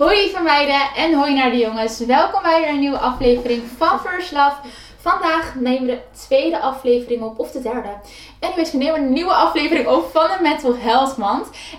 Hoi 0.00 0.16
lieve 0.16 0.42
meiden 0.42 0.80
en 0.96 1.14
hoi 1.14 1.34
naar 1.34 1.50
de 1.50 1.56
jongens. 1.56 1.98
Welkom 1.98 2.42
bij 2.42 2.60
weer 2.60 2.68
een 2.68 2.78
nieuwe 2.78 2.98
aflevering 2.98 3.62
van 3.76 4.00
First 4.00 4.32
Love. 4.32 4.54
Vandaag 5.00 5.54
nemen 5.54 5.86
we 5.86 5.92
de 5.92 6.00
tweede 6.26 6.58
aflevering 6.58 7.22
op, 7.22 7.38
of 7.38 7.50
de 7.50 7.62
derde. 7.62 7.88
Anyways, 8.40 8.72
we 8.72 8.78
nemen 8.78 9.00
een 9.00 9.12
nieuwe 9.12 9.32
aflevering 9.32 9.86
op 9.86 10.10
van 10.12 10.26
de 10.26 10.42
Mental 10.42 10.76
Health. 10.76 11.16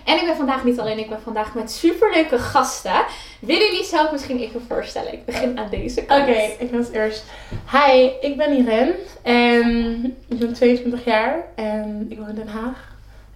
En 0.06 0.16
ik 0.16 0.26
ben 0.26 0.36
vandaag 0.36 0.64
niet 0.64 0.80
alleen, 0.80 1.00
ik 1.00 1.10
ben 1.10 1.22
vandaag 1.22 1.54
met 1.54 1.72
superleuke 1.72 2.40
gasten. 2.40 3.06
Willen 3.40 3.66
jullie 3.66 3.86
zelf 3.86 4.12
misschien 4.12 4.40
even 4.40 4.66
voorstellen? 4.68 5.14
Ik 5.14 5.26
begin 5.26 5.60
aan 5.60 5.70
deze 5.70 6.06
kant. 6.06 6.22
Oké, 6.22 6.40
ik 6.60 6.72
ben 6.72 6.80
als 6.80 6.92
eerst. 6.92 7.24
Hi, 7.72 8.10
ik 8.22 8.38
ben 8.38 8.58
Irene 8.58 8.96
en 9.22 10.06
ik 10.28 10.40
ben 10.40 10.54
22 10.54 11.06
jaar 11.06 11.46
en 11.56 12.06
ik 12.10 12.18
woon 12.18 12.30
in 12.30 12.36
Den 12.36 12.48
Haag. 12.48 12.90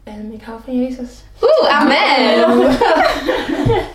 En 0.03 0.33
ik 0.33 0.43
hou 0.43 0.59
van 0.65 0.81
Jezus. 0.83 1.23
Oeh, 1.41 1.69
amen! 1.69 2.77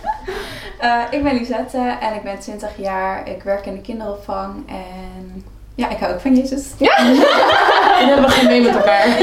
Uh, 0.83 1.03
ik 1.09 1.23
ben 1.23 1.33
Lisette 1.33 1.97
en 2.01 2.13
ik 2.13 2.23
ben 2.23 2.39
20 2.39 2.77
jaar. 2.77 3.27
Ik 3.27 3.43
werk 3.43 3.65
in 3.65 3.73
de 3.73 3.81
kinderopvang 3.81 4.69
en 4.69 5.45
ja, 5.75 5.89
ik 5.89 5.97
hou 5.97 6.13
ook 6.13 6.19
van 6.19 6.35
Jezus. 6.35 6.67
Ja. 6.77 6.97
En 7.99 8.07
hebben 8.07 8.25
we 8.25 8.31
geen 8.31 8.47
mee 8.47 8.61
met 8.61 8.75
elkaar. 8.75 9.07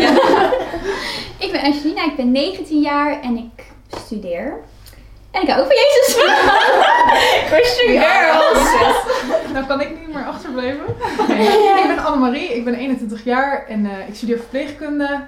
Ik 1.38 1.52
ben 1.52 1.60
Angelina, 1.60 2.04
ik 2.04 2.16
ben 2.16 2.32
19 2.32 2.80
jaar 2.80 3.20
en 3.22 3.36
ik 3.36 3.64
studeer. 4.04 4.56
En 5.30 5.42
ik 5.42 5.48
hou 5.48 5.60
ook 5.60 5.66
van 5.66 5.76
Jezus. 5.76 6.22
Christian 7.50 8.02
girls! 8.02 8.72
Nou 9.52 9.66
kan 9.66 9.80
ik 9.80 9.90
niet 10.00 10.14
meer 10.14 10.26
achterblijven. 10.26 10.84
Ik 11.78 11.84
ben 11.86 12.04
Annemarie, 12.04 12.54
ik 12.54 12.64
ben 12.64 12.74
21 12.74 13.24
jaar 13.24 13.66
en 13.68 13.86
eh, 13.86 14.08
ik 14.08 14.14
studeer 14.14 14.38
verpleegkunde. 14.38 15.20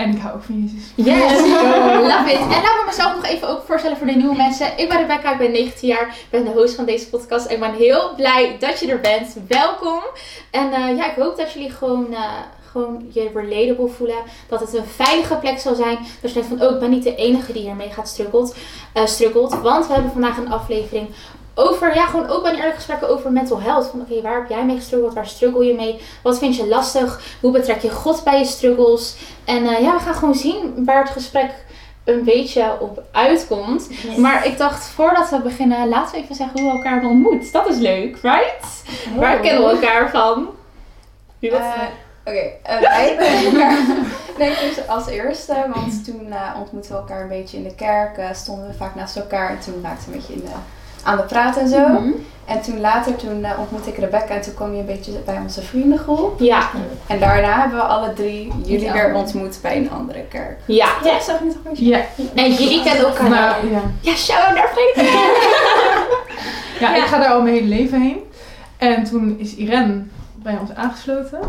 En 0.00 0.10
ik 0.10 0.20
hou 0.20 0.34
ook 0.34 0.42
van 0.42 0.60
Jezus. 0.60 0.92
Yes, 0.94 1.40
love 2.12 2.32
it. 2.32 2.40
En 2.40 2.48
laat 2.48 2.78
me 2.78 2.82
mezelf 2.86 3.14
nog 3.14 3.24
even 3.24 3.48
ook 3.48 3.62
voorstellen 3.66 3.96
voor 3.96 4.06
de 4.06 4.12
nieuwe 4.12 4.36
mensen. 4.36 4.66
Ik 4.78 4.88
ben 4.88 4.98
Rebecca, 4.98 5.32
ik 5.32 5.38
ben 5.38 5.50
19 5.50 5.88
jaar, 5.88 6.08
ik 6.08 6.30
ben 6.30 6.44
de 6.44 6.50
host 6.50 6.74
van 6.74 6.84
deze 6.84 7.08
podcast. 7.08 7.46
En 7.46 7.54
ik 7.54 7.60
ben 7.60 7.74
heel 7.74 8.14
blij 8.16 8.56
dat 8.58 8.80
je 8.80 8.90
er 8.90 9.00
bent. 9.00 9.36
Welkom. 9.48 10.02
En 10.50 10.72
eh, 10.72 10.96
ja, 10.96 11.10
ik 11.10 11.16
hoop 11.16 11.36
dat 11.36 11.52
jullie 11.52 11.70
gewoon, 11.70 12.14
eh, 12.14 12.22
gewoon 12.70 13.06
je 13.12 13.30
relatable 13.34 13.88
voelen. 13.88 14.22
Dat 14.48 14.60
het 14.60 14.74
een 14.74 14.84
veilige 14.84 15.34
plek 15.34 15.58
zal 15.58 15.74
zijn. 15.74 15.98
Dat 16.20 16.32
je 16.32 16.40
denkt 16.40 16.48
van, 16.58 16.68
oh, 16.68 16.74
ik 16.74 16.80
ben 16.80 16.90
niet 16.90 17.04
de 17.04 17.14
enige 17.14 17.52
die 17.52 17.62
hiermee 17.62 17.90
gaat 17.90 18.08
struggelt. 18.08 18.54
eh, 18.92 19.06
struggelt. 19.06 19.60
Want 19.60 19.86
we 19.86 19.92
hebben 19.92 20.12
vandaag 20.12 20.36
een 20.36 20.52
aflevering 20.52 21.08
over, 21.54 21.94
ja, 21.94 22.06
gewoon 22.06 22.28
open 22.28 22.50
en 22.50 22.56
eerlijk 22.56 22.74
gesprekken 22.74 23.08
over 23.08 23.32
mental 23.32 23.60
health. 23.60 23.86
Van 23.86 24.00
oké, 24.00 24.22
waar 24.22 24.34
heb 24.34 24.48
jij 24.48 24.64
mee 24.64 24.76
gestruggeld? 24.76 25.14
Waar 25.14 25.26
struggle 25.26 25.64
je 25.64 25.74
mee? 25.74 26.00
Wat 26.22 26.38
vind 26.38 26.56
je 26.56 26.66
lastig? 26.66 27.20
Hoe 27.40 27.52
betrek 27.52 27.80
je 27.80 27.90
God 27.90 28.24
bij 28.24 28.38
je 28.38 28.44
struggles? 28.44 29.16
En 29.44 29.66
eh, 29.66 29.80
ja, 29.80 29.92
we 29.92 30.00
gaan 30.00 30.14
gewoon 30.14 30.34
zien 30.34 30.84
waar 30.84 31.02
het 31.02 31.10
gesprek 31.12 31.50
een 32.04 32.24
beetje 32.24 32.76
op 32.80 33.02
uitkomt. 33.12 33.88
Maar 34.16 34.46
ik 34.46 34.58
dacht, 34.58 34.84
voordat 34.84 35.30
we 35.30 35.40
beginnen, 35.40 35.88
laten 35.88 36.14
we 36.14 36.22
even 36.22 36.34
zeggen 36.34 36.60
hoe 36.60 36.70
we 36.70 36.76
elkaar 36.76 36.92
hebben 36.92 37.10
ontmoet. 37.10 37.52
Dat 37.52 37.68
is 37.68 37.78
leuk, 37.78 38.16
right? 38.22 38.82
Waar 39.16 39.40
kennen 39.40 39.64
we 39.64 39.70
elkaar 39.70 40.10
van? 40.10 40.48
Wie 41.38 41.50
wat? 41.50 41.60
Eh, 41.60 41.82
Oké, 42.24 42.50
eh, 42.62 42.80
wij 42.80 43.16
elkaar 43.44 43.78
denk 44.38 44.56
ik 44.56 44.84
als 44.86 45.06
eerste, 45.06 45.66
want 45.74 46.04
toen 46.04 46.32
ontmoetten 46.58 46.92
we 46.92 46.98
elkaar 46.98 47.22
een 47.22 47.28
beetje 47.28 47.56
in 47.56 47.62
de 47.62 47.74
kerk, 47.74 48.20
stonden 48.32 48.66
we 48.66 48.74
vaak 48.74 48.94
naast 48.94 49.16
elkaar 49.16 49.50
en 49.50 49.60
toen 49.60 49.82
raakten 49.82 50.08
we 50.10 50.14
een 50.14 50.20
beetje 50.20 50.32
in 50.32 50.40
de, 50.40 50.50
aan 51.04 51.16
de 51.16 51.22
praten 51.22 51.62
en 51.62 51.68
zo. 51.68 51.88
Mhm. 51.88 52.08
En 52.44 52.60
toen 52.60 52.80
later, 52.80 53.16
toen 53.16 53.44
eh, 53.44 53.50
ontmoette 53.58 53.90
ik 53.90 53.96
Rebecca 53.96 54.34
en 54.34 54.40
toen 54.40 54.54
kwam 54.54 54.72
je 54.72 54.78
een 54.80 54.86
beetje 54.86 55.12
bij 55.24 55.38
onze 55.42 55.62
vriendengroep. 55.62 56.40
Ja, 56.40 56.68
En 57.06 57.18
daarna 57.18 57.60
hebben 57.60 57.78
we 57.78 57.84
alle 57.84 58.12
drie 58.12 58.52
jullie 58.64 58.84
Ja. 58.84 58.92
weer 58.92 59.14
ontmoet 59.14 59.58
bij 59.62 59.76
een 59.76 59.90
andere 59.90 60.24
kerk. 60.28 60.58
ja. 60.66 60.88
Ja, 61.04 61.20
zag 61.20 61.38
je 61.38 61.44
niet? 61.44 61.78
Ja. 61.78 62.00
En 62.34 62.52
jullie 62.52 62.82
kennen 62.82 63.06
elkaar 63.06 63.28
nou. 63.28 63.70
ja. 63.70 63.80
Ja, 64.00 64.14
shout-out 64.14 64.54
naar 64.54 64.68
Frederik. 64.72 65.12
ja, 66.80 66.94
ik 66.96 67.02
ga 67.02 67.18
daar 67.18 67.28
al 67.32 67.42
mijn 67.42 67.54
hele 67.54 67.68
leven 67.68 68.00
heen. 68.02 68.18
En 68.76 69.04
toen 69.04 69.36
is 69.38 69.54
Irene 69.54 70.02
bij 70.34 70.56
ons 70.60 70.74
aangesloten. 70.74 71.40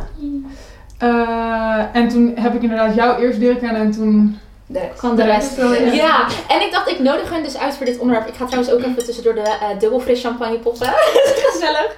Eh, 0.97 1.79
en 1.93 2.07
toen 2.07 2.31
heb 2.35 2.53
ik 2.55 2.61
inderdaad 2.61 2.95
jou 2.95 3.21
eerst 3.21 3.39
leren 3.39 3.59
kennen 3.59 3.81
en 3.81 3.91
toen... 3.91 4.37
De. 4.71 4.89
Van 4.95 5.15
de 5.15 5.23
rest. 5.23 5.57
Ja. 5.57 5.73
Ja, 5.93 6.27
en 6.55 6.61
ik 6.61 6.71
dacht, 6.71 6.89
ik 6.89 6.99
nodig 6.99 7.29
hen 7.29 7.43
dus 7.43 7.57
uit 7.57 7.75
voor 7.75 7.85
dit 7.85 7.99
onderwerp. 7.99 8.27
Ik 8.27 8.35
ga 8.35 8.45
trouwens 8.45 8.73
ook 8.73 8.79
even 8.79 9.05
tussendoor 9.05 9.33
de 9.35 9.41
eh 9.41 9.79
dubbelfris 9.79 10.21
champagne 10.21 10.57
poppen. 10.57 10.93
Gezellig. 11.51 11.95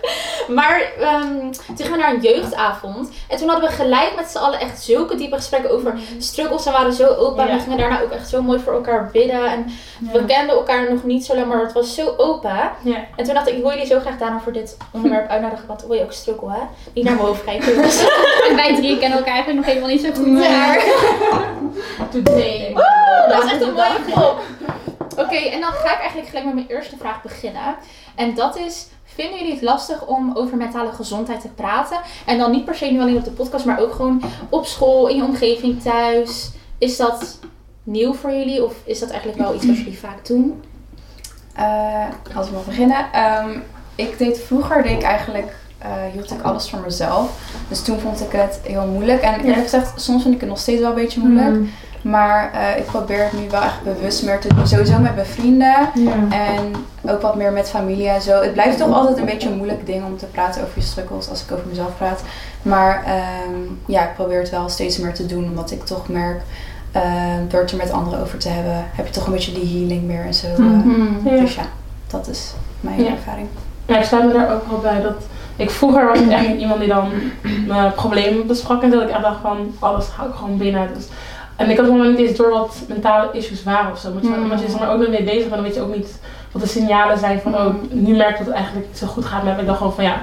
Maar 0.48 0.92
ehm, 1.00 1.52
toen 1.52 1.76
gingen 1.76 1.92
we 1.92 1.98
naar 1.98 2.14
een 2.14 2.22
jeugdavond. 2.22 3.10
En 3.28 3.38
toen 3.38 3.50
hadden 3.50 3.70
we 3.70 3.76
gelijk 3.76 4.16
met 4.16 4.28
z'n 4.30 4.38
allen 4.38 4.60
echt 4.60 4.84
zulke 4.84 5.16
diepe 5.16 5.36
gesprekken 5.36 5.72
over 5.72 5.94
struggles. 6.18 6.66
En 6.66 6.72
we 6.72 6.78
waren 6.78 6.94
zo 6.94 7.08
open. 7.08 7.48
Ja. 7.48 7.54
we 7.56 7.62
gingen 7.62 7.78
daarna 7.78 8.02
ook 8.02 8.12
echt 8.12 8.30
zo 8.30 8.42
mooi 8.42 8.60
voor 8.60 8.74
elkaar 8.74 9.10
bidden. 9.12 9.46
En 9.52 9.66
we 10.12 10.26
kenden 10.26 10.56
elkaar 10.56 10.92
nog 10.92 11.04
niet 11.04 11.26
zo 11.26 11.36
lang, 11.36 11.48
maar 11.48 11.62
het 11.62 11.74
was 11.74 11.96
zo 11.96 12.14
open. 12.18 12.72
Ja. 12.82 13.06
En 13.16 13.24
toen 13.24 13.34
dacht 13.34 13.48
ik, 13.48 13.56
ik 13.56 13.62
wil 13.62 13.72
jullie 13.72 13.86
zo 13.86 14.00
graag 14.00 14.18
daarom 14.18 14.40
voor 14.40 14.52
dit 14.52 14.78
onderwerp 14.92 15.30
uitnodigen. 15.30 15.68
Want 15.68 15.86
wil 15.86 15.98
je 15.98 16.04
ook 16.04 16.12
struggle, 16.12 16.52
hè? 16.52 16.62
Niet 16.94 17.04
naar 17.04 17.14
mijn 17.14 17.26
hoofd 17.28 17.44
kijken. 17.44 17.84
En 18.50 18.56
wij 18.62 18.76
drie 18.76 18.98
kennen 19.00 19.18
elkaar 19.18 19.34
eigenlijk 19.34 19.66
nog 19.66 19.66
helemaal 19.66 19.90
niet 19.90 20.02
zo 20.02 20.12
goed. 20.14 20.26
Nee. 20.26 20.50
Maar 21.98 22.10
Today. 22.12 22.63
Oh, 22.70 23.30
dat 23.30 23.44
is 23.44 23.52
echt 23.52 23.62
een 23.62 23.74
mooie 23.74 24.00
klop. 24.12 24.42
Oké, 25.18 25.36
en 25.36 25.62
dan 25.62 25.72
ga 25.72 25.94
ik 25.94 26.00
eigenlijk 26.00 26.28
gelijk 26.28 26.46
met 26.46 26.54
mijn 26.54 26.68
eerste 26.68 26.98
vraag 26.98 27.22
beginnen. 27.22 27.76
En 28.16 28.36
dat 28.36 28.58
is, 28.58 28.88
vinden 29.04 29.38
jullie 29.38 29.54
het 29.54 29.62
lastig 29.62 30.06
om 30.06 30.32
over 30.34 30.58
mentale 30.58 30.92
gezondheid 30.92 31.42
te 31.42 31.48
praten? 31.48 31.98
En 32.26 32.38
dan 32.38 32.52
niet 32.52 32.66
per 32.66 32.76
se 32.76 32.86
nu 32.86 33.02
alleen 33.02 33.18
op 33.18 33.24
de 33.24 33.32
podcast, 33.32 33.66
maar 33.66 33.80
ook 33.80 33.94
gewoon 33.94 34.22
op 34.50 34.66
school, 34.66 35.08
in 35.08 35.16
je 35.16 35.24
omgeving, 35.24 35.82
thuis. 35.82 36.52
Is 36.78 36.98
dat 36.98 37.40
nieuw 37.84 38.14
voor 38.14 38.32
jullie 38.32 38.64
of 38.64 38.74
is 38.84 39.00
dat 39.00 39.10
eigenlijk 39.10 39.42
wel 39.42 39.56
iets 39.56 39.66
wat 39.66 39.78
jullie 39.78 40.00
vaak 40.00 40.26
doen? 40.26 40.64
Eh, 41.56 42.08
als 42.36 42.50
we 42.50 42.56
maar 42.56 42.64
beginnen. 42.64 43.06
Ehm, 43.12 43.50
ik 43.96 44.18
deed 44.18 44.40
vroeger, 44.40 44.84
deed 44.84 44.98
ik 44.98 45.04
eigenlijk, 45.04 45.56
eh, 45.78 45.92
hield 46.14 46.32
ik 46.32 46.42
alles 46.42 46.70
voor 46.70 46.80
mezelf. 46.80 47.32
Dus 47.70 47.82
toen 47.82 48.00
vond 48.00 48.22
ik 48.22 48.32
het 48.32 48.60
heel 48.64 48.88
moeilijk. 48.88 49.22
En 49.22 49.40
eerlijk 49.40 49.62
gezegd, 49.62 50.02
soms 50.02 50.22
vind 50.22 50.34
ik 50.34 50.40
het 50.40 50.50
nog 50.50 50.60
steeds 50.60 50.80
wel 50.80 50.90
een 50.90 50.96
beetje 50.96 51.20
moeilijk. 51.20 51.56
Mm, 51.56 51.70
Maar 52.04 52.52
eh, 52.54 52.78
ik 52.78 52.86
probeer 52.86 53.24
het 53.24 53.34
nu 53.42 53.50
wel 53.50 53.62
echt 53.62 53.84
bewust 53.84 54.24
meer 54.24 54.40
te 54.40 54.54
doen. 54.54 54.68
Sowieso 54.68 55.00
met 55.00 55.16
mijn 55.16 55.28
vrienden. 55.28 55.76
ja. 55.96 56.12
En 56.30 56.74
ook 57.12 57.22
wat 57.22 57.36
meer 57.36 57.52
met 57.52 57.70
familie 57.70 58.08
en 58.10 58.22
zo. 58.22 58.42
Het 58.42 58.54
blijft 58.54 58.78
toch 58.78 58.94
altijd 58.94 59.18
een 59.18 59.26
beetje 59.26 59.50
een 59.50 59.56
moeilijk 59.58 59.86
ding 59.86 60.06
om 60.06 60.18
te 60.18 60.26
praten 60.26 60.62
over 60.62 60.74
je 60.76 60.82
struggles 60.82 61.30
als 61.30 61.44
ik 61.44 61.52
over 61.52 61.66
mezelf 61.68 61.98
praat. 61.98 62.22
Maar 62.62 63.04
ehm, 63.06 63.60
ja, 63.86 64.02
ik 64.04 64.14
probeer 64.16 64.40
het 64.40 64.50
wel 64.50 64.70
steeds 64.70 64.98
meer 64.98 65.14
te 65.14 65.26
doen. 65.26 65.44
Omdat 65.44 65.72
ik 65.72 65.84
toch 65.86 66.08
merk, 66.08 66.42
ehm, 66.92 67.48
door 67.48 67.60
het 67.62 67.72
er 67.72 67.78
met 67.78 67.92
anderen 67.92 68.20
over 68.22 68.38
te 68.38 68.50
hebben, 68.50 68.86
heb 68.96 69.06
je 69.08 69.12
toch 69.14 69.26
een 69.26 69.34
beetje 69.34 69.52
die 69.54 69.78
healing 69.80 70.04
meer 70.04 70.26
en 70.26 70.34
zo. 70.34 70.48
eh. 70.48 70.58
Mhm. 70.60 71.30
Ja. 71.30 71.40
Dus 71.42 71.56
ja, 71.56 71.64
dat 72.08 72.28
is 72.28 72.54
mijn 72.80 73.04
Ja. 73.04 73.10
ervaring. 73.12 73.48
Ja, 73.86 73.98
ik 73.98 74.04
sluit 74.06 74.26
me 74.26 74.34
daar 74.34 74.54
ook 74.54 74.68
wel 74.70 74.80
bij 74.80 75.02
dat 75.02 75.16
ik 75.56 75.70
vroeger 75.72 76.08
was 76.08 76.20
ik 76.20 76.30
echt 76.32 76.48
niet 76.48 76.60
iemand 76.60 76.80
die 76.80 76.90
dan 76.90 77.10
mijn 77.68 77.94
problemen 77.94 78.48
besprak 78.48 78.84
en 78.84 78.90
dat 78.90 79.02
ik 79.02 79.10
echt 79.10 79.22
dacht 79.22 79.42
van 79.42 79.76
alles 79.80 80.08
hou 80.08 80.30
ik 80.30 80.36
gewoon 80.36 80.58
binnen. 80.58 80.88
Dus, 80.94 81.06
en 81.56 81.70
ik 81.70 81.78
had 81.78 81.86
helemaal 81.86 82.10
niet 82.10 82.20
eens 82.20 82.38
door 82.38 82.50
wat 82.50 82.82
mentale 82.88 83.30
issues 83.34 83.64
waren 83.64 83.92
of 83.92 84.00
zo. 84.00 84.10
Maar 84.14 84.24
Mm. 84.24 84.58
je 84.58 84.66
er 84.74 84.80
maar 84.80 84.92
ook 84.94 85.08
mee 85.10 85.24
bezig 85.24 85.42
bent, 85.42 85.52
dan 85.54 85.62
weet 85.64 85.76
je 85.76 85.82
ook 85.82 85.96
niet 85.96 86.20
wat 86.52 86.62
de 86.62 86.68
signalen 86.68 87.18
zijn 87.18 87.40
van 87.40 87.56
oh, 87.56 87.74
nu 87.90 88.16
merk 88.16 88.30
ik 88.30 88.38
dat 88.38 88.46
het 88.46 88.56
eigenlijk 88.56 88.88
niet 88.88 88.98
zo 88.98 89.08
goed 89.08 89.26
gaat 89.26 89.44
me. 89.44 89.52
Ik 89.52 89.66
dacht 89.66 89.78
gewoon 89.78 89.94
van 89.94 90.04
ja, 90.04 90.16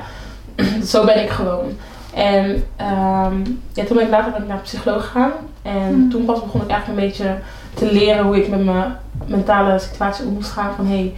zo 0.92 1.04
ben 1.04 1.22
ik 1.22 1.28
gewoon. 1.30 1.64
En 2.14 2.64
ehm, 2.76 3.34
ja, 3.72 3.84
toen 3.84 3.96
ben 3.96 4.04
ik 4.04 4.10
later 4.10 4.32
ben 4.32 4.40
ik 4.42 4.48
naar 4.48 4.56
een 4.56 4.62
psycholoog 4.62 5.02
gegaan. 5.04 5.32
En 5.62 5.94
Mm. 5.94 6.10
toen 6.10 6.24
pas 6.24 6.42
begon 6.42 6.60
ik 6.62 6.68
eigenlijk 6.70 7.00
een 7.00 7.06
beetje 7.08 7.34
te 7.74 7.92
leren 7.92 8.24
hoe 8.24 8.36
ik 8.36 8.48
met 8.48 8.64
mijn 8.64 8.96
mentale 9.26 9.78
situatie 9.78 10.24
om 10.26 10.32
moest 10.32 10.50
gaan. 10.50 10.72
Van 10.76 10.86
hey, 10.86 11.14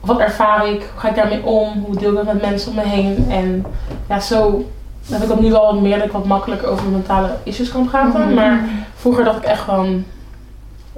wat 0.00 0.18
ervaar 0.18 0.68
ik? 0.68 0.80
Hoe 0.92 1.00
ga 1.00 1.08
ik 1.08 1.14
daarmee 1.14 1.44
om? 1.44 1.84
Hoe 1.86 1.96
deel 1.96 2.10
ik 2.10 2.16
dat 2.16 2.24
met 2.32 2.42
mensen 2.42 2.70
om 2.70 2.76
me 2.76 2.82
heen? 2.82 3.26
En 3.30 3.64
ja, 4.08 4.20
zo 4.20 4.64
heb 5.10 5.22
ik 5.22 5.28
dat 5.28 5.40
nu 5.40 5.50
wel 5.50 5.80
meer 5.80 5.96
dat 5.96 6.06
ik 6.06 6.12
wat 6.12 6.24
makkelijker 6.24 6.68
over 6.68 6.88
mentale 6.88 7.30
issues 7.42 7.72
kan 7.72 7.84
praten. 7.88 8.20
Mhm. 8.20 8.34
Maar 8.34 8.60
vroeger 9.02 9.24
dacht 9.24 9.36
ik 9.36 9.44
echt 9.44 9.60
gewoon, 9.60 10.04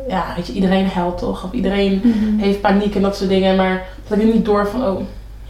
ja, 0.08 0.24
weet 0.36 0.46
je, 0.46 0.52
iedereen 0.52 0.86
huilt 0.86 1.18
toch? 1.18 1.44
Of 1.44 1.52
iedereen 1.52 2.00
heeft 2.40 2.60
paniek 2.60 2.94
en 2.94 3.02
dat 3.02 3.16
soort 3.16 3.28
dingen. 3.30 3.56
Maar 3.56 3.82
dat 4.08 4.18
ik 4.18 4.32
niet 4.34 4.44
door 4.44 4.66
van, 4.68 4.86
oh, 4.86 5.00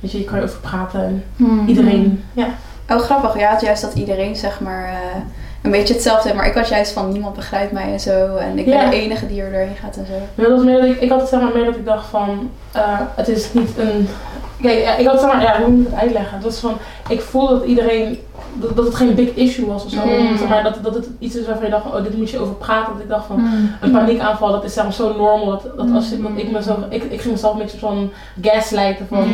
weet 0.00 0.12
je, 0.12 0.18
je 0.18 0.24
kan 0.24 0.36
erover 0.38 0.60
praten. 0.60 1.00
En 1.00 1.24
Mhm. 1.36 1.66
iedereen, 1.68 2.24
ja. 2.32 2.46
Oh, 2.90 2.98
grappig. 2.98 3.38
Ja, 3.38 3.50
het 3.50 3.60
juist 3.60 3.82
dat 3.82 3.94
iedereen 3.94 4.36
zeg 4.36 4.60
maar 4.60 4.84
eh, 4.84 5.20
een 5.62 5.70
beetje 5.70 5.94
hetzelfde 5.94 6.22
heeft. 6.22 6.34
Maar 6.40 6.46
ik 6.46 6.54
had 6.54 6.68
juist 6.68 6.92
van 6.92 7.12
niemand 7.12 7.34
begrijpt 7.34 7.72
mij 7.72 7.92
en 7.92 8.00
zo. 8.00 8.36
En 8.36 8.58
ik 8.58 8.64
ben 8.64 8.74
Ja. 8.74 8.90
de 8.90 8.96
enige 9.00 9.26
die 9.26 9.42
er 9.42 9.50
doorheen 9.50 9.76
gaat 9.80 9.96
en 9.96 10.06
zo. 10.06 10.42
Dat 10.42 10.50
was 10.50 10.64
meer 10.64 10.80
dat 10.80 10.84
ik, 10.88 11.00
ik 11.00 11.10
had 11.10 11.20
het 11.20 11.28
zeg 11.28 11.40
maar 11.40 11.52
meer 11.54 11.64
dat 11.64 11.76
ik 11.76 11.84
dacht 11.84 12.06
van, 12.06 12.50
eh, 12.72 13.00
het 13.16 13.28
is 13.28 13.52
niet 13.52 13.78
een, 13.78 14.08
kijk, 14.60 14.78
ja, 14.82 14.96
ik 14.96 15.06
had 15.06 15.20
zeg 15.20 15.32
maar, 15.32 15.42
ja, 15.42 15.60
hoe 15.60 15.68
moet 15.70 15.86
ik 15.86 15.92
het 15.92 16.00
uitleggen? 16.02 16.34
Het 16.34 16.44
was 16.44 16.58
van, 16.58 16.74
ik 17.08 17.20
voel 17.20 17.48
dat 17.48 17.64
iedereen, 17.64 18.18
dat, 18.54 18.76
dat 18.76 18.84
het 18.84 18.94
geen 18.94 19.14
big 19.14 19.34
issue 19.34 19.66
was 19.66 19.84
of 19.84 19.90
zo. 19.90 20.06
Mm. 20.06 20.36
Zeg 20.38 20.48
maar, 20.48 20.62
dat, 20.62 20.78
dat 20.82 20.94
het 20.94 21.08
iets 21.18 21.36
is 21.36 21.46
waarvan 21.46 21.64
je 21.64 21.70
dacht 21.70 21.82
van, 21.82 21.94
oh, 21.96 22.02
dit 22.02 22.16
moet 22.16 22.30
je 22.30 22.38
over 22.38 22.54
praten. 22.54 22.92
Dat 22.92 23.02
ik 23.02 23.08
dacht 23.08 23.26
van, 23.26 23.40
Mm. 23.40 23.70
een 23.80 23.90
paniekaanval, 23.90 24.52
dat 24.52 24.64
is 24.64 24.72
zeg 24.74 24.84
maar 24.84 24.92
zo 24.92 25.08
normal. 25.16 25.46
Dat, 25.46 25.76
dat 25.76 25.90
als 25.94 26.12
ik, 26.12 26.22
dat 26.22 26.30
ik, 26.36 26.50
mezelf, 26.50 26.78
ik, 26.88 27.02
ik 27.04 27.20
ging 27.20 27.32
mezelf 27.32 27.52
een 27.52 27.58
beetje 27.58 27.78
van 27.78 28.10
gaslighten. 28.42 29.06
Van. 29.06 29.30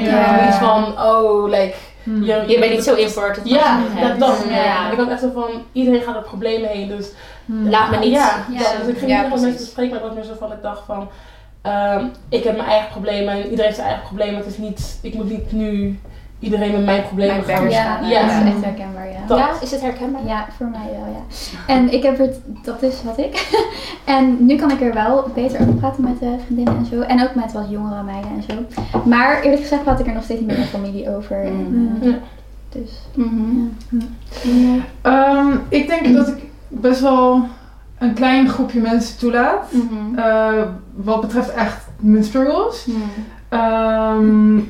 Iets 0.49 0.57
van, 0.57 0.85
oh, 0.99 1.45
like, 1.49 1.75
Mm. 2.03 2.23
je, 2.25 2.45
Je 2.47 2.59
bent 2.59 2.73
niet 2.73 2.85
zo 2.85 2.95
important. 2.95 3.49
Ja, 3.49 3.81
dat, 4.01 4.19
dat. 4.19 4.45
Ja. 4.51 4.91
Ik 4.91 4.99
had 4.99 5.09
echt 5.09 5.21
zo 5.21 5.31
van, 5.35 5.49
iedereen 5.73 6.01
gaat 6.03 6.15
door 6.15 6.23
problemen 6.23 6.69
heen. 6.69 6.89
Dus. 6.89 7.09
Laat 7.65 7.91
me 7.91 7.97
niet. 7.97 8.13
ja, 8.13 8.45
Ja. 8.53 8.59
dat- 8.59 8.75
dus 8.81 8.87
ik 8.93 8.99
ging 8.99 9.11
Ja, 9.11 9.21
niet 9.21 9.31
met 9.33 9.41
mensen 9.41 9.61
bespreken, 9.61 9.91
maar 9.95 10.01
het 10.05 10.09
was 10.15 10.19
meer 10.27 10.35
zo 10.35 10.39
van, 10.47 10.53
ik 10.53 10.63
dacht 10.63 10.83
van, 10.87 11.09
ehm, 11.63 12.05
ik 12.29 12.45
heb 12.45 12.57
mijn 12.57 12.69
eigen 12.69 12.91
problemen 12.91 13.35
en 13.35 13.43
iedereen 13.43 13.65
heeft 13.65 13.75
zijn 13.75 13.87
eigen 13.89 14.07
problemen. 14.07 14.37
Het 14.37 14.47
is 14.47 14.59
niet, 14.59 14.99
ik 15.03 15.15
moet 15.15 15.31
niet 15.31 15.53
nu 15.53 16.01
iedereen 16.41 16.73
met 16.73 16.85
mijn 16.85 17.03
problemen 17.03 17.47
Mijn 17.47 17.71
Ja, 17.71 18.01
ja. 18.03 18.23
dat 18.23 18.31
is 18.47 18.53
echt 18.53 18.65
herkenbaar, 18.65 19.09
ja. 19.09 19.19
Dat. 19.27 19.39
Ja, 19.39 19.51
is 19.63 19.71
het 19.71 19.81
herkenbaar? 19.81 20.27
Ja, 20.27 20.47
voor 20.57 20.67
mij 20.67 20.91
wel, 20.91 21.13
ja. 21.13 21.23
En 21.75 21.93
ik 21.93 22.03
heb 22.03 22.19
het, 22.19 22.41
dat 22.63 22.83
is 22.83 23.03
wat 23.05 23.19
ik. 23.19 23.49
en 24.05 24.47
nu 24.47 24.57
kan 24.57 24.71
ik 24.71 24.81
er 24.81 24.95
wel 24.95 25.31
beter 25.35 25.61
over 25.61 25.75
praten 25.75 26.05
met 26.05 26.21
de 26.21 26.35
vriendinnen 26.45 26.77
en 26.77 26.87
zo. 26.87 27.01
En 27.01 27.23
ook 27.23 27.35
met 27.35 27.53
wat 27.53 27.67
jongere 27.71 28.03
meiden 28.03 28.31
en 28.31 28.43
zo. 28.49 28.83
Maar 29.05 29.41
eerlijk 29.43 29.63
gezegd 29.63 29.83
praat 29.83 30.01
ik 30.01 30.07
er 30.07 30.13
nog 30.15 30.23
steeds 30.25 30.41
niet 30.41 30.49
met 30.49 30.57
mijn 30.57 30.69
familie 30.69 31.17
over. 31.17 31.45
En, 31.45 31.53
Mm. 31.53 31.99
Ja. 32.01 32.19
dus. 32.69 32.91
Mhm. 33.15 33.67
Ehm, 35.03 35.47
ik 35.69 35.89
denk 35.89 36.15
dat 36.17 36.29
ik 36.29 36.45
best 36.69 37.01
wel 37.01 37.43
een 37.99 38.15
klein 38.15 38.49
groepje 38.49 38.81
mensen 38.81 39.19
toelaat. 39.19 39.73
Mhm. 39.73 40.19
eh, 40.19 40.63
wat 40.95 41.21
betreft 41.21 41.53
echt 41.55 41.87
mijn 41.97 42.25
struggles. 42.25 42.87
Mhm. 42.87 44.61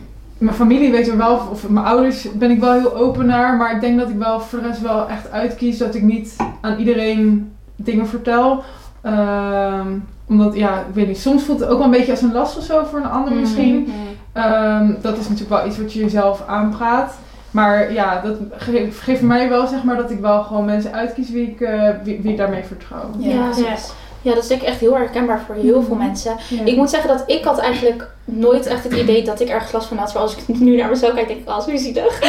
Mijn 0.40 0.56
familie 0.56 0.90
weet 0.90 1.08
er 1.08 1.16
wel, 1.16 1.40
of 1.50 1.68
mijn 1.68 1.86
ouders 1.86 2.32
ben 2.32 2.50
ik 2.50 2.60
wel 2.60 2.72
heel 2.72 2.96
open 2.96 3.26
naar. 3.26 3.56
Maar 3.56 3.74
ik 3.74 3.80
denk 3.80 3.98
dat 3.98 4.08
ik 4.08 4.16
wel 4.18 4.40
voor 4.40 4.60
de 4.60 4.66
rest 4.66 4.80
wel 4.80 5.08
echt 5.08 5.30
uitkies 5.30 5.78
dat 5.78 5.94
ik 5.94 6.02
niet 6.02 6.36
aan 6.60 6.78
iedereen 6.78 7.52
dingen 7.76 8.06
vertel. 8.08 8.62
Ehm, 9.02 9.86
omdat, 10.28 10.54
ja, 10.56 10.78
ik 10.78 10.94
weet 10.94 11.06
niet, 11.06 11.18
soms 11.20 11.42
voelt 11.42 11.60
het 11.60 11.68
ook 11.68 11.76
wel 11.76 11.84
een 11.84 11.90
beetje 11.92 12.10
als 12.10 12.22
een 12.22 12.32
last 12.32 12.56
of 12.56 12.64
zo 12.64 12.84
voor 12.84 12.98
een 12.98 13.10
ander 13.10 13.30
Mhm. 13.32 13.40
misschien. 13.40 13.76
Mhm. 13.80 13.92
Ehm, 14.32 14.92
dat 15.00 15.16
is 15.18 15.28
natuurlijk 15.28 15.60
wel 15.60 15.66
iets 15.66 15.78
wat 15.78 15.92
je 15.92 16.00
jezelf 16.00 16.42
aanpraat. 16.46 17.14
Maar 17.50 17.92
ja, 17.92 18.20
dat 18.20 18.36
ge- 18.56 18.88
geeft 18.90 19.22
mij 19.22 19.48
wel 19.48 19.66
zeg 19.66 19.84
maar 19.84 19.96
dat 19.96 20.10
ik 20.10 20.20
wel 20.20 20.42
gewoon 20.42 20.64
mensen 20.64 20.92
uitkies 20.92 21.30
wie 21.30 21.46
ik, 21.46 21.60
eh, 21.60 21.88
wie, 22.04 22.20
wie 22.22 22.30
ik 22.30 22.36
daarmee 22.36 22.64
vertrouw. 22.64 23.10
Ja, 23.18 23.34
Ja. 23.34 23.44
precies. 23.44 23.92
Ja, 24.22 24.34
dat 24.34 24.42
is 24.42 24.48
denk 24.48 24.60
ik 24.60 24.66
echt 24.68 24.80
heel 24.80 24.96
herkenbaar 24.96 25.40
voor 25.46 25.54
heel 25.54 25.82
veel 25.82 25.94
Mhm. 25.94 26.04
mensen. 26.06 26.36
Ja. 26.48 26.64
Ik 26.64 26.76
moet 26.76 26.90
zeggen 26.90 27.08
dat 27.08 27.22
ik 27.26 27.44
had 27.44 27.58
eigenlijk 27.58 28.10
nooit 28.30 28.66
echt 28.66 28.84
het 28.84 28.92
idee 28.92 29.22
dat 29.24 29.40
ik 29.40 29.48
ergens 29.48 29.72
last 29.72 29.86
van 29.88 29.96
had. 29.96 30.12
Maar 30.14 30.22
als 30.22 30.36
ik 30.36 30.58
nu 30.58 30.76
naar 30.76 30.88
mezelf 30.88 31.14
kijk, 31.14 31.28
denk 31.28 31.40
ik, 31.40 31.48
als 31.48 31.66
oh, 31.66 31.76
zielig. 31.76 32.20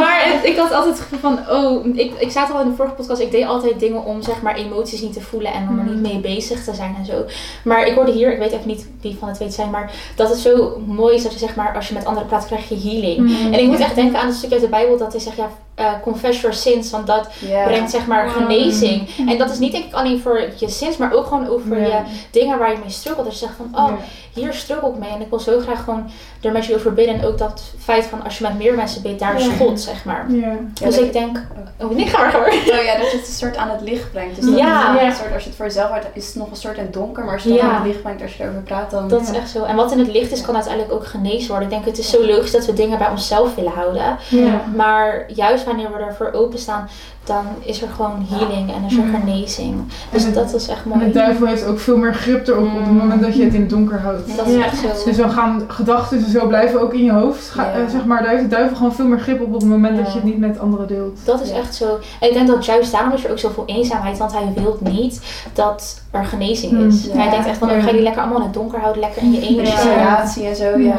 Maar 0.00 0.20
het- 0.24 0.44
ik 0.44 0.56
had 0.56 0.72
altijd 0.72 0.98
het 0.98 1.02
gevoel 1.08 1.18
van, 1.20 1.38
oh, 1.56 1.86
ik, 1.96 2.12
ik 2.18 2.30
zei 2.30 2.46
het 2.46 2.54
al 2.54 2.60
in 2.62 2.68
de 2.68 2.74
vorige 2.76 2.94
podcast, 2.94 3.20
ik 3.20 3.30
deed 3.30 3.46
altijd 3.46 3.80
dingen 3.80 4.04
om 4.04 4.22
zeg 4.22 4.42
maar 4.42 4.54
emoties 4.56 5.00
niet 5.00 5.12
te 5.12 5.20
voelen 5.20 5.52
en 5.52 5.68
om 5.68 5.78
er 5.78 5.84
niet 5.84 6.00
mee 6.02 6.18
bezig 6.18 6.64
te 6.64 6.74
zijn 6.74 6.94
en 6.98 7.04
zo. 7.04 7.24
Maar 7.64 7.86
ik 7.86 7.94
hoorde 7.94 8.12
hier, 8.12 8.32
ik 8.32 8.38
weet 8.38 8.52
even 8.52 8.68
niet 8.68 8.88
wie 9.00 9.16
van 9.18 9.28
het 9.28 9.38
weet 9.38 9.54
zijn, 9.54 9.70
maar 9.70 9.92
dat 10.16 10.28
het 10.28 10.38
zo 10.38 10.82
mooi 10.86 11.14
is 11.14 11.22
dat 11.22 11.32
je 11.32 11.38
zeg 11.38 11.54
maar, 11.54 11.74
als 11.74 11.88
je 11.88 11.94
met 11.94 12.04
anderen 12.04 12.28
praat, 12.28 12.46
krijg 12.46 12.68
je 12.68 12.78
healing. 12.88 13.18
Mhm. 13.30 13.52
En 13.52 13.60
ik 13.60 13.66
moet 13.66 13.78
echt 13.80 13.94
denken 13.94 14.20
aan 14.20 14.26
het 14.26 14.36
stukje 14.36 14.54
uit 14.54 14.64
de 14.64 14.70
Bijbel 14.70 14.98
dat 14.98 15.12
hij 15.12 15.20
zegt, 15.20 15.36
ja, 15.36 15.50
eh, 15.74 15.92
confess 16.02 16.40
your 16.40 16.56
sins, 16.56 16.90
want 16.90 17.06
dat 17.06 17.28
brengt 17.64 17.90
zeg 17.90 18.06
maar 18.06 18.28
genezing. 18.28 19.08
En 19.28 19.38
dat 19.38 19.50
is 19.50 19.58
niet 19.58 19.72
denk 19.72 19.84
ik 19.84 19.92
alleen 19.92 20.20
voor 20.20 20.42
je 20.58 20.68
sins, 20.68 20.96
maar 20.96 21.12
ook 21.12 21.26
gewoon 21.26 21.48
over 21.48 21.80
je 21.80 22.00
dingen 22.30 22.58
waar 22.58 22.70
je 22.72 22.78
mee 22.78 22.90
struggelt. 22.90 23.24
Dat 23.26 23.38
je 23.38 23.46
zegt 23.46 23.56
van, 23.56 23.70
oh. 23.84 23.92
Hier 24.32 24.52
struggle 24.52 24.88
ik 24.88 24.98
mee. 24.98 25.10
En 25.10 25.20
ik 25.20 25.26
wil 25.30 25.40
zo 25.40 25.60
graag 25.60 25.84
gewoon 25.84 26.10
er 26.40 26.52
met 26.52 26.64
je 26.66 26.74
over 26.74 26.94
bidden. 26.94 27.14
En 27.20 27.24
ook 27.26 27.38
dat 27.38 27.62
feit 27.78 28.04
van, 28.04 28.22
als 28.24 28.38
je 28.38 28.44
met 28.44 28.58
meer 28.58 28.74
mensen 28.74 29.02
bidt, 29.02 29.18
daar 29.20 29.36
is 29.36 29.46
Ja. 29.46 29.52
God, 29.52 29.80
zeg 29.80 30.04
maar. 30.04 30.26
Ja. 30.32 30.52
Dus 30.82 30.98
ik 30.98 31.12
denk, 31.12 31.46
oh 31.80 31.90
nee, 31.90 32.06
ga 32.06 32.18
maar, 32.20 32.30
ga 32.30 32.38
maar. 32.38 32.48
Oh 32.48 32.84
ja, 32.84 32.96
dat 32.98 33.10
je 33.10 33.16
het 33.18 33.26
een 33.26 33.32
soort 33.34 33.56
aan 33.56 33.70
het 33.70 33.80
licht 33.80 34.12
brengt. 34.12 34.36
Dus 34.36 34.44
dat 34.44 34.58
Ja. 34.58 34.92
het 34.92 35.02
een 35.02 35.12
soort, 35.12 35.32
als 35.34 35.42
je 35.42 35.48
het 35.48 35.56
voor 35.56 35.66
jezelf 35.66 35.88
houdt, 35.90 36.06
is 36.12 36.26
het 36.26 36.34
nog 36.34 36.50
een 36.50 36.56
soort 36.56 36.76
in 36.76 36.82
het 36.82 36.92
donker. 36.92 37.24
Maar 37.24 37.34
als 37.34 37.42
je 37.42 37.52
het 37.52 37.60
aan 37.60 37.74
het 37.74 37.86
licht 37.86 38.02
brengt, 38.02 38.22
als 38.22 38.36
je 38.36 38.42
erover 38.42 38.60
praat, 38.62 38.90
dan... 38.90 39.08
Dat 39.08 39.22
is 39.22 39.30
echt 39.32 39.50
zo. 39.50 39.64
En 39.64 39.76
wat 39.76 39.92
in 39.92 39.98
het 39.98 40.08
licht 40.12 40.32
is, 40.32 40.40
kan 40.40 40.54
uiteindelijk 40.54 40.92
ook 40.94 41.06
genezen 41.06 41.48
worden. 41.48 41.64
Ik 41.68 41.74
denk, 41.74 41.84
het 41.84 41.98
is 41.98 42.10
zo 42.10 42.26
logisch 42.26 42.50
dat 42.50 42.66
we 42.66 42.72
dingen 42.72 42.98
bij 42.98 43.08
onszelf 43.10 43.54
willen 43.54 43.72
houden. 43.72 44.16
Ja. 44.28 44.60
Maar 44.76 45.24
juist 45.34 45.64
wanneer 45.64 45.92
we 45.92 45.98
ervoor 45.98 46.32
openstaan, 46.32 46.88
dan 47.24 47.44
is 47.60 47.82
er 47.82 47.88
gewoon 47.88 48.26
healing 48.30 48.70
en 48.74 48.84
is 48.86 48.96
er 48.96 49.04
genezing. 49.20 49.82
Dus 50.10 50.24
En- 50.24 50.32
dat 50.32 50.54
is 50.54 50.68
echt 50.68 50.84
En 50.84 50.90
de 50.90 50.96
mooi. 50.96 51.12
duivel 51.12 51.46
heeft 51.46 51.66
ook 51.66 51.78
veel 51.80 51.96
meer 51.96 52.14
grip 52.14 52.48
erop 52.48 52.64
op 52.66 52.74
het 52.76 52.86
Mm. 52.86 52.96
moment 52.96 53.22
dat 53.22 53.36
je 53.36 53.44
het 53.44 53.54
in 53.54 53.60
het 53.60 53.70
donker 53.70 54.00
houdt. 54.00 54.26
Dat 54.36 54.46
is 54.46 54.54
Ja. 54.54 54.64
echt 54.64 54.78
zo. 54.78 55.04
Dus 55.04 55.16
dan 55.16 55.30
gaan 55.30 55.62
gedachten 55.68 56.30
zo 56.30 56.46
blijven 56.46 56.80
ook 56.80 56.94
in 56.94 57.04
je 57.04 57.12
hoofd. 57.12 57.48
Ga, 57.50 57.62
Ja. 57.64 57.72
eh, 57.72 57.80
zeg 57.90 58.04
maar, 58.04 58.22
daar 58.22 58.30
heeft 58.30 58.42
de 58.42 58.48
duivel 58.48 58.76
gewoon 58.76 58.94
veel 58.94 59.06
meer 59.06 59.18
grip 59.20 59.40
op 59.40 59.46
op 59.46 59.60
het 59.60 59.64
moment 59.70 59.96
dat 59.96 60.06
Ja. 60.06 60.12
je 60.12 60.18
het 60.18 60.26
niet 60.28 60.38
met 60.38 60.58
anderen 60.58 60.86
deelt. 60.86 61.18
Dat 61.24 61.40
is 61.40 61.48
Ja. 61.50 61.56
echt 61.56 61.74
zo. 61.74 61.98
En 62.20 62.28
ik 62.28 62.34
denk 62.34 62.46
dat 62.48 62.64
juist 62.64 62.92
daarom 62.92 63.12
is 63.12 63.24
er 63.24 63.30
ook 63.30 63.38
zoveel 63.38 63.62
eenzaamheid. 63.66 64.18
Want 64.18 64.32
hij 64.32 64.52
wil 64.54 64.78
niet 64.80 65.20
dat 65.52 66.00
er 66.10 66.24
genezing 66.24 66.72
is. 66.86 67.04
Mm. 67.06 67.10
En 67.12 67.16
hij 67.16 67.24
Ja. 67.26 67.30
denkt 67.30 67.46
echt 67.46 67.58
van, 67.58 67.68
Ja. 67.68 67.80
ga 67.80 67.86
je 67.86 67.92
die 67.92 68.02
lekker 68.02 68.20
allemaal 68.22 68.38
in 68.38 68.44
het 68.44 68.54
donker 68.54 68.78
houden. 68.80 69.00
Lekker 69.02 69.22
in 69.22 69.32
je 69.32 69.40
eentje. 69.40 69.62
isolatie 69.74 70.44
en 70.46 70.56
zo, 70.56 70.78
ja. 70.78 70.94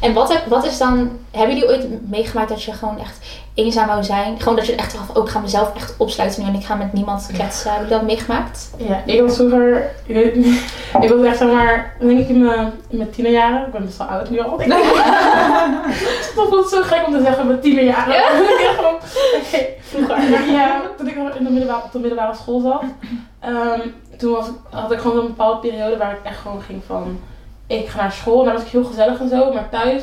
En 0.00 0.12
wat, 0.12 0.32
heb- 0.32 0.46
wat 0.46 0.64
is 0.66 0.78
dan... 0.78 1.10
Hebben 1.30 1.56
jullie 1.56 1.70
ooit 1.70 2.10
meegemaakt 2.10 2.48
dat 2.48 2.62
je 2.62 2.72
gewoon 2.72 2.98
echt 2.98 3.18
eenzaam 3.54 3.86
wou 3.86 4.04
zijn? 4.04 4.40
Gewoon 4.40 4.56
dat 4.56 4.66
je 4.66 4.74
echt 4.74 4.92
dacht 4.92 5.06
van, 5.06 5.16
oh, 5.16 5.24
ik 5.24 5.30
ga 5.30 5.38
mezelf 5.38 5.74
echt 5.76 5.94
opsluiten 5.98 6.42
nu. 6.42 6.48
En 6.48 6.54
ik 6.54 6.64
ga 6.64 6.74
met 6.74 6.92
niemand 6.92 7.28
kletsen. 7.32 7.70
Hebben 7.70 7.88
jullie 7.88 8.04
dat 8.06 8.16
meegemaakt? 8.16 8.70
Ja, 8.76 9.02
ik 9.06 9.20
was 9.20 9.34
vroeger, 9.36 9.90
ik 10.06 10.14
weet 10.14 10.24
het 10.24 10.34
niet, 10.34 10.62
ik 11.00 11.08
was 11.10 11.22
echt 11.26 11.38
zeg 11.38 11.52
maar, 11.52 11.96
denk 12.00 12.18
ik 12.18 12.28
in 12.28 12.44
mijn, 12.44 12.72
in 12.88 12.96
mijn 12.96 13.10
tienerjaren, 13.10 13.66
ik 13.66 13.72
ben 13.72 13.84
best 13.84 13.98
wel 13.98 14.06
oud 14.06 14.30
nu 14.30 14.40
al. 14.40 14.58
Het 14.58 16.32
voelt 16.48 16.68
zo 16.68 16.82
gek 16.82 17.06
om 17.06 17.12
te 17.12 17.22
zeggen 17.22 17.46
mijn 17.46 17.60
tienerjaren. 17.60 18.14
Ja? 18.14 18.28
Ik 18.68 18.72
gewoon, 18.76 18.94
Oké, 18.94 19.66
vroeger. 19.90 20.16
Maar 20.30 20.46
ja, 20.50 20.80
toen 20.96 21.08
ik 21.08 21.14
in 21.38 21.44
de 21.44 21.50
middelbare, 21.50 21.82
op 21.84 21.92
de 21.92 21.98
middelbare 21.98 22.34
school 22.34 22.60
zat, 22.60 22.82
ehm, 23.40 23.80
toen 24.18 24.32
was, 24.32 24.46
had 24.70 24.92
ik 24.92 24.98
gewoon 24.98 25.18
een 25.18 25.26
bepaalde 25.26 25.68
periode 25.68 25.96
waar 25.96 26.12
ik 26.12 26.18
echt 26.22 26.38
gewoon 26.38 26.62
ging 26.62 26.82
van, 26.86 27.20
ik 27.68 27.88
ga 27.88 28.00
naar 28.00 28.12
school 28.12 28.38
en 28.38 28.44
daar 28.44 28.54
was 28.54 28.62
ik 28.62 28.68
heel 28.70 28.84
gezellig 28.84 29.20
en 29.20 29.28
zo, 29.28 29.52
maar 29.52 29.68
thuis, 29.70 30.02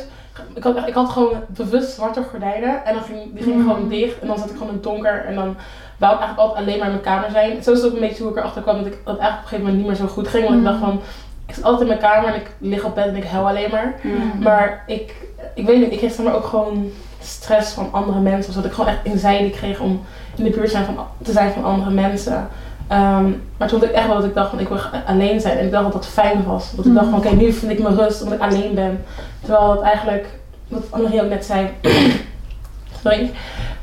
ik 0.54 0.64
had, 0.64 0.88
ik 0.88 0.94
had 0.94 1.10
gewoon 1.10 1.34
bewust 1.48 1.92
zwarte 1.92 2.24
gordijnen 2.30 2.86
en 2.86 2.94
dan 2.94 3.04
ging, 3.04 3.20
die 3.34 3.44
gingen 3.44 3.60
Mm. 3.62 3.68
gewoon 3.70 3.88
dicht 3.90 4.20
en 4.20 4.28
dan 4.28 4.38
zat 4.38 4.50
ik 4.50 4.54
gewoon 4.54 4.68
in 4.68 4.74
het 4.74 4.84
donker 4.84 5.26
en 5.26 5.36
dan 5.36 5.56
wou 5.98 6.14
ik 6.14 6.20
eigenlijk 6.20 6.38
altijd 6.40 6.58
alleen 6.66 6.78
maar 6.80 6.88
in 6.88 6.94
mijn 6.94 7.04
kamer 7.06 7.32
zijn. 7.32 7.64
Zo 7.64 7.72
is 7.72 7.78
het 7.78 7.88
ook 7.88 7.94
een 7.94 8.08
beetje 8.08 8.24
hoe 8.24 8.32
ik 8.32 8.38
erachter 8.38 8.62
kwam 8.62 8.78
dat 8.78 8.86
ik 8.86 8.98
dat 9.06 9.18
eigenlijk 9.18 9.38
op 9.38 9.42
een 9.44 9.48
gegeven 9.48 9.60
moment 9.66 9.78
niet 9.78 9.88
meer 9.88 10.08
zo 10.08 10.14
goed 10.14 10.28
ging, 10.28 10.44
want 10.44 10.56
ik 10.56 10.62
Mm. 10.62 10.68
dacht 10.68 10.80
van, 10.80 11.02
ik 11.48 11.54
zit 11.56 11.64
altijd 11.64 11.82
in 11.82 11.88
mijn 11.88 12.00
kamer 12.00 12.30
en 12.34 12.36
ik 12.36 12.52
lig 12.58 12.84
op 12.84 12.96
bed 12.96 13.06
en 13.06 13.16
ik 13.16 13.24
huil 13.26 13.48
alleen 13.48 13.70
maar. 13.72 13.96
Mm. 14.02 14.32
Maar 14.44 14.84
ik, 14.88 15.14
ik 15.54 15.66
weet 15.66 15.80
niet, 15.80 15.92
ik 15.92 15.98
kreeg 15.98 16.14
zeg 16.14 16.26
maar 16.26 16.36
ook 16.36 16.46
gewoon 16.46 16.92
stress 17.22 17.74
van 17.74 17.88
andere 17.92 18.20
mensen. 18.20 18.54
Zodat 18.54 18.70
ik 18.70 18.76
gewoon 18.76 18.90
echt 18.90 19.08
anxiety 19.08 19.50
kreeg 19.58 19.80
om 19.80 20.06
in 20.36 20.44
de 20.44 20.50
buurt 20.50 20.70
zijn 20.72 20.86
van, 20.86 20.98
te 21.24 21.32
zijn 21.32 21.52
van 21.52 21.64
andere 21.64 21.92
mensen. 21.92 22.48
Ehm, 22.88 23.26
maar 23.58 23.68
toen 23.68 23.80
had 23.80 23.90
ik 23.90 23.96
echt 23.96 24.08
wel 24.08 24.16
dat 24.16 24.26
ik 24.26 24.34
dacht 24.34 24.50
van 24.50 24.60
ik 24.60 24.68
wil 24.68 24.78
alleen 25.06 25.40
zijn. 25.42 25.58
En 25.58 25.66
ik 25.66 25.72
dacht 25.72 25.84
dat 25.84 25.94
dat 25.94 26.08
fijn 26.08 26.44
was. 26.44 26.76
Dat 26.76 26.86
ik 26.86 26.94
dacht 26.94 27.10
van 27.10 27.18
oké, 27.20 27.30
nu 27.36 27.52
vind 27.52 27.72
ik 27.72 27.80
mijn 27.80 27.96
rust 27.96 28.22
omdat 28.24 28.38
ik 28.38 28.44
alleen 28.44 28.74
ben. 28.74 29.04
Terwijl 29.42 29.68
dat 29.74 29.82
eigenlijk, 29.82 30.28
wat 30.68 30.84
Annemarie 30.90 31.22
ook 31.24 31.30
net 31.30 31.46
zei, 31.46 31.68
sorry, 33.04 33.32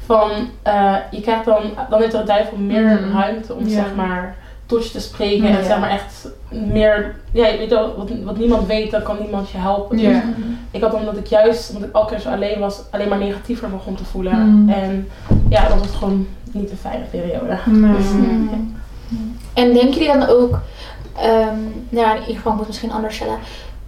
van 0.06 0.30
eh, 0.62 0.94
je 1.10 1.20
krijgt 1.20 1.44
dan, 1.44 1.62
dan 1.90 2.00
heeft 2.00 2.12
de 2.12 2.22
duivel 2.24 2.56
meer 2.56 2.82
Mhm. 3.00 3.16
ruimte 3.18 3.54
om 3.54 3.64
Ja. 3.66 3.70
zeg 3.74 3.94
maar 3.96 4.36
tot 4.66 4.84
je 4.86 4.90
te 4.92 5.00
spreken. 5.00 5.48
Ja. 5.48 5.58
En 5.58 5.64
zeg 5.64 5.78
maar 5.78 5.90
echt 5.90 6.28
meer, 6.50 7.14
ja, 7.32 7.46
je 7.46 7.58
weet 7.58 7.70
wel, 7.70 7.94
wat, 7.96 8.10
wat 8.24 8.36
niemand 8.38 8.66
weet, 8.66 8.90
dan 8.90 9.02
kan 9.02 9.16
niemand 9.20 9.50
je 9.50 9.58
helpen. 9.58 9.96
Dus 9.96 10.16
ik 10.70 10.82
had 10.82 10.94
omdat 10.94 11.16
ik 11.16 11.26
juist, 11.26 11.70
omdat 11.74 11.88
ik 11.88 11.94
elke 11.94 12.10
keer 12.10 12.20
zo 12.20 12.28
alleen 12.30 12.58
was, 12.60 12.82
alleen 12.90 13.08
maar 13.08 13.18
negatiever 13.18 13.70
begon 13.70 13.94
te 13.94 14.04
voelen. 14.04 14.38
Mm. 14.38 14.68
En 14.68 15.08
ja, 15.48 15.68
dat 15.68 15.78
was 15.78 15.94
gewoon 15.94 16.26
niet 16.52 16.70
een 16.70 16.76
fijne 16.76 17.04
periode. 17.04 17.58
Nee. 17.64 17.92
Dus. 17.96 18.06
En 19.54 19.72
denken 19.72 19.92
jullie 20.00 20.18
dan 20.18 20.28
ook, 20.28 20.58
ehm, 21.16 21.56
nou 21.88 22.10
in 22.16 22.20
ieder 22.20 22.36
geval 22.36 22.52
moet 22.52 22.66
misschien 22.66 22.92
anders 22.92 23.14
stellen. 23.14 23.38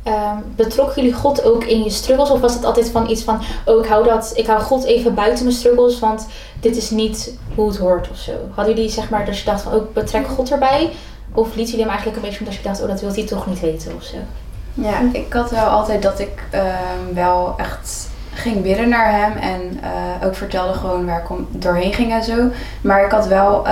ehm, 0.03 0.37
betrokken 0.57 1.03
jullie 1.03 1.19
God 1.19 1.45
ook 1.45 1.65
in 1.65 1.83
je 1.85 1.91
struggles? 1.91 2.31
Of 2.31 2.41
was 2.41 2.55
het 2.55 2.65
altijd 2.65 2.91
van 2.91 3.11
iets 3.11 3.23
van, 3.23 3.41
oh 3.65 3.85
ik 3.85 3.91
hou, 3.91 4.05
dat, 4.05 4.33
ik 4.35 4.47
hou 4.47 4.61
God 4.61 4.85
even 4.85 5.15
buiten 5.15 5.45
mijn 5.45 5.57
struggles, 5.57 5.99
want 5.99 6.27
dit 6.61 6.77
is 6.77 6.91
niet 6.91 7.35
hoe 7.55 7.69
het 7.69 7.77
hoort 7.79 8.11
of 8.11 8.17
zo? 8.17 8.33
Hadden 8.55 8.75
jullie 8.75 8.91
zeg 8.91 9.11
maar 9.11 9.25
dat 9.25 9.39
je 9.39 9.45
dacht 9.45 9.63
van, 9.63 9.73
oh 9.73 9.93
betrek 9.95 10.27
God 10.27 10.51
erbij? 10.51 10.91
Of 11.33 11.47
lieten 11.47 11.65
jullie 11.65 11.81
hem 11.81 11.89
eigenlijk 11.89 12.17
een 12.17 12.23
beetje 12.23 12.39
omdat 12.39 12.55
je 12.55 12.63
dacht, 12.63 12.83
oh 12.83 12.89
dat 12.89 13.01
wil 13.01 13.13
hij 13.15 13.27
toch 13.27 13.47
niet 13.47 13.61
weten 13.61 13.93
of 13.97 14.03
zo? 14.03 14.17
Ja, 14.75 15.01
ik 15.13 15.33
had 15.33 15.51
wel 15.51 15.67
altijd 15.67 16.03
dat 16.03 16.19
ik 16.21 16.43
ehm, 16.51 17.15
wel 17.15 17.55
echt 17.57 18.09
ging 18.35 18.63
bidden 18.63 18.89
naar 18.89 19.11
hem 19.13 19.33
en 19.37 19.79
eh, 19.83 20.27
ook 20.27 20.35
vertelde 20.35 20.73
gewoon 20.73 21.07
waar 21.07 21.21
ik 21.21 21.63
doorheen 21.63 21.93
ging 21.93 22.13
en 22.13 22.25
zo. 22.25 22.49
Maar 22.81 23.05
ik 23.05 23.11
had 23.11 23.27
wel 23.27 23.67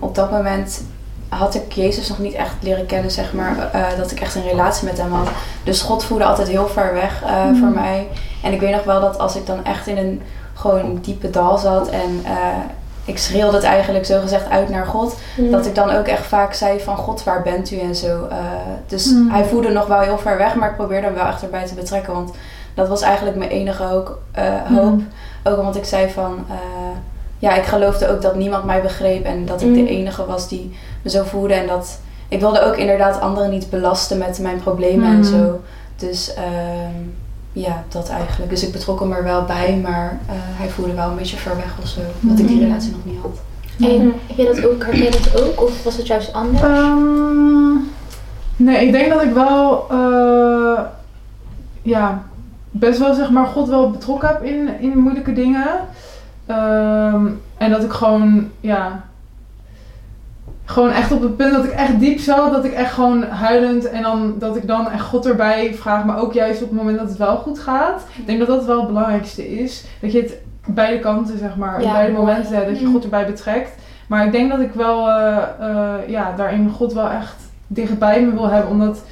op 0.00 0.14
dat 0.14 0.30
moment 0.30 0.84
had 1.28 1.54
ik 1.54 1.72
Jezus 1.72 2.08
nog 2.08 2.18
niet 2.18 2.34
echt 2.34 2.54
leren 2.60 2.86
kennen, 2.86 3.10
zeg 3.10 3.32
maar, 3.32 3.70
eh, 3.72 3.82
dat 3.96 4.10
ik 4.10 4.20
echt 4.20 4.34
een 4.34 4.48
relatie 4.48 4.88
met 4.88 4.98
hem 4.98 5.12
had. 5.12 5.28
Dus 5.64 5.82
God 5.82 6.04
voelde 6.04 6.24
altijd 6.24 6.48
heel 6.48 6.68
ver 6.68 6.94
weg 6.94 7.22
eh, 7.22 7.44
voor 7.60 7.68
mij. 7.68 8.08
En 8.42 8.52
ik 8.52 8.60
weet 8.60 8.70
nog 8.74 8.84
wel 8.84 9.00
dat 9.00 9.18
als 9.18 9.36
ik 9.36 9.46
dan 9.46 9.64
echt 9.64 9.86
in 9.86 9.96
een 9.98 10.22
gewoon 10.54 10.98
diepe 11.02 11.30
dal 11.30 11.58
zat 11.58 11.88
en 11.88 12.20
eh, 12.24 12.32
ik 13.04 13.18
schreeuwde 13.18 13.56
het 13.56 13.64
eigenlijk 13.64 14.04
zo 14.06 14.20
gezegd 14.20 14.48
uit 14.50 14.68
naar 14.68 14.86
God, 14.86 15.16
dat 15.36 15.66
ik 15.66 15.74
dan 15.74 15.90
ook 15.90 16.06
echt 16.06 16.26
vaak 16.26 16.54
zei 16.54 16.80
van 16.80 16.96
God, 16.96 17.24
waar 17.24 17.42
bent 17.42 17.70
u 17.70 17.78
en 17.78 17.94
zo. 17.96 18.28
Dus 18.86 19.06
Mm. 19.12 19.30
hij 19.30 19.44
voelde 19.44 19.68
nog 19.72 19.86
wel 19.86 20.00
heel 20.00 20.18
ver 20.18 20.36
weg, 20.38 20.54
maar 20.54 20.70
ik 20.70 20.76
probeerde 20.76 21.06
hem 21.06 21.14
wel 21.14 21.26
echt 21.26 21.42
erbij 21.42 21.66
te 21.66 21.74
betrekken. 21.74 22.12
Want 22.12 22.30
dat 22.74 22.88
was 22.88 23.00
eigenlijk 23.02 23.36
mijn 23.36 23.50
enige 23.50 23.82
hoop. 23.82 24.18
hoop. 24.74 25.00
Ook 25.44 25.58
omdat 25.58 25.76
ik 25.76 25.84
zei 25.84 26.10
van, 26.10 26.46
ja, 27.38 27.54
ik 27.54 27.64
geloofde 27.64 28.08
ook 28.08 28.22
dat 28.22 28.34
niemand 28.34 28.64
mij 28.64 28.82
begreep. 28.82 29.24
En 29.24 29.44
dat 29.46 29.62
ik 29.62 29.74
de 29.74 29.88
enige 29.88 30.26
was 30.26 30.48
die 30.48 30.76
me 31.06 31.12
zo 31.18 31.24
voelde. 31.24 31.54
En 31.54 31.66
dat 31.66 31.98
ik 32.28 32.40
wilde 32.40 32.62
ook 32.62 32.76
inderdaad 32.76 33.20
anderen 33.20 33.50
niet 33.50 33.70
belasten 33.70 34.18
met 34.18 34.38
mijn 34.38 34.60
problemen 34.60 35.06
en 35.08 35.16
Mm. 35.16 35.24
zo. 35.24 35.60
Dus 35.96 36.34
ehm, 36.34 37.00
ja, 37.52 37.84
dat 37.88 38.08
eigenlijk. 38.08 38.50
Dus 38.50 38.62
ik 38.66 38.72
betrok 38.72 39.00
hem 39.00 39.12
er 39.12 39.24
wel 39.24 39.42
bij, 39.44 39.78
maar 39.82 40.18
eh, 40.26 40.34
hij 40.38 40.68
voelde 40.68 40.94
wel 40.94 41.08
een 41.10 41.16
beetje 41.16 41.36
ver 41.36 41.56
weg 41.56 41.74
of 41.82 41.88
zo. 41.88 42.00
Omdat 42.22 42.38
ik 42.38 42.48
die 42.48 42.56
Mm. 42.56 42.62
relatie 42.62 42.90
nog 42.90 43.04
niet 43.04 43.20
had. 43.22 43.38
En 43.90 44.12
heb 44.26 44.36
je 44.36 44.44
dat 44.44 44.66
ook, 44.66 44.84
herken 44.84 45.02
je 45.02 45.10
dat 45.10 45.42
ook? 45.42 45.62
Of 45.62 45.84
was 45.84 45.96
het 45.96 46.06
juist 46.06 46.32
anders? 46.32 46.62
Ehm, 46.62 47.74
Nee, 48.58 48.86
ik 48.86 48.92
denk 48.92 49.12
dat 49.12 49.22
ik 49.22 49.32
wel, 49.32 49.86
eh, 49.90 50.80
ja, 51.82 52.22
best 52.70 52.98
wel 52.98 53.14
zeg 53.14 53.30
maar 53.30 53.46
God 53.46 53.68
wel 53.68 53.90
betrokken 53.90 54.28
heb 54.28 54.42
in, 54.42 54.70
in 54.80 54.98
moeilijke 54.98 55.32
dingen. 55.32 55.66
Ehm, 56.46 57.26
en 57.58 57.70
dat 57.70 57.82
ik 57.82 57.90
gewoon, 57.92 58.50
ja, 58.60 59.04
gewoon 60.68 60.90
echt 60.90 61.12
op 61.12 61.22
het 61.22 61.36
punt 61.36 61.52
dat 61.52 61.64
ik 61.64 61.70
echt 61.70 61.98
diep 62.00 62.18
zat, 62.18 62.52
dat 62.52 62.64
ik 62.64 62.72
echt 62.72 62.92
gewoon 62.92 63.22
huilend 63.22 63.88
en 63.90 64.02
dan 64.02 64.34
dat 64.38 64.56
ik 64.56 64.66
dan 64.66 64.90
echt 64.90 65.04
God 65.04 65.26
erbij 65.26 65.74
vraag, 65.74 66.04
maar 66.04 66.18
ook 66.18 66.32
juist 66.32 66.62
op 66.62 66.68
het 66.68 66.78
moment 66.78 66.98
dat 66.98 67.08
het 67.08 67.18
wel 67.18 67.36
goed 67.36 67.58
gaat. 67.58 68.06
Ik 68.16 68.26
denk 68.26 68.38
dat 68.38 68.48
dat 68.48 68.64
wel 68.64 68.78
het 68.78 68.86
belangrijkste 68.86 69.58
is. 69.58 69.84
Dat 70.00 70.12
je 70.12 70.20
het 70.20 70.34
beide 70.66 70.98
kanten, 71.00 71.38
zeg 71.38 71.56
maar, 71.56 71.80
Ja, 71.80 71.86
op 71.86 71.92
beide 71.92 72.12
mooi. 72.12 72.24
momenten, 72.26 72.66
dat 72.66 72.78
je 72.78 72.86
Mm. 72.86 72.92
God 72.92 73.04
erbij 73.04 73.26
betrekt. 73.26 73.70
Maar 74.08 74.24
ik 74.26 74.32
denk 74.32 74.50
dat 74.50 74.60
ik 74.60 74.72
wel, 74.72 75.08
eh, 75.10 75.36
eh, 75.60 75.94
ja, 76.06 76.32
daarin 76.36 76.70
God 76.70 76.92
wel 76.92 77.10
echt 77.10 77.36
dichtbij 77.66 78.20
me 78.22 78.32
wil 78.32 78.48
hebben, 78.48 78.70
omdat 78.70 79.02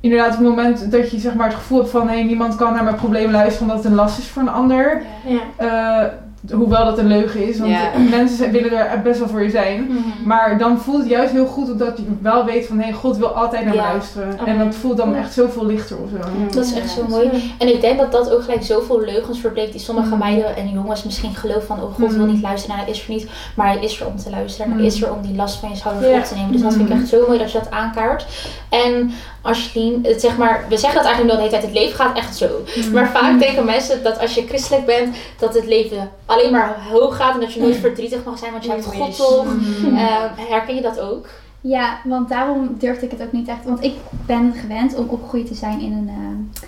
inderdaad 0.00 0.30
op 0.32 0.38
het 0.38 0.48
moment 0.48 0.90
dat 0.90 1.10
je 1.10 1.18
zeg 1.18 1.34
maar 1.34 1.46
het 1.46 1.56
gevoel 1.56 1.78
hebt 1.78 1.90
van 1.90 2.08
hé, 2.08 2.16
niemand 2.22 2.56
kan 2.56 2.72
naar 2.72 2.84
mijn 2.84 2.96
probleem 2.96 3.30
luisteren 3.30 3.62
omdat 3.68 3.76
het 3.82 3.92
een 3.92 3.98
last 3.98 4.18
is 4.18 4.28
voor 4.28 4.42
een 4.42 4.48
ander, 4.48 5.02
Ja. 5.24 5.40
eh, 5.56 6.08
hoewel 6.52 6.84
dat 6.84 6.98
een 6.98 7.06
leugen 7.06 7.48
is, 7.48 7.58
want 7.58 7.72
mensen 8.10 8.50
willen 8.50 8.90
er 8.90 9.02
best 9.02 9.18
wel 9.18 9.28
voor 9.28 9.42
je 9.42 9.50
zijn. 9.50 9.82
Mhm. 9.82 9.98
Maar 10.24 10.58
dan 10.58 10.78
voelt 10.78 10.98
het 11.00 11.08
juist 11.08 11.32
heel 11.32 11.46
goed 11.46 11.70
omdat 11.70 11.96
je 11.98 12.04
wel 12.20 12.44
weet 12.44 12.66
van 12.66 12.78
hé, 12.78 12.92
God 12.92 13.16
wil 13.16 13.28
altijd 13.28 13.64
naar 13.64 13.74
me 13.74 13.80
luisteren. 13.80 14.38
Oh. 14.40 14.48
En 14.48 14.58
dat 14.58 14.74
voelt 14.74 14.96
dan 14.96 15.14
echt 15.14 15.32
zoveel 15.32 15.66
lichter 15.66 15.96
of 15.96 16.08
zo. 16.10 16.28
Dat 16.56 16.64
is 16.64 16.72
echt 16.74 16.90
zo 16.90 17.04
mooi. 17.08 17.52
En 17.58 17.68
ik 17.68 17.80
denk 17.80 17.98
dat 17.98 18.12
dat 18.12 18.30
ook 18.30 18.42
gelijk 18.42 18.62
zoveel 18.62 19.00
leugens 19.00 19.40
verbreekt 19.40 19.72
die 19.72 19.80
sommige 19.80 20.12
Mm. 20.12 20.18
meiden 20.18 20.56
en 20.56 20.68
jongens 20.70 21.04
misschien 21.04 21.34
geloven 21.34 21.62
van 21.66 21.82
oh 21.82 21.94
God 21.94 22.12
wil 22.14 22.24
Mm. 22.26 22.32
niet 22.32 22.42
luisteren, 22.42 22.76
nou, 22.76 22.88
hij 22.88 22.96
is 22.98 23.06
er 23.06 23.12
niet, 23.12 23.26
maar 23.56 23.66
hij 23.66 23.78
is 23.84 24.00
er 24.00 24.06
om 24.06 24.16
te 24.16 24.30
luisteren 24.30 24.72
en 24.72 24.78
hij 24.78 24.86
is 24.86 25.02
er 25.02 25.12
om 25.12 25.22
die 25.22 25.34
last 25.36 25.56
van 25.58 25.68
je 25.68 25.76
schouders 25.76 26.18
op 26.18 26.24
te 26.24 26.34
nemen. 26.34 26.52
Dus 26.52 26.62
dat 26.62 26.72
vind 26.74 26.88
ik 26.90 26.94
echt 26.96 27.08
zo 27.08 27.24
mooi 27.26 27.38
dat 27.38 27.52
je 27.52 27.58
dat 27.58 27.70
aankaart. 27.70 28.26
En 28.68 29.10
Ashlien, 29.42 29.98
het 30.02 30.20
zeg 30.20 30.36
maar, 30.36 30.64
we 30.68 30.76
zeggen 30.76 31.02
dat 31.02 31.06
eigenlijk 31.10 31.36
wel 31.36 31.44
de 31.44 31.50
hele 31.50 31.62
tijd, 31.66 31.74
het 31.74 31.82
leven 31.82 32.04
gaat 32.04 32.16
echt 32.16 32.36
zo. 32.36 32.46
Mm. 32.76 32.92
Maar 32.92 33.08
vaak 33.08 33.38
denken 33.40 33.64
mensen 33.64 34.02
dat 34.02 34.18
als 34.20 34.34
je 34.34 34.46
christelijk 34.46 34.86
bent, 34.86 35.16
dat 35.38 35.54
het 35.54 35.66
leven 35.66 36.10
alleen 36.28 36.52
maar 36.52 36.76
hoog 36.90 37.16
gaat 37.16 37.34
en 37.34 37.40
dat 37.40 37.52
je 37.52 37.60
nooit 37.60 37.76
verdrietig 37.76 38.24
mag 38.24 38.38
zijn, 38.38 38.52
want 38.52 38.64
je 38.64 38.70
hebt 38.70 38.84
God 38.84 39.16
toch. 39.16 39.44
Mm. 39.44 39.96
Eh, 39.96 40.22
herken 40.36 40.74
je 40.74 40.80
dat 40.80 41.00
ook? 41.00 41.26
Ja, 41.60 41.98
want 42.04 42.28
daarom 42.28 42.74
durfde 42.78 43.04
ik 43.04 43.10
het 43.10 43.22
ook 43.22 43.32
niet 43.32 43.48
echt. 43.48 43.64
Want 43.64 43.82
ik 43.84 43.94
ben 44.26 44.52
gewend 44.60 44.94
om 44.96 45.08
opgegroeid 45.08 45.46
te 45.46 45.54
zijn 45.54 45.80
in 45.80 45.92
een 45.92 46.08
eh, 46.08 46.64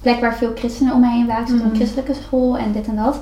plek 0.00 0.20
waar 0.20 0.36
veel 0.36 0.52
christenen 0.54 0.92
om 0.94 1.00
mij 1.00 1.16
heen 1.16 1.26
waren. 1.26 1.42
Ik 1.42 1.48
een 1.50 1.56
Mhm. 1.66 1.74
christelijke 1.74 2.14
school 2.14 2.56
en 2.58 2.72
dit 2.72 2.86
en 2.86 2.96
dat. 2.96 3.18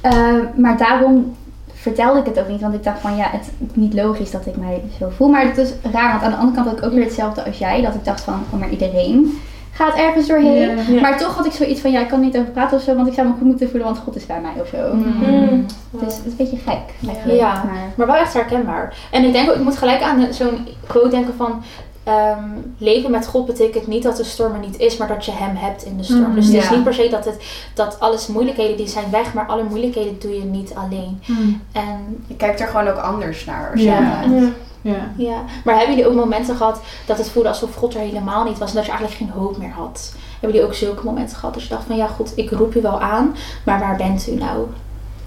Eh, 0.00 0.34
maar 0.56 0.78
daarom 0.78 1.34
vertelde 1.72 2.18
ik 2.20 2.26
het 2.26 2.38
ook 2.38 2.48
niet. 2.48 2.60
Want 2.60 2.74
ik 2.74 2.84
dacht 2.84 3.00
van 3.00 3.16
ja, 3.16 3.28
het 3.30 3.40
is 3.46 3.66
niet 3.74 3.94
logisch 3.94 4.30
dat 4.30 4.46
ik 4.46 4.56
mij 4.56 4.82
zo 4.98 5.08
voel. 5.16 5.28
Maar 5.28 5.46
het 5.46 5.58
is 5.58 5.72
raar, 5.92 6.10
want 6.10 6.22
aan 6.22 6.30
de 6.30 6.36
andere 6.36 6.54
kant 6.56 6.68
had 6.68 6.78
ik 6.78 6.84
ook 6.84 6.92
weer 6.92 7.04
hetzelfde 7.04 7.44
als 7.44 7.58
jij. 7.58 7.82
Dat 7.82 7.94
ik 7.94 8.04
dacht 8.04 8.20
van, 8.20 8.42
oh 8.52 8.60
maar 8.60 8.70
iedereen 8.70 9.40
gaat 9.74 9.94
ergens 9.94 10.26
doorheen. 10.26 11.00
Maar 11.00 11.18
toch 11.18 11.36
had 11.36 11.46
ik 11.46 11.52
zoiets 11.52 11.80
van, 11.80 11.90
ja, 11.90 12.00
ik 12.00 12.08
kan 12.08 12.20
niet 12.20 12.36
over 12.36 12.50
praten 12.50 12.76
of 12.76 12.82
zo. 12.82 12.94
Want 12.94 13.06
ik 13.08 13.14
zou 13.14 13.26
me 13.26 13.32
goed 13.32 13.46
moeten 13.46 13.68
voelen, 13.70 13.86
want 13.88 13.98
God 13.98 14.16
is 14.16 14.26
bij 14.26 14.40
mij 14.40 14.52
of 14.60 14.68
zo. 14.68 14.94
Mm. 14.94 15.66
Dus 15.90 16.00
het 16.16 16.24
is 16.26 16.30
een 16.30 16.36
beetje 16.36 16.56
gek 16.56 17.08
eigenlijk. 17.08 17.38
Ja. 17.40 17.52
Maar, 17.64 17.92
Maar 17.94 18.06
wel 18.06 18.16
echt 18.16 18.32
herkenbaar. 18.34 18.96
En 19.10 19.24
ik 19.24 19.32
denk 19.32 19.48
ook, 19.50 19.54
ik 19.56 19.62
moet 19.62 19.78
gelijk 19.78 20.02
aan 20.02 20.26
zo'n 20.32 20.66
quote 20.86 21.08
denken 21.08 21.34
van... 21.36 21.62
ehm, 22.04 22.48
leven 22.78 23.10
met 23.10 23.26
God 23.26 23.46
betekent 23.46 23.86
niet 23.86 24.02
dat 24.02 24.16
de 24.16 24.24
storm 24.24 24.52
er 24.52 24.58
niet 24.58 24.78
is, 24.78 24.96
maar 24.96 25.08
dat 25.08 25.24
je 25.24 25.32
hem 25.34 25.56
hebt 25.56 25.84
in 25.84 25.96
de 25.96 26.02
storm. 26.04 26.28
Mm, 26.28 26.34
dus 26.34 26.46
het 26.46 26.54
is 26.54 26.70
niet 26.70 26.84
per 26.84 26.94
se 26.94 27.08
dat, 27.10 27.24
het, 27.24 27.44
dat 27.74 28.00
alles 28.00 28.26
moeilijkheden 28.26 28.76
die 28.76 28.88
zijn 28.88 29.10
weg, 29.10 29.34
maar 29.34 29.46
alle 29.46 29.62
moeilijkheden 29.62 30.16
doe 30.18 30.34
je 30.34 30.44
niet 30.44 30.74
alleen. 30.74 31.20
Mm. 31.26 31.60
En 31.72 32.22
Je 32.26 32.36
kijkt 32.36 32.60
er 32.60 32.66
gewoon 32.66 32.88
ook 32.88 32.98
anders 32.98 33.44
naar. 33.44 33.70
Als 33.72 33.80
Ja. 33.82 34.22
je, 34.24 34.34
Ja. 34.34 34.48
Ja. 34.84 35.10
ja, 35.16 35.42
maar 35.64 35.76
hebben 35.76 35.96
jullie 35.96 36.10
ook 36.10 36.16
momenten 36.16 36.56
gehad 36.56 36.80
dat 37.06 37.18
het 37.18 37.30
voelde 37.30 37.48
alsof 37.48 37.74
God 37.74 37.94
er 37.94 38.00
helemaal 38.00 38.44
niet 38.44 38.58
was 38.58 38.68
en 38.70 38.74
dat 38.76 38.84
je 38.84 38.90
eigenlijk 38.90 39.20
geen 39.20 39.40
hoop 39.42 39.56
meer 39.56 39.70
had? 39.72 40.12
Hebben 40.40 40.50
jullie 40.50 40.64
ook 40.66 40.74
zulke 40.74 41.04
momenten 41.04 41.36
gehad 41.36 41.54
dat 41.54 41.62
je 41.62 41.68
dacht 41.68 41.84
van 41.86 41.96
ja 41.96 42.06
goed, 42.06 42.32
ik 42.36 42.50
roep 42.50 42.74
u 42.76 42.80
wel 42.80 43.00
aan, 43.00 43.36
maar 43.64 43.78
waar 43.80 43.96
bent 43.96 44.28
u 44.28 44.34
nou? 44.34 44.66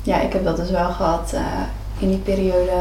Ja, 0.02 0.20
ik 0.22 0.34
heb 0.34 0.44
dat 0.44 0.56
dus 0.58 0.70
wel 0.70 0.90
gehad 0.90 1.32
eh, 1.34 1.42
in 2.00 2.08
die 2.10 2.18
periode 2.18 2.72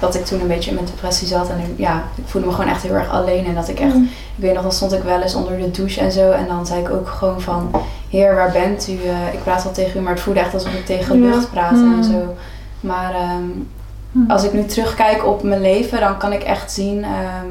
dat 0.00 0.14
ik 0.14 0.24
toen 0.24 0.40
een 0.40 0.46
beetje 0.46 0.68
in 0.70 0.74
mijn 0.76 0.86
depressie 0.86 1.26
zat. 1.28 1.48
En 1.48 1.58
ik- 1.58 1.78
ja, 1.78 2.02
ik 2.14 2.24
voelde 2.26 2.46
me 2.46 2.52
gewoon 2.52 2.70
echt 2.70 2.82
heel 2.82 2.94
erg 2.94 3.10
alleen. 3.10 3.44
En 3.46 3.54
dat 3.54 3.68
ik 3.68 3.80
echt, 3.80 3.94
ik 3.94 4.08
weet 4.36 4.52
nog, 4.54 4.62
dan 4.62 4.72
stond 4.72 4.92
ik 4.92 5.02
wel 5.02 5.20
eens 5.22 5.34
onder 5.34 5.58
de 5.58 5.70
douche 5.70 6.00
en 6.00 6.12
zo. 6.12 6.30
En 6.30 6.46
dan 6.46 6.66
zei 6.66 6.80
ik 6.80 6.90
ook 6.90 7.08
gewoon 7.08 7.40
van, 7.40 7.70
heer, 8.10 8.34
waar 8.34 8.52
bent 8.52 8.88
u? 8.88 8.92
Eh, 9.04 9.32
ik 9.34 9.42
praat 9.42 9.62
wel 9.64 9.72
tegen 9.72 10.00
u, 10.00 10.02
maar 10.02 10.12
het 10.12 10.22
voelde 10.22 10.40
echt 10.40 10.54
alsof 10.54 10.72
ik 10.74 10.86
tegen 10.86 11.20
lucht 11.20 11.50
praatte 11.50 11.74
Mm. 11.82 11.96
en 11.98 12.04
zo. 12.04 12.34
Maar 12.80 13.14
ehm, 13.14 13.42
Mm. 14.14 14.30
als 14.30 14.44
ik 14.44 14.52
nu 14.52 14.64
terugkijk 14.64 15.26
op 15.26 15.42
mijn 15.42 15.60
leven, 15.60 16.00
dan 16.00 16.18
kan 16.18 16.32
ik 16.32 16.42
echt 16.42 16.72
zien 16.72 17.02
ehm, 17.04 17.48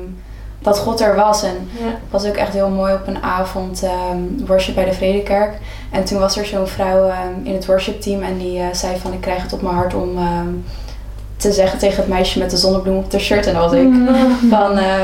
dat 0.59 0.77
God 0.79 1.01
er 1.01 1.15
was. 1.15 1.43
En 1.43 1.69
Ja. 1.71 1.85
was 2.09 2.25
ook 2.25 2.35
echt 2.35 2.53
heel 2.53 2.69
mooi 2.69 2.93
op 2.93 3.07
een 3.07 3.23
avond 3.23 3.83
ehm 3.83 4.45
worship 4.47 4.75
bij 4.75 4.85
de 4.85 4.93
Vredekerk. 4.93 5.57
En 5.91 6.03
toen 6.03 6.19
was 6.19 6.37
er 6.37 6.45
zo'n 6.45 6.67
vrouw 6.67 7.07
ehm, 7.09 7.17
in 7.43 7.53
het 7.53 7.65
worshipteam 7.65 8.21
en 8.21 8.37
die 8.37 8.59
eh, 8.59 8.65
zei 8.71 8.97
van 9.01 9.13
ik 9.13 9.21
krijg 9.21 9.41
het 9.41 9.53
op 9.53 9.61
mijn 9.61 9.75
hart 9.75 9.93
om 9.93 10.09
te 11.37 11.51
zeggen 11.51 11.79
tegen 11.79 11.97
het 11.97 12.07
meisje 12.07 12.39
met 12.39 12.49
de 12.49 12.57
zonnebloem 12.57 12.97
op 12.97 13.11
de 13.11 13.19
shirt. 13.19 13.47
En 13.47 13.53
dat 13.53 13.63
was 13.63 13.73
ik. 13.79 13.87
Mm. 13.87 14.07
Van 14.49 14.77
eh, 14.77 15.01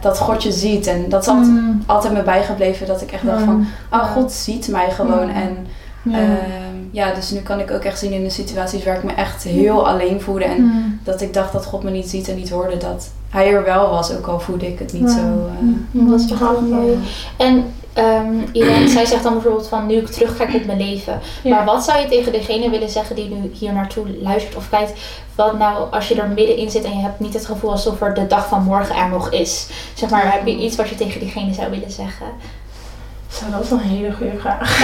dat 0.00 0.18
God 0.18 0.42
je 0.42 0.52
ziet. 0.52 0.86
En 0.86 1.08
dat 1.08 1.22
is 1.22 1.28
altijd, 1.28 1.46
Mm. 1.48 1.82
altijd 1.86 2.12
me 2.12 2.22
bijgebleven 2.22 2.86
dat 2.86 3.02
ik 3.02 3.12
echt 3.12 3.26
dacht 3.26 3.42
van 3.42 3.66
oh 3.92 4.04
God 4.04 4.32
ziet 4.32 4.68
mij 4.68 4.90
gewoon. 4.90 5.28
En. 5.30 5.66
Ja, 6.94 7.14
dus 7.14 7.30
nu 7.30 7.40
kan 7.40 7.60
ik 7.60 7.70
ook 7.70 7.82
echt 7.82 7.98
zien 7.98 8.12
in 8.12 8.22
de 8.24 8.30
situaties 8.30 8.84
waar 8.84 8.96
ik 8.96 9.02
me 9.04 9.12
echt 9.12 9.42
heel 9.42 9.88
alleen 9.88 10.20
voelde. 10.20 10.44
En 10.44 10.62
Mm. 10.62 11.00
dat 11.04 11.20
ik 11.20 11.34
dacht 11.34 11.52
dat 11.52 11.64
God 11.64 11.82
me 11.82 11.90
niet 11.90 12.08
ziet 12.08 12.28
en 12.28 12.36
niet 12.36 12.50
hoorde. 12.50 12.76
Dat 12.76 13.10
hij 13.30 13.52
er 13.52 13.64
wel 13.64 13.90
was, 13.90 14.12
ook 14.12 14.26
al 14.26 14.40
voelde 14.40 14.66
ik 14.68 14.78
het 14.78 14.92
niet 14.92 15.02
Ja. 15.10 15.16
zo. 15.16 15.20
eh, 15.20 16.08
Dat 16.10 16.20
is 16.20 16.30
echt 16.30 16.40
heel 16.40 16.60
mooi. 16.60 16.98
En 17.36 17.72
ehm 17.92 18.34
Irene, 18.52 18.88
zij 18.88 19.04
zegt 19.06 19.22
dan 19.22 19.32
bijvoorbeeld 19.32 19.68
van 19.68 19.86
nu 19.86 19.94
ik 19.94 20.06
terugkijk 20.08 20.54
op 20.54 20.64
mijn 20.64 20.78
leven. 20.78 21.20
Ja. 21.42 21.50
Maar 21.56 21.64
wat 21.64 21.84
zou 21.84 22.00
je 22.00 22.06
tegen 22.08 22.32
degene 22.32 22.70
willen 22.70 22.88
zeggen 22.90 23.16
die 23.16 23.28
nu 23.28 23.50
hier 23.52 23.72
naartoe 23.72 24.04
luistert 24.22 24.56
of 24.56 24.68
kijkt? 24.70 24.92
Wat 25.34 25.58
nou 25.58 25.90
als 25.92 26.08
je 26.08 26.14
er 26.20 26.28
middenin 26.28 26.70
zit 26.70 26.84
en 26.84 26.96
je 26.96 27.02
hebt 27.02 27.20
niet 27.20 27.34
het 27.34 27.46
gevoel 27.46 27.70
alsof 27.70 28.00
er 28.00 28.14
de 28.14 28.26
dag 28.26 28.48
van 28.48 28.62
morgen 28.62 28.96
er 28.96 29.08
nog 29.08 29.30
is? 29.30 29.66
Zeg 29.94 30.10
maar, 30.10 30.32
heb 30.32 30.46
je 30.46 30.56
iets 30.56 30.76
wat 30.76 30.88
je 30.88 30.94
tegen 30.94 31.20
diegene 31.20 31.54
zou 31.54 31.70
willen 31.70 31.90
zeggen? 31.90 32.26
Zo, 33.28 33.44
dat 33.50 33.64
is 33.64 33.70
een 33.70 33.78
hele 33.78 34.12
goede 34.12 34.38
vraag. 34.38 34.80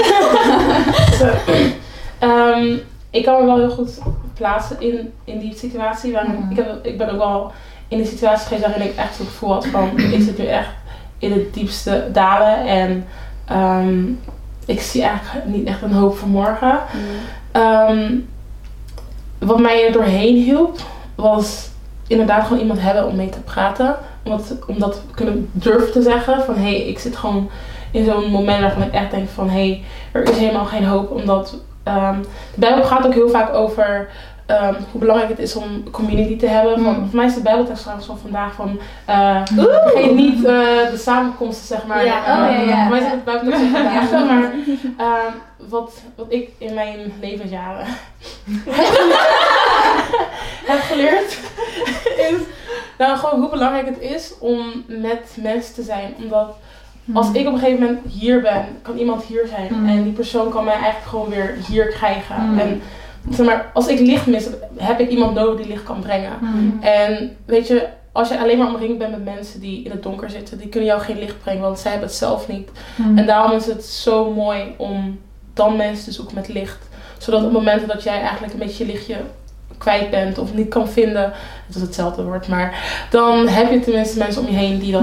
Ehm, 2.18 2.76
ik 3.10 3.24
kan 3.24 3.40
me 3.40 3.46
wel 3.46 3.56
heel 3.58 3.70
goed 3.70 3.98
plaatsen 4.34 4.80
in, 4.80 5.12
in 5.24 5.38
die 5.38 5.54
situatie. 5.56 6.12
Waarin, 6.12 6.32
Mhm. 6.34 6.50
ik, 6.50 6.56
heb, 6.56 6.84
ik 6.86 6.98
ben 6.98 7.10
ook 7.10 7.18
wel 7.18 7.52
in 7.88 7.98
de 7.98 8.04
situatie 8.04 8.46
geweest 8.46 8.66
waarin 8.66 8.86
ik 8.86 8.96
echt 8.96 9.18
het 9.18 9.26
gevoel 9.26 9.52
had 9.52 9.66
van... 9.66 9.90
ik 10.14 10.22
zit 10.22 10.38
nu 10.38 10.44
echt 10.46 10.68
in 11.18 11.32
het 11.32 11.54
diepste 11.54 12.08
dalen 12.12 12.66
en 12.66 13.06
ehm, 13.44 14.04
ik 14.66 14.80
zie 14.80 15.02
eigenlijk 15.02 15.46
niet 15.46 15.66
echt 15.66 15.82
een 15.82 15.92
hoop 15.92 16.16
voor 16.16 16.28
morgen. 16.28 16.78
Ehm, 17.52 18.14
wat 19.38 19.58
mij 19.60 19.86
er 19.86 19.92
doorheen 19.92 20.36
hielp, 20.36 20.78
was 21.14 21.68
inderdaad 22.06 22.42
gewoon 22.46 22.58
iemand 22.62 22.80
hebben 22.80 23.06
om 23.06 23.16
mee 23.16 23.28
te 23.28 23.40
praten. 23.40 23.96
Om 24.22 24.30
dat, 24.30 24.54
om 24.66 24.78
dat 24.78 25.02
kunnen 25.14 25.48
durven 25.52 25.92
te 25.92 26.02
zeggen. 26.02 26.42
Van 26.44 26.54
hé, 26.54 26.60
hey, 26.62 26.86
ik 26.86 26.98
zit 26.98 27.16
gewoon 27.16 27.50
in 27.90 28.04
zo'n 28.04 28.30
moment 28.30 28.60
waarvan 28.60 28.82
ik 28.82 28.92
echt 28.92 29.10
denk 29.10 29.28
van 29.28 29.48
hé, 29.50 29.54
hey, 29.68 29.82
er 30.12 30.22
is 30.30 30.36
helemaal 30.36 30.64
geen 30.64 30.84
hoop. 30.84 31.10
Omdat 31.10 31.56
ehm, 31.88 32.20
de 32.54 32.60
Bijbel 32.60 32.84
gaat 32.84 33.06
ook 33.06 33.14
heel 33.14 33.28
vaak 33.28 33.54
over 33.54 34.08
ehm, 34.46 34.74
hoe 34.90 35.00
belangrijk 35.00 35.30
het 35.30 35.38
is 35.38 35.56
om 35.56 35.90
community 35.90 36.36
te 36.38 36.46
hebben. 36.46 36.74
Van, 36.74 36.82
Mm. 36.94 37.06
Voor 37.08 37.16
mij 37.16 37.26
is 37.26 37.34
de 37.34 37.40
Bijbeltekst 37.42 37.80
trouwens 37.80 38.06
van 38.08 38.18
vandaag 38.18 38.52
van 38.52 38.78
vergeet 39.46 40.14
niet 40.14 40.44
eh, 40.44 40.90
de 40.90 40.96
samenkomsten 40.98 41.66
zeg 41.66 41.86
maar. 41.86 42.04
Ja, 42.04 42.18
oh, 42.18 42.52
ja, 42.52 42.60
ja. 42.60 42.80
Voor 42.80 42.90
mij 42.90 42.98
is 42.98 43.04
het 43.04 43.14
de 43.24 43.30
Bijbeltekst 43.30 43.60
van 43.60 43.70
vandaag. 43.70 44.10
Ja. 44.10 44.24
Maar 44.24 44.52
ehm, 44.96 45.32
wat, 45.68 45.92
wat 46.16 46.26
ik 46.28 46.50
in 46.58 46.74
mijn 46.74 47.12
levensjaren 47.20 47.86
heb 50.70 50.80
geleerd 50.80 51.38
is 52.16 52.38
nou 52.98 53.18
gewoon 53.18 53.40
hoe 53.40 53.50
belangrijk 53.50 53.86
het 53.86 54.00
is 54.00 54.32
om 54.38 54.84
met 54.86 55.36
mensen 55.40 55.74
te 55.74 55.82
zijn. 55.82 56.14
Omdat 56.18 56.56
als 57.12 57.32
ik 57.32 57.46
op 57.46 57.52
een 57.52 57.58
gegeven 57.58 57.80
moment 57.84 58.00
hier 58.08 58.40
ben, 58.40 58.64
kan 58.82 58.96
iemand 58.96 59.24
hier 59.24 59.46
zijn. 59.48 59.80
Mm. 59.80 59.88
En 59.88 60.02
die 60.02 60.12
persoon 60.12 60.50
kan 60.50 60.64
mij 60.64 60.74
eigenlijk 60.74 61.06
gewoon 61.06 61.28
weer 61.28 61.56
hier 61.68 61.86
krijgen. 61.86 62.50
Mm. 62.50 62.58
En 62.58 62.82
zeg 63.30 63.46
maar, 63.46 63.70
als 63.72 63.86
ik 63.86 63.98
licht 63.98 64.26
mis, 64.26 64.48
heb 64.76 65.00
ik 65.00 65.10
iemand 65.10 65.34
nodig 65.34 65.56
die 65.56 65.68
licht 65.68 65.82
kan 65.82 66.00
brengen. 66.00 66.32
Mm. 66.40 66.78
En 66.80 67.36
weet 67.44 67.66
je, 67.66 67.86
als 68.12 68.28
je 68.28 68.38
alleen 68.38 68.58
maar 68.58 68.74
omringd 68.74 68.98
bent 68.98 69.10
met 69.10 69.24
mensen 69.24 69.60
die 69.60 69.84
in 69.84 69.90
het 69.90 70.02
donker 70.02 70.30
zitten, 70.30 70.58
die 70.58 70.68
kunnen 70.68 70.88
jou 70.88 71.00
geen 71.00 71.18
licht 71.18 71.42
brengen, 71.42 71.62
want 71.62 71.78
zij 71.78 71.90
hebben 71.90 72.08
het 72.08 72.18
zelf 72.18 72.48
niet. 72.48 72.70
En 73.16 73.26
daarom 73.26 73.56
is 73.56 73.66
het 73.66 73.84
zo 73.84 74.32
mooi 74.32 74.74
om 74.76 75.18
dan 75.54 75.76
mensen 75.76 76.04
te 76.04 76.12
zoeken 76.12 76.34
met 76.34 76.48
licht. 76.48 76.78
Zodat 77.18 77.44
op 77.44 77.52
momenten 77.52 77.88
dat 77.88 78.02
jij 78.02 78.20
eigenlijk 78.20 78.52
een 78.52 78.58
beetje 78.58 78.86
je 78.86 78.92
lichtje 78.92 79.16
kwijt 79.78 80.10
bent 80.10 80.38
of 80.38 80.54
niet 80.54 80.68
kan 80.68 80.88
vinden, 80.88 81.32
het 81.66 81.76
is 81.76 81.80
hetzelfde 81.82 82.22
woord, 82.24 82.48
maar 82.48 82.78
dan 83.10 83.48
heb 83.48 83.70
je 83.70 83.80
tenminste 83.80 84.18
mensen 84.18 84.42
om 84.42 84.48
je 84.48 84.56
heen 84.56 84.78
die 84.78 84.92
dat. 84.92 85.02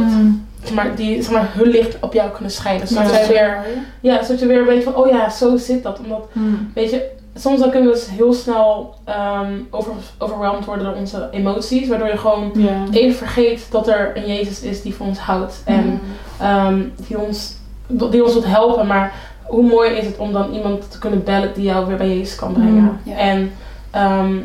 Zeg 0.68 0.76
maar, 0.76 0.96
die 0.96 1.22
zeg 1.22 1.32
maar, 1.32 1.50
hun 1.54 1.68
licht 1.68 1.98
op 2.00 2.14
jou 2.14 2.32
kunnen 2.32 2.52
schijnen. 2.52 2.88
Zodat 2.88 3.12
Ja. 3.12 3.28
weer, 3.28 3.58
ja, 4.00 4.24
zodat 4.24 4.40
je 4.40 4.46
weer 4.46 4.66
weet 4.66 4.84
van, 4.84 4.96
oh 4.96 5.10
ja, 5.10 5.30
zo 5.30 5.58
zit 5.58 5.84
dat. 5.84 6.00
Omdat 6.00 6.28
Mm. 6.32 6.72
Weet 6.74 6.90
je, 6.90 7.10
soms 7.36 7.60
dan 7.60 7.70
kunnen 7.70 7.90
we 7.90 7.96
dus 7.96 8.10
heel 8.10 8.34
snel 8.34 8.96
ehm 9.04 9.54
over, 9.70 9.92
overweldigd 10.18 10.66
worden 10.66 10.86
door 10.86 10.96
onze 10.96 11.28
emoties. 11.32 11.88
Waardoor 11.88 12.08
je 12.08 12.18
gewoon 12.18 12.52
even 12.92 13.18
vergeet 13.18 13.68
dat 13.72 13.88
er 13.88 14.18
een 14.18 14.26
Jezus 14.26 14.62
is 14.62 14.82
die 14.82 14.96
van 14.96 15.08
ons 15.08 15.20
houdt. 15.20 15.62
En 15.66 16.02
ehm, 16.40 16.82
die, 17.08 17.20
ons, 17.20 17.54
die 17.88 18.24
ons 18.24 18.34
wilt 18.34 18.46
helpen. 18.46 18.88
Maar 18.88 19.14
hoe 19.44 19.64
mooi 19.64 19.92
is 19.92 20.06
het 20.06 20.18
om 20.18 20.34
dan 20.34 20.54
iemand 20.54 20.92
te 20.92 21.00
kunnen 21.00 21.24
bellen 21.24 21.54
die 21.54 21.64
jou 21.64 21.88
weer 21.88 21.98
bij 21.98 22.18
Jezus 22.18 22.36
kan 22.36 22.54
brengen. 22.54 22.74
Mm, 22.74 23.00
ja. 23.04 23.16
En 23.16 23.52
ehm, 23.92 24.36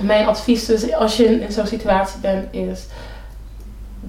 mijn 0.00 0.26
advies 0.26 0.66
dus 0.66 0.92
als 0.92 1.16
je 1.16 1.40
in 1.40 1.52
zo'n 1.52 1.66
situatie 1.66 2.20
bent 2.20 2.54
is... 2.54 2.86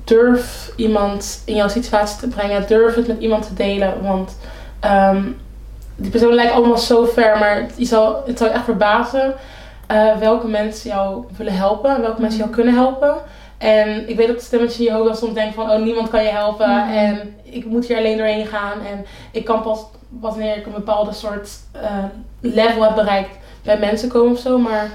Durf 0.04 0.72
iemand 0.76 1.42
in 1.46 1.56
jouw 1.56 1.68
situatie 1.68 2.20
te 2.20 2.28
brengen. 2.28 2.68
Durf 2.68 2.96
het 2.96 3.08
met 3.08 3.20
iemand 3.20 3.48
te 3.48 3.54
delen. 3.54 4.04
Want 4.04 4.38
ehm, 4.80 5.24
die 5.96 6.12
persoon 6.12 6.34
lijkt 6.34 6.54
allemaal 6.54 6.78
zo 6.78 7.06
ver. 7.06 7.38
Maar 7.38 7.66
je 7.76 7.86
zal, 7.86 8.24
het 8.26 8.38
zal 8.38 8.48
je 8.48 8.54
echt 8.54 8.64
verbazen 8.64 9.34
eh, 9.88 10.18
welke 10.18 10.48
mensen 10.48 10.90
jou 10.90 11.26
willen 11.38 11.54
helpen. 11.54 11.96
en 11.96 12.02
Welke 12.02 12.22
mensen 12.22 12.40
jou 12.40 12.52
kunnen 12.52 12.74
helpen. 12.74 13.16
En 13.58 14.10
ik 14.10 14.18
weet 14.18 14.28
dat 14.28 14.36
het 14.36 14.46
stemmetje 14.46 14.80
in 14.80 14.86
je 14.86 14.92
hoofd 14.92 15.08
dan 15.08 15.16
soms 15.16 15.34
denkt 15.34 15.56
van... 15.56 15.72
Oh, 15.72 15.82
niemand 15.82 16.10
kan 16.10 16.24
je 16.24 16.30
helpen. 16.30 16.70
Mhm. 16.70 16.90
En 16.90 17.36
ik 17.44 17.66
moet 17.66 17.86
hier 17.86 17.98
alleen 17.98 18.18
doorheen 18.18 18.46
gaan. 18.46 18.82
En 18.86 19.06
ik 19.32 19.46
kan 19.46 19.62
pas 19.62 19.86
wanneer 20.10 20.58
ik 20.58 20.66
een 20.66 20.72
bepaalde 20.72 21.14
soort 21.14 21.50
eh, 21.72 22.04
level 22.40 22.84
heb 22.84 22.96
bereikt... 22.96 23.38
bij 23.64 23.80
mensen 23.80 24.10
komen 24.10 24.32
of 24.32 24.40
zo. 24.40 24.58
Maar 24.58 24.90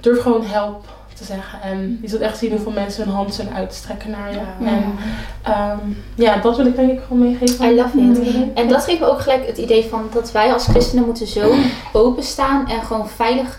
durf 0.00 0.22
gewoon 0.22 0.44
help 0.44 0.84
te 1.14 1.24
zeggen. 1.24 1.62
En 1.62 1.98
je 2.02 2.08
zult 2.08 2.20
echt 2.20 2.38
zien 2.38 2.50
hoeveel 2.50 2.72
mensen 2.72 3.04
hun 3.04 3.14
hand 3.14 3.34
zullen 3.34 3.52
uitstrekken 3.52 4.10
naar 4.10 4.30
je. 4.30 4.40
Ja. 4.60 4.70
En 4.70 4.94
ehm, 5.42 5.92
ja, 6.14 6.36
dat 6.36 6.56
wil 6.56 6.66
ik 6.66 6.76
denk 6.76 6.92
ik 6.92 7.00
gewoon 7.06 7.22
meegeven. 7.22 7.72
I 7.72 7.74
love 7.74 8.00
it. 8.00 8.54
En 8.54 8.68
dat 8.68 8.84
geeft 8.84 9.00
me 9.00 9.06
ook 9.06 9.20
gelijk 9.20 9.46
het 9.46 9.58
idee 9.58 9.84
van 9.84 10.08
dat 10.12 10.32
wij 10.32 10.52
als 10.52 10.66
christenen 10.66 11.04
moeten 11.04 11.26
zo 11.26 11.54
openstaan 11.92 12.68
en 12.68 12.82
gewoon 12.82 13.08
veilig, 13.08 13.58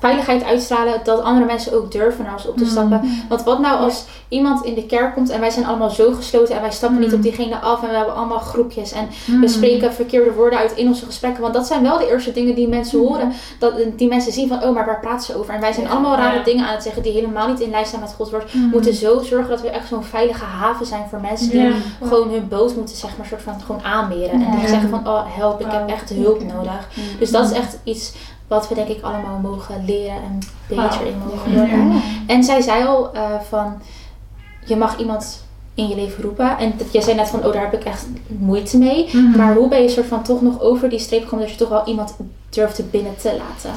veiligheid 0.00 0.44
uitstralen 0.44 1.00
dat 1.04 1.20
andere 1.22 1.46
mensen 1.46 1.74
ook 1.74 1.92
durven 1.92 2.24
naar 2.24 2.32
ons 2.32 2.46
op 2.48 2.56
te 2.56 2.64
Mm. 2.64 2.70
stappen. 2.70 3.00
Want 3.28 3.42
wat 3.42 3.58
nou 3.58 3.78
als 3.80 4.04
iemand 4.28 4.64
in 4.64 4.74
de 4.74 4.86
kerk 4.86 5.14
komt 5.14 5.30
en 5.30 5.40
wij 5.40 5.50
zijn 5.50 5.66
allemaal 5.66 5.90
zo 5.90 6.12
gesloten 6.12 6.54
en 6.54 6.60
wij 6.60 6.70
stappen 6.70 6.98
niet 6.98 7.08
Mm. 7.10 7.14
op 7.14 7.22
diegene 7.22 7.58
af 7.58 7.82
en 7.82 7.88
we 7.88 7.96
hebben 7.96 8.14
allemaal 8.14 8.38
groepjes 8.38 8.92
en 8.92 9.08
Mm. 9.26 9.40
we 9.40 9.48
spreken 9.48 9.92
verkeerde 9.92 10.32
woorden 10.32 10.58
uit 10.58 10.72
in 10.72 10.86
onze 10.86 11.04
gesprekken. 11.04 11.42
Want 11.42 11.54
dat 11.54 11.66
zijn 11.66 11.82
wel 11.82 11.98
de 11.98 12.08
eerste 12.10 12.32
dingen 12.32 12.54
die 12.54 12.68
mensen 12.68 12.98
horen. 12.98 13.32
Dat, 13.58 13.72
die 13.96 14.08
mensen 14.08 14.32
zien 14.32 14.48
van, 14.48 14.62
oh, 14.62 14.74
maar 14.74 14.86
waar 14.86 15.00
praten 15.00 15.26
ze 15.26 15.38
over? 15.38 15.54
En 15.54 15.60
wij 15.60 15.72
zijn 15.72 15.86
Ja. 15.86 15.92
allemaal 15.92 16.16
rare 16.16 16.38
Ja. 16.38 16.44
dingen 16.44 16.66
aan 16.66 16.74
het 16.74 16.82
zeggen 16.82 17.02
die 17.02 17.12
helemaal 17.12 17.48
niet 17.48 17.60
in 17.60 17.70
lijn 17.70 17.86
staan 17.86 18.00
met 18.00 18.14
Gods 18.16 18.30
woord. 18.30 18.54
Mm. 18.54 18.62
We 18.62 18.68
moeten 18.72 18.94
zo 18.94 19.22
zorgen 19.22 19.48
dat 19.50 19.60
we 19.60 19.70
echt 19.70 19.88
zo'n 19.88 20.04
veilige 20.04 20.44
haven 20.44 20.86
zijn 20.86 21.04
voor 21.10 21.20
mensen 21.20 21.50
die 21.50 21.60
Ja. 21.60 21.72
gewoon 22.02 22.28
hun 22.30 22.48
boot 22.48 22.76
moeten 22.76 22.96
zeg 22.96 23.16
maar 23.16 23.26
soort 23.26 23.42
van 23.42 23.60
gewoon 23.66 23.84
aanmeren. 23.84 24.30
En 24.30 24.56
die 24.58 24.68
zeggen 24.68 24.88
van, 24.90 25.08
oh 25.08 25.22
help, 25.26 25.60
ik 25.60 25.66
heb 25.70 25.88
echt 25.88 26.10
hulp 26.10 26.42
nodig. 26.54 26.88
Dus 27.18 27.30
dat 27.30 27.44
is 27.50 27.52
echt 27.56 27.78
iets 27.84 28.12
wat 28.46 28.68
we 28.68 28.74
denk 28.74 28.88
ik 28.88 29.02
allemaal 29.02 29.38
mogen 29.38 29.84
leren 29.84 30.22
en 30.22 30.38
beter 30.68 31.06
in 31.06 31.18
mogen 31.18 31.54
worden. 31.54 31.92
Ja. 31.92 32.00
En 32.26 32.44
zij 32.44 32.60
zei 32.60 32.86
al 32.86 33.12
eh, 33.12 33.22
van, 33.48 33.82
je 34.64 34.76
mag 34.76 34.98
iemand 34.98 35.44
in 35.74 35.88
je 35.88 35.94
leven 35.94 36.22
roepen. 36.22 36.58
En 36.58 36.72
jij 36.90 37.02
zei 37.02 37.16
net 37.16 37.28
van, 37.28 37.44
oh 37.44 37.52
daar 37.52 37.62
heb 37.62 37.74
ik 37.80 37.84
echt 37.84 38.06
moeite 38.26 38.78
mee. 38.78 39.08
Mhm. 39.12 39.36
Maar 39.36 39.54
hoe 39.54 39.68
ben 39.68 39.82
je 39.82 39.88
soort 39.88 40.06
van 40.06 40.22
toch 40.22 40.42
nog 40.42 40.60
over 40.60 40.88
die 40.88 40.98
streep 40.98 41.22
gekomen 41.22 41.44
dat 41.46 41.54
je 41.54 41.60
toch 41.60 41.68
wel 41.68 41.86
iemand 41.86 42.16
durft 42.50 42.74
te 42.74 42.82
binnen 42.82 43.16
te 43.16 43.36
laten? 43.38 43.70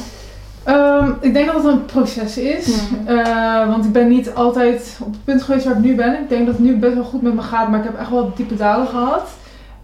Ehm, 0.63 1.11
ik 1.19 1.33
denk 1.33 1.45
dat 1.45 1.55
het 1.55 1.65
een 1.65 1.85
proces 1.85 2.38
is. 2.38 2.67
Mhm. 2.67 3.07
Eh, 3.17 3.67
want 3.67 3.85
ik 3.85 3.91
ben 3.91 4.07
niet 4.07 4.33
altijd 4.33 4.97
op 4.99 5.11
het 5.11 5.23
punt 5.23 5.41
geweest 5.43 5.65
waar 5.65 5.77
ik 5.77 5.83
nu 5.83 5.95
ben. 5.95 6.13
Ik 6.13 6.29
denk 6.29 6.45
dat 6.45 6.55
het 6.55 6.63
nu 6.63 6.77
best 6.77 6.93
wel 6.93 7.03
goed 7.03 7.21
met 7.21 7.33
me 7.33 7.41
gaat, 7.41 7.69
maar 7.69 7.79
ik 7.79 7.85
heb 7.85 7.99
echt 7.99 8.09
wel 8.09 8.31
diepe 8.35 8.55
dalen 8.55 8.88
gehad. 8.88 9.29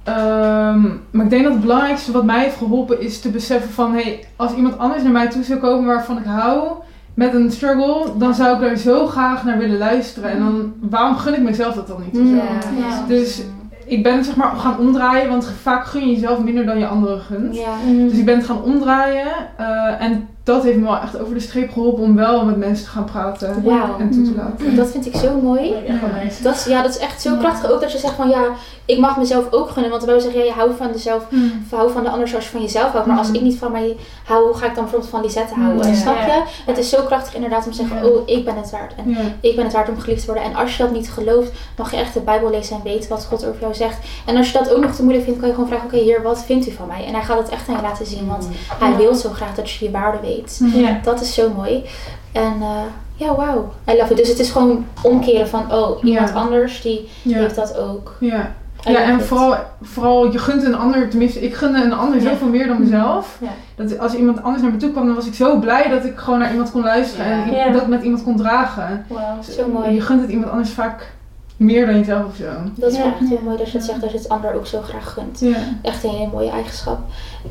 Ehm, 0.06 0.82
maar 1.12 1.24
ik 1.24 1.30
denk 1.30 1.44
dat 1.44 1.52
het 1.52 1.62
belangrijkste 1.62 2.12
wat 2.12 2.26
mij 2.26 2.44
heeft 2.44 2.58
geholpen 2.58 3.02
is 3.02 3.20
te 3.22 3.30
beseffen 3.30 3.70
van... 3.70 3.94
Hey, 3.94 4.26
als 4.36 4.54
iemand 4.54 4.78
anders 4.78 5.04
naar 5.04 5.12
mij 5.12 5.30
toe 5.30 5.44
zou 5.44 5.60
komen 5.60 5.86
waarvan 5.86 6.18
ik 6.18 6.26
hou 6.26 6.72
met 7.14 7.34
een 7.34 7.52
struggle, 7.52 8.12
dan 8.18 8.34
zou 8.34 8.56
ik 8.56 8.70
er 8.70 8.78
zo 8.78 9.08
graag 9.08 9.44
naar 9.44 9.58
willen 9.58 9.78
luisteren. 9.78 10.30
En 10.30 10.40
dan, 10.40 10.74
waarom 10.80 11.16
gun 11.16 11.34
ik 11.34 11.42
mezelf 11.42 11.76
dat 11.76 11.88
dan 11.88 12.02
niet? 12.06 12.22
of 12.22 12.28
zo? 12.28 12.36
Ja. 12.36 13.06
Dus 13.08 13.42
ik 13.86 14.04
ben 14.04 14.16
het 14.16 14.26
zeg 14.26 14.36
maar 14.36 14.56
gaan 14.56 14.80
omdraaien, 14.80 15.30
want 15.30 15.52
vaak 15.62 15.86
gun 15.86 16.08
je 16.08 16.14
jezelf 16.14 16.40
minder 16.40 16.66
dan 16.66 16.80
je 16.80 16.88
anderen 16.88 17.20
gunt. 17.20 17.56
Ja. 17.56 17.76
Dus 18.08 18.18
ik 18.18 18.26
ben 18.26 18.38
het 18.38 18.46
gaan 18.46 18.64
omdraaien 18.64 19.28
eh, 19.58 20.02
en 20.02 20.28
dat 20.46 20.64
heeft 20.64 20.78
me 20.78 20.84
wel 20.84 20.98
echt 21.00 21.20
over 21.20 21.34
de 21.34 21.40
streep 21.40 21.72
geholpen 21.74 22.04
om 22.04 22.16
wel 22.16 22.46
met 22.46 22.58
mensen 22.58 22.86
te 22.86 22.92
gaan 22.92 23.04
praten 23.06 23.48
en 23.48 24.12
toe 24.12 24.22
te 24.24 24.34
laten. 24.36 24.76
Dat 24.76 24.88
vind 24.92 25.06
ik 25.06 25.16
zo 25.16 25.40
mooi. 25.42 25.74
Nice. 26.24 26.44
Dat, 26.44 26.56
is- 26.56 26.66
ja, 26.66 26.82
dat 26.82 26.92
is 26.92 26.98
echt 26.98 27.22
zo 27.22 27.30
Ja. 27.32 27.38
krachtig. 27.38 27.72
Ook 27.72 27.82
dat 27.82 27.92
je 27.92 27.98
zegt 27.98 28.14
van 28.14 28.30
ja, 28.30 28.44
ik 28.86 29.00
mag 29.00 29.18
mezelf 29.18 29.52
ook 29.52 29.70
gunnen. 29.70 29.92
Want 29.92 30.04
wij 30.04 30.20
zeggen 30.20 30.40
ja, 30.40 30.46
je 30.46 30.52
houdt 30.52 30.76
van 30.78 30.88
jezelf, 30.92 31.26
hou 31.70 31.92
van 31.92 32.04
de 32.04 32.10
ander 32.10 32.28
zoals 32.28 32.44
je 32.46 32.52
van 32.52 32.62
jezelf 32.62 32.92
houdt. 32.92 33.08
Maar 33.08 33.18
als 33.18 33.28
Mhm. 33.28 33.36
ik 33.36 33.42
niet 33.42 33.58
van 33.58 33.72
mij 33.72 33.96
hou, 34.26 34.46
hoe 34.46 34.54
ga 34.56 34.66
ik 34.66 34.74
dan 34.76 34.84
bijvoorbeeld 34.84 35.12
van 35.12 35.22
Lisette 35.22 35.54
houden? 35.54 35.88
Ja. 35.88 35.94
Snap 35.96 36.16
je? 36.18 36.44
Het 36.66 36.78
is 36.78 36.90
zo 36.90 37.02
krachtig 37.06 37.36
inderdaad 37.36 37.66
om 37.66 37.72
te 37.72 37.78
zeggen, 37.78 37.98
Ja. 37.98 38.04
oh, 38.06 38.22
ik 38.26 38.46
ben 38.46 38.56
het 38.56 38.72
waard. 38.72 38.94
En 38.96 39.10
Ja. 39.10 39.18
ik 39.40 39.56
ben 39.56 39.64
het 39.64 39.74
waard 39.74 39.90
om 39.90 40.00
geliefd 40.00 40.20
te 40.20 40.26
worden. 40.26 40.44
En 40.44 40.56
als 40.56 40.78
je 40.78 40.84
dat 40.84 40.92
niet 40.92 41.10
gelooft, 41.10 41.52
mag 41.78 41.92
je 41.92 41.98
echt 41.98 42.14
de 42.14 42.20
Bijbel 42.20 42.50
lezen 42.50 42.76
en 42.76 42.82
weten 42.84 43.10
wat 43.10 43.26
God 43.26 43.46
over 43.48 43.62
jou 43.62 43.74
zegt. 43.74 43.98
En 44.26 44.36
als 44.38 44.52
je 44.52 44.58
dat 44.58 44.74
ook 44.74 44.82
nog 44.82 44.92
te 44.96 45.02
moeilijk 45.02 45.26
vindt, 45.26 45.40
kan 45.40 45.50
je 45.50 45.56
gewoon 45.56 45.70
vragen, 45.70 45.86
oké, 45.88 45.98
Heer, 45.98 46.22
wat 46.22 46.44
vindt 46.46 46.68
u 46.68 46.72
van 46.72 46.88
mij? 46.88 47.06
En 47.06 47.14
hij 47.14 47.24
gaat 47.24 47.38
het 47.38 47.50
echt 47.50 47.68
aan 47.70 47.76
je 47.76 47.82
laten 47.82 48.06
zien. 48.06 48.28
Want 48.28 48.48
hij 48.80 48.90
Ja. 48.92 48.98
wil 48.98 49.16
zo 49.16 49.30
graag 49.30 49.56
dat 49.56 49.72
je 49.72 49.86
je 49.86 49.92
waarde 49.92 50.18
weet. 50.22 50.34
Ja. 50.74 51.00
Dat 51.04 51.22
is 51.22 51.34
zo 51.34 51.50
mooi. 51.56 51.84
En 52.32 52.54
eh, 52.62 52.82
ja, 53.16 53.36
wauw. 53.36 53.72
I 53.90 53.98
love 53.98 54.12
it. 54.12 54.18
Dus 54.18 54.28
het 54.30 54.40
is 54.40 54.50
gewoon 54.52 54.86
omkeren 55.02 55.48
van, 55.48 55.74
oh, 55.74 56.04
iemand 56.04 56.30
Ja. 56.30 56.36
anders 56.36 56.82
die 56.82 57.10
Ja. 57.22 57.38
heeft 57.38 57.56
dat 57.56 57.78
ook. 57.78 58.16
Ja. 58.20 58.52
I 58.88 58.92
Ja, 58.92 59.00
en 59.04 59.20
it. 59.20 59.26
vooral, 59.26 59.56
vooral 59.82 60.32
je 60.32 60.38
gunt 60.40 60.64
een 60.64 60.76
ander, 60.76 61.10
tenminste 61.10 61.42
ik 61.42 61.54
gunde 61.56 61.84
een 61.84 61.94
ander 61.94 62.22
Ja. 62.22 62.30
zoveel 62.30 62.48
meer 62.48 62.68
dan 62.68 62.80
mezelf. 62.80 63.38
Ja. 63.42 63.48
Dat 63.76 64.00
als 64.00 64.14
iemand 64.14 64.44
anders 64.44 64.64
naar 64.64 64.72
me 64.72 64.78
toe 64.78 64.92
kwam, 64.92 65.06
dan 65.06 65.16
was 65.16 65.28
ik 65.28 65.34
zo 65.34 65.58
blij 65.60 65.90
dat 65.90 66.06
ik 66.06 66.18
gewoon 66.18 66.40
naar 66.40 66.52
iemand 66.52 66.72
kon 66.72 66.82
luisteren 66.84 67.56
en 67.56 67.74
dat 67.74 67.88
met 67.88 68.04
iemand 68.04 68.24
kon 68.24 68.38
dragen. 68.38 69.06
Wauw. 69.10 69.42
Zo 69.58 69.68
mooi. 69.68 69.94
Je 69.94 70.02
gunt 70.02 70.22
het 70.22 70.30
iemand 70.30 70.52
anders 70.52 70.70
vaak 70.70 71.14
meer 71.58 71.86
dan 71.86 71.98
jezelf 71.98 72.26
of 72.26 72.36
zo. 72.36 72.46
Dat 72.76 72.92
is 72.92 72.98
echt 72.98 73.30
heel 73.30 73.40
mooi 73.44 73.58
dat 73.58 73.72
je 73.72 73.78
het 73.78 73.86
zegt 73.86 74.02
dat 74.02 74.12
je 74.12 74.18
het 74.18 74.30
ander 74.30 74.54
ook 74.54 74.68
zo 74.68 74.82
graag 74.82 75.14
gunt. 75.14 75.40
Ja. 75.40 75.58
Echt 75.82 76.04
een 76.04 76.10
hele 76.10 76.32
mooie 76.32 76.50
eigenschap. 76.50 77.00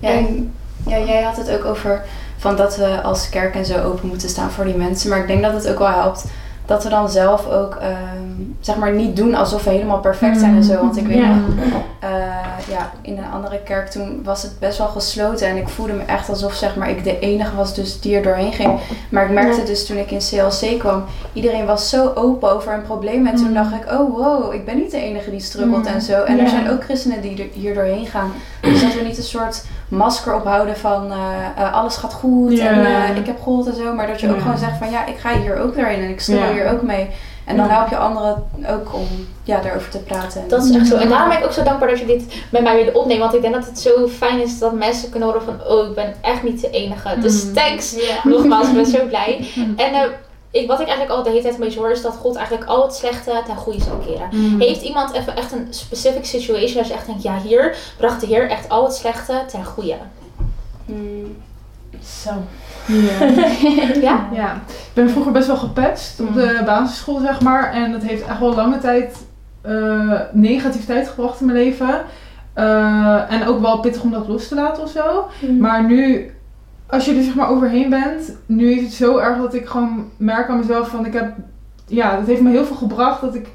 Ja, 0.00 0.08
en- 0.08 0.52
ja, 0.86 0.98
jij 0.98 1.22
had 1.22 1.36
het 1.36 1.50
ook 1.50 1.64
over 1.64 2.02
van 2.44 2.56
dat 2.56 2.76
we 2.76 3.02
als 3.02 3.28
kerk 3.28 3.54
en 3.54 3.64
zo 3.64 3.82
open 3.82 4.08
moeten 4.08 4.28
staan 4.28 4.50
voor 4.50 4.64
die 4.64 4.76
mensen. 4.76 5.08
Maar 5.10 5.18
ik 5.18 5.26
denk 5.26 5.42
dat 5.42 5.52
het 5.52 5.68
ook 5.68 5.78
wel 5.78 5.88
helpt 5.88 6.24
dat 6.66 6.82
we 6.84 6.88
dan 6.88 7.10
zelf 7.10 7.46
ook, 7.48 7.74
ehm, 7.74 8.32
zeg 8.60 8.76
maar, 8.76 8.92
niet 8.92 9.16
doen 9.16 9.34
alsof 9.34 9.64
we 9.64 9.70
helemaal 9.70 9.98
perfect 10.00 10.38
zijn 10.38 10.56
en 10.56 10.64
zo. 10.64 10.74
Want 10.80 10.96
ik 10.96 11.06
weet 11.06 11.16
Ja. 11.16 11.34
nog, 11.34 11.42
eh, 12.00 12.10
ja, 12.70 12.90
in 13.02 13.18
een 13.18 13.30
andere 13.32 13.58
kerk 13.64 13.88
toen 13.90 14.20
was 14.24 14.42
het 14.42 14.58
best 14.58 14.78
wel 14.78 14.86
gesloten. 14.86 15.46
En 15.48 15.56
ik 15.56 15.68
voelde 15.68 15.92
me 15.92 16.02
echt 16.02 16.28
alsof, 16.28 16.54
zeg 16.54 16.76
maar, 16.76 16.90
ik 16.90 17.04
de 17.04 17.18
enige 17.18 17.56
was 17.56 17.74
dus 17.74 18.00
die 18.00 18.16
er 18.16 18.22
doorheen 18.22 18.52
ging. 18.52 18.78
Maar 19.08 19.24
ik 19.24 19.30
merkte 19.30 19.60
Ja. 19.60 19.66
dus 19.66 19.86
toen 19.86 19.96
ik 19.96 20.10
in 20.10 20.18
CLC 20.18 20.78
kwam, 20.78 21.04
iedereen 21.32 21.66
was 21.66 21.88
zo 21.88 22.12
open 22.14 22.50
over 22.52 22.72
een 22.72 22.82
probleem. 22.82 23.26
En 23.26 23.34
toen 23.36 23.48
Mm. 23.48 23.54
dacht 23.54 23.72
ik, 23.74 23.92
oh 23.92 24.16
wow, 24.16 24.52
ik 24.54 24.64
ben 24.64 24.76
niet 24.76 24.90
de 24.90 25.00
enige 25.00 25.30
die 25.30 25.40
struggelt 25.40 25.82
Mm. 25.88 25.94
en 25.94 26.00
zo. 26.02 26.22
En 26.22 26.38
er 26.40 26.48
zijn 26.48 26.70
ook 26.70 26.84
christenen 26.84 27.20
die 27.20 27.42
er 27.42 27.48
hier 27.52 27.74
doorheen 27.74 28.06
gaan. 28.06 28.32
Dus 28.64 28.80
dat 28.82 28.94
we 28.94 29.00
niet 29.02 29.16
een 29.16 29.22
soort 29.22 29.64
masker 29.88 30.34
ophouden 30.34 30.76
van 30.76 31.10
eh, 31.12 31.18
eh, 31.64 31.72
alles 31.72 31.96
gaat 31.96 32.12
goed 32.14 32.52
Ja. 32.56 32.66
en 32.70 32.86
eh, 32.86 33.16
ik 33.16 33.26
heb 33.26 33.42
geholpen 33.42 33.72
en 33.72 33.78
zo. 33.78 33.92
Maar 33.94 34.06
dat 34.06 34.20
je 34.20 34.30
ook 34.30 34.40
gewoon 34.40 34.58
zegt 34.58 34.78
van 34.78 34.90
ja, 34.90 35.06
ik 35.06 35.18
ga 35.18 35.38
hier 35.38 35.58
ook 35.58 35.76
doorheen 35.76 36.02
en 36.02 36.08
ik 36.08 36.20
Ja. 36.20 36.52
hier 36.52 36.70
ook 36.72 36.82
mee. 36.82 37.10
En 37.44 37.56
dan 37.56 37.68
help 37.68 37.88
je 37.88 37.96
anderen 37.96 38.44
ook 38.70 38.94
om 38.94 39.06
ja, 39.42 39.60
daarover 39.60 39.90
te 39.90 39.98
praten. 39.98 40.40
En 40.42 40.48
Dat 40.48 40.64
is 40.64 40.76
echt 40.76 40.86
zo. 40.86 40.96
En 40.96 41.08
daarom 41.08 41.28
ben 41.28 41.38
ik 41.38 41.44
ook 41.44 41.52
zo 41.52 41.62
dankbaar 41.62 41.88
dat 41.88 41.98
je 41.98 42.06
dit 42.06 42.42
met 42.50 42.62
mij 42.62 42.74
wilde 42.76 42.98
opnemen. 42.98 43.22
Want 43.22 43.34
ik 43.34 43.42
denk 43.42 43.54
dat 43.54 43.66
het 43.66 43.78
zo 43.78 44.08
fijn 44.08 44.40
is 44.42 44.58
dat 44.58 44.72
mensen 44.72 45.10
kunnen 45.10 45.28
horen 45.28 45.42
van... 45.44 45.60
Oh, 45.68 45.88
ik 45.88 45.94
ben 45.94 46.14
echt 46.20 46.42
niet 46.42 46.60
de 46.60 46.70
enige. 46.70 47.18
Dus 47.20 47.44
Mm. 47.44 47.54
thanks. 47.54 47.96
Nogmaals, 48.22 48.68
ik 48.68 48.74
ben 48.74 48.86
zo 48.86 49.06
blij. 49.08 49.48
En 49.76 49.92
eh, 49.94 50.00
ik, 50.54 50.66
wat 50.66 50.80
ik 50.80 50.86
eigenlijk 50.86 51.16
al 51.16 51.22
de 51.22 51.28
hele 51.28 51.42
tijd 51.42 51.54
een 51.54 51.60
beetje 51.60 51.78
hoor... 51.78 51.90
is 51.90 52.02
dat 52.02 52.14
God 52.14 52.36
eigenlijk 52.36 52.68
al 52.68 52.82
het 52.82 52.94
slechte 52.94 53.42
ten 53.46 53.56
goede 53.56 53.80
zal 53.80 53.96
keren. 54.06 54.28
Mm. 54.30 54.60
Heeft 54.60 54.82
iemand 54.82 55.12
even 55.12 55.36
echt 55.36 55.52
een 55.52 55.66
specific 55.70 56.24
situation... 56.24 56.78
dat 56.78 56.88
je 56.88 56.94
echt 56.94 57.06
denkt... 57.06 57.22
Ja, 57.22 57.38
hier 57.38 57.76
bracht 57.96 58.20
de 58.20 58.26
Heer 58.26 58.50
echt 58.50 58.68
al 58.68 58.84
het 58.84 58.94
slechte 58.94 59.42
ten 59.46 59.64
goede. 59.64 59.96
Mm, 60.84 61.36
Zo. 62.00 62.30
Ja. 62.86 63.26
Ja? 64.00 64.28
Ja, 64.32 64.54
ik 64.66 64.90
ben 64.92 65.10
vroeger 65.10 65.32
best 65.32 65.46
wel 65.46 65.56
gepetst 65.56 66.20
op 66.20 66.34
de 66.34 66.62
basisschool, 66.64 67.20
zeg 67.20 67.40
maar. 67.40 67.72
En 67.72 67.92
dat 67.92 68.02
heeft 68.02 68.26
echt 68.26 68.40
wel 68.40 68.54
lange 68.54 68.78
tijd 68.78 69.16
eh, 69.60 70.20
negativiteit 70.32 71.08
gebracht 71.08 71.40
in 71.40 71.46
mijn 71.46 71.58
leven. 71.58 72.04
Eh, 72.52 73.32
en 73.32 73.46
ook 73.46 73.60
wel 73.60 73.80
pittig 73.80 74.02
om 74.02 74.10
dat 74.10 74.28
los 74.28 74.48
te 74.48 74.54
laten 74.54 74.82
of 74.82 74.90
zo. 74.90 75.28
Maar 75.58 75.84
nu, 75.84 76.33
als 76.94 77.04
je 77.04 77.14
er 77.14 77.22
zeg 77.22 77.34
maar 77.34 77.50
overheen 77.50 77.90
bent, 77.90 78.36
nu 78.46 78.70
is 78.70 78.82
het 78.82 78.92
zo 78.92 79.18
erg 79.18 79.38
dat 79.38 79.54
ik 79.54 79.66
gewoon 79.66 80.04
merk 80.16 80.48
aan 80.48 80.58
mezelf 80.58 80.88
van 80.88 81.06
ik 81.06 81.12
heb, 81.12 81.32
ja, 81.86 82.16
dat 82.16 82.26
heeft 82.26 82.40
me 82.40 82.50
heel 82.50 82.64
veel 82.64 82.76
gebracht 82.76 83.20
dat 83.20 83.34
ik 83.34 83.46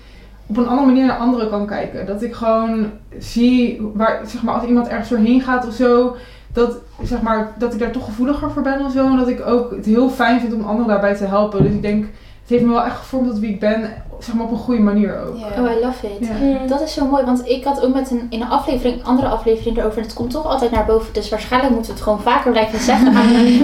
op 0.46 0.58
een 0.58 0.68
andere 0.68 0.88
manier 0.88 1.06
naar 1.06 1.18
anderen 1.18 1.50
kan 1.50 1.66
kijken. 1.66 2.06
Dat 2.06 2.22
ik 2.22 2.34
gewoon 2.34 2.92
zie, 3.18 3.82
waar, 3.94 4.20
zeg 4.26 4.44
maar, 4.44 4.54
als 4.54 4.64
iemand 4.64 4.88
ergens 4.88 5.10
doorheen 5.10 5.42
gaat 5.42 5.68
of 5.68 5.74
zo, 5.74 6.16
dat, 6.54 6.78
zeg 7.02 7.22
maar, 7.22 7.52
dat 7.58 7.74
ik 7.74 7.80
daar 7.80 7.92
toch 7.92 8.06
gevoeliger 8.06 8.52
voor 8.52 8.62
ben 8.62 8.86
of 8.86 8.92
zo. 8.92 9.06
En 9.06 9.18
dat 9.18 9.28
ik 9.28 9.46
ook 9.46 9.72
het 9.72 9.86
heel 9.86 10.10
fijn 10.10 10.40
vind 10.40 10.54
om 10.54 10.64
anderen 10.64 10.88
daarbij 10.88 11.16
te 11.16 11.26
helpen. 11.26 11.64
Dus 11.64 11.72
ik 11.72 11.82
denk, 11.82 12.04
het 12.42 12.50
heeft 12.50 12.64
me 12.64 12.72
wel 12.72 12.84
echt 12.84 12.98
gevormd 12.98 13.30
tot 13.30 13.40
wie 13.40 13.50
ik 13.50 13.60
ben. 13.60 13.90
Zeg 14.20 14.36
maar 14.36 14.46
op 14.46 14.52
een 14.52 14.58
goede 14.58 14.82
manier 14.82 15.20
ook. 15.28 15.36
Oh, 15.36 15.72
I 15.78 15.86
love 15.86 16.08
it. 16.08 16.28
Ja. 16.28 16.66
Dat 16.68 16.82
is 16.82 16.94
zo 16.94 17.06
mooi, 17.06 17.24
want 17.26 17.48
ik 17.50 17.64
had 17.64 17.82
ook 17.86 17.94
met 17.94 18.12
een, 18.12 18.28
in 18.30 18.42
een 18.42 18.50
aflevering, 18.50 19.00
een 19.00 19.06
andere 19.06 19.28
aflevering 19.28 19.78
erover. 19.78 19.98
En 19.98 20.04
het 20.04 20.14
komt 20.14 20.32
toch 20.32 20.46
altijd 20.46 20.72
naar 20.72 20.86
boven, 20.86 21.14
dus 21.14 21.30
waarschijnlijk 21.30 21.74
moeten 21.74 21.92
we 21.92 21.98
het 21.98 22.08
gewoon 22.08 22.22
vaker 22.22 22.52
blijven 22.52 22.80
zeggen. 22.90 23.16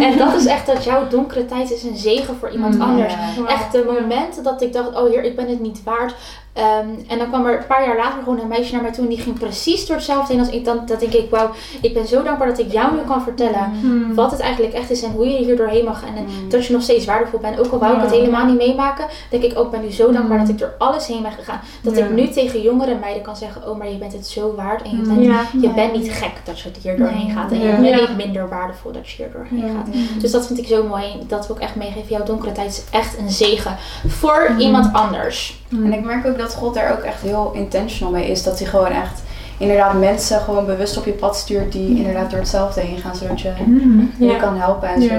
en 0.01 0.17
dat 0.17 0.33
is 0.35 0.45
echt 0.45 0.65
dat 0.65 0.83
jouw 0.83 1.07
donkere 1.07 1.45
tijd 1.45 1.71
is 1.71 1.83
een 1.83 1.97
zegen 1.97 2.35
voor 2.35 2.49
iemand 2.51 2.75
Mm. 2.75 2.81
anders. 2.81 3.13
Echt 3.47 3.71
de 3.71 3.83
momenten 3.99 4.43
dat 4.43 4.61
ik 4.61 4.73
dacht, 4.73 4.95
oh 4.95 5.09
heer, 5.09 5.23
ik 5.23 5.35
ben 5.35 5.49
het 5.49 5.59
niet 5.59 5.83
waard. 5.83 6.15
Ehm, 6.55 6.87
en 7.07 7.17
dan 7.17 7.27
kwam 7.27 7.45
er 7.45 7.57
een 7.57 7.65
paar 7.67 7.85
jaar 7.85 7.95
later 7.97 8.23
gewoon 8.23 8.39
een 8.39 8.47
meisje 8.47 8.73
naar 8.73 8.81
mij 8.81 8.91
toe 8.91 9.03
en 9.03 9.09
die 9.09 9.19
ging 9.19 9.39
precies 9.39 9.85
door 9.85 9.95
hetzelfde 9.95 10.33
heen 10.33 10.41
als 10.41 10.51
ik. 10.51 10.65
Dan, 10.65 10.79
dat 10.85 10.99
denk 10.99 11.13
ik, 11.13 11.29
wauw, 11.29 11.49
ik 11.81 11.93
ben 11.93 12.07
zo 12.07 12.23
dankbaar 12.23 12.47
dat 12.47 12.59
ik 12.59 12.71
jou 12.71 12.95
nu 12.95 13.01
kan 13.07 13.21
vertellen 13.21 13.71
Hmm. 13.81 14.15
wat 14.15 14.31
het 14.31 14.39
eigenlijk 14.39 14.73
echt 14.73 14.89
is 14.91 15.03
en 15.03 15.11
hoe 15.11 15.27
je 15.29 15.37
hier 15.37 15.57
doorheen 15.57 15.85
mag. 15.85 16.03
En 16.05 16.13
Mm. 16.23 16.49
dat 16.49 16.65
je 16.65 16.73
nog 16.73 16.81
steeds 16.81 17.05
waardevol 17.05 17.39
bent. 17.39 17.59
Ook 17.59 17.71
al 17.71 17.79
wou 17.79 17.95
ik 17.95 18.01
het 18.01 18.11
helemaal 18.11 18.45
niet 18.45 18.57
meemaken, 18.57 19.05
denk 19.29 19.43
ik 19.43 19.57
ook, 19.59 19.71
ben 19.71 19.81
nu 19.81 19.91
zo 19.91 20.11
dankbaar 20.11 20.37
Mm. 20.37 20.43
dat 20.45 20.49
ik 20.53 20.57
door 20.59 20.73
alles 20.77 21.07
heen 21.07 21.21
ben 21.21 21.31
gegaan. 21.31 21.59
Dat 21.81 21.97
Ja. 21.97 22.05
ik 22.05 22.11
nu 22.11 22.27
tegen 22.29 22.61
jongere 22.61 22.95
meiden 22.99 23.23
kan 23.23 23.35
zeggen, 23.35 23.69
oh 23.69 23.77
maar 23.77 23.89
je 23.89 23.97
bent 23.97 24.13
het 24.13 24.27
zo 24.27 24.53
waard 24.55 24.81
en 24.81 24.89
je 24.89 24.95
Mm. 24.95 25.07
bent, 25.15 25.25
Ja. 25.25 25.41
je 25.61 25.69
bent 25.69 25.93
niet 25.93 26.11
gek 26.11 26.33
dat 26.43 26.59
je 26.59 26.69
hier 26.81 26.97
doorheen 26.97 27.29
gaat. 27.31 27.51
En 27.51 27.59
je 27.59 27.67
Ja. 27.67 27.79
bent 27.81 27.99
niet 28.09 28.17
minder 28.25 28.49
waardevol 28.49 28.91
dat 28.91 29.09
je 29.09 29.15
hier 29.23 29.31
doorheen 29.31 29.75
gaat. 29.75 30.21
Dus 30.21 30.31
dat 30.31 30.47
vind 30.47 30.59
ik 30.59 30.67
zo 30.67 30.83
mooi, 30.83 31.03
dat 31.27 31.47
we 31.47 31.53
ook 31.53 31.59
echt 31.59 31.75
meegeven. 31.75 32.09
Jouw 32.09 32.23
donkere 32.23 32.51
tijd 32.51 32.69
is 32.71 32.83
echt 32.91 33.17
een 33.17 33.29
zegen 33.29 33.75
voor 34.07 34.47
Mm. 34.51 34.59
iemand 34.59 34.93
anders. 34.93 35.63
En 35.69 35.93
ik 35.93 36.03
merk 36.03 36.27
ook 36.27 36.37
dat 36.37 36.53
God 36.53 36.73
daar 36.73 36.91
ook 36.91 37.03
echt 37.03 37.21
heel 37.21 37.51
intentional 37.53 38.13
mee 38.13 38.29
is. 38.31 38.43
Dat 38.43 38.59
hij 38.59 38.67
gewoon 38.67 38.87
echt 38.91 39.23
inderdaad 39.57 39.93
mensen 39.99 40.39
gewoon 40.39 40.65
bewust 40.65 40.97
op 40.97 41.05
je 41.05 41.11
pad 41.11 41.35
stuurt 41.37 41.71
die 41.71 41.97
inderdaad 41.97 42.29
door 42.29 42.39
hetzelfde 42.39 42.81
heen 42.81 42.97
gaan. 42.97 43.15
Zodat 43.15 43.41
je 43.41 43.49
Hmm. 43.49 44.13
je 44.19 44.25
Ja. 44.25 44.37
kan 44.37 44.57
helpen 44.57 44.89
en 44.89 45.01
Ja. 45.01 45.07
zo. 45.07 45.15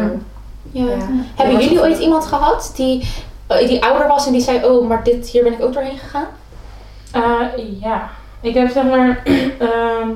Ja. 0.73 0.85
Ja. 0.85 0.97
Hebben 1.35 1.55
Ja, 1.55 1.61
jullie 1.61 1.81
ooit 1.81 1.99
iemand 1.99 2.25
gehad 2.27 2.73
die, 2.77 3.09
eh, 3.47 3.69
die 3.69 3.85
ouder 3.85 4.09
was 4.09 4.27
en 4.27 4.33
die 4.33 4.41
zei, 4.41 4.65
oh 4.65 4.89
maar 4.89 5.05
dit, 5.05 5.29
hier 5.29 5.43
ben 5.43 5.53
ik 5.53 5.63
ook 5.63 5.73
doorheen 5.73 5.99
gegaan? 5.99 6.27
Eh, 7.13 7.81
ja, 7.81 8.09
ik 8.41 8.55
heb 8.55 8.71
zeg 8.71 8.85
maar. 8.85 9.23
ehm, 9.59 10.09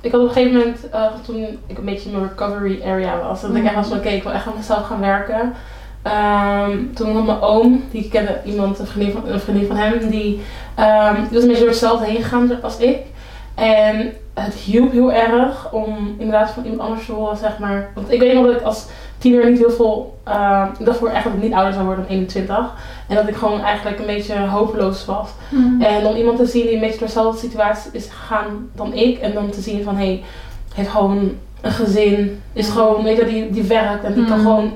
ik 0.00 0.12
had 0.12 0.20
op 0.20 0.26
een 0.28 0.32
gegeven 0.32 0.58
moment, 0.58 0.90
eh, 0.90 1.04
toen 1.26 1.36
ik 1.66 1.78
een 1.78 1.84
beetje 1.84 2.10
in 2.10 2.16
mijn 2.18 2.28
recovery 2.36 2.82
area 2.84 3.18
was, 3.28 3.40
dat 3.40 3.54
ik 3.54 3.64
echt 3.64 3.74
was 3.74 3.88
van, 3.88 3.98
oké, 3.98 4.08
ik 4.08 4.22
wil 4.22 4.32
echt 4.32 4.46
aan 4.46 4.52
mezelf 4.56 4.86
gaan 4.86 5.00
werken. 5.00 5.54
Ehm, 6.02 6.78
toen 6.94 7.14
had 7.14 7.26
mijn 7.26 7.40
oom, 7.40 7.84
die 7.90 8.08
kende 8.08 8.40
iemand, 8.44 8.78
een 8.78 8.86
vriendin 8.86 9.12
van, 9.12 9.28
een 9.28 9.40
vriendin 9.40 9.66
van 9.66 9.76
hem, 9.76 10.08
die, 10.10 10.40
ehm, 10.74 11.14
die 11.14 11.32
was 11.32 11.42
een 11.42 11.48
beetje 11.48 11.58
door 11.62 11.68
hetzelfde 11.68 12.06
heen 12.06 12.22
gegaan 12.22 12.62
als 12.62 12.78
ik. 12.78 12.98
En 13.54 14.12
het 14.34 14.54
hielp 14.54 14.92
heel 14.92 15.12
erg 15.12 15.72
om 15.72 16.14
inderdaad 16.18 16.50
van 16.50 16.64
iemand 16.64 16.80
anders 16.80 17.06
te 17.06 17.12
horen, 17.12 17.36
zeg 17.36 17.58
maar. 17.58 17.90
Want 17.94 18.12
ik 18.12 18.20
weet 18.20 18.34
nog 18.34 18.46
dat 18.46 18.56
ik 18.56 18.62
als 18.62 18.86
tiener 19.18 19.50
niet 19.50 19.58
heel 19.58 19.70
veel, 19.70 20.18
ehm, 20.24 20.66
ik 20.78 20.84
dacht 20.86 20.98
voor 20.98 21.08
echt 21.08 21.24
dat 21.24 21.32
ik 21.32 21.42
niet 21.42 21.52
ouder 21.52 21.72
zou 21.72 21.84
worden 21.84 22.04
dan 22.04 22.14
21. 22.16 22.74
En 23.08 23.16
dat 23.16 23.28
ik 23.28 23.36
gewoon 23.36 23.60
eigenlijk 23.60 23.98
een 23.98 24.06
beetje 24.06 24.38
hopeloos 24.38 25.04
was. 25.04 25.28
Hmm. 25.48 25.82
En 25.82 26.06
om 26.06 26.16
iemand 26.16 26.36
te 26.38 26.46
zien 26.46 26.62
die 26.66 26.74
een 26.74 26.80
beetje 26.80 26.98
door 26.98 27.06
dezelfde 27.06 27.38
situatie 27.40 27.90
is 27.92 28.08
gegaan 28.10 28.70
dan 28.74 28.94
ik. 28.94 29.18
En 29.18 29.34
dan 29.34 29.50
te 29.50 29.60
zien 29.60 29.82
van, 29.84 29.96
hé, 29.96 30.04
hey, 30.04 30.22
heeft 30.74 30.88
gewoon 30.88 31.30
een 31.60 31.70
gezin. 31.70 32.42
Is 32.52 32.68
gewoon, 32.68 33.02
weet 33.02 33.16
je, 33.16 33.24
die, 33.24 33.50
die 33.50 33.62
werkt 33.62 34.04
en 34.04 34.14
die 34.14 34.24
kan 34.24 34.38
Mm. 34.38 34.44
gewoon, 34.44 34.72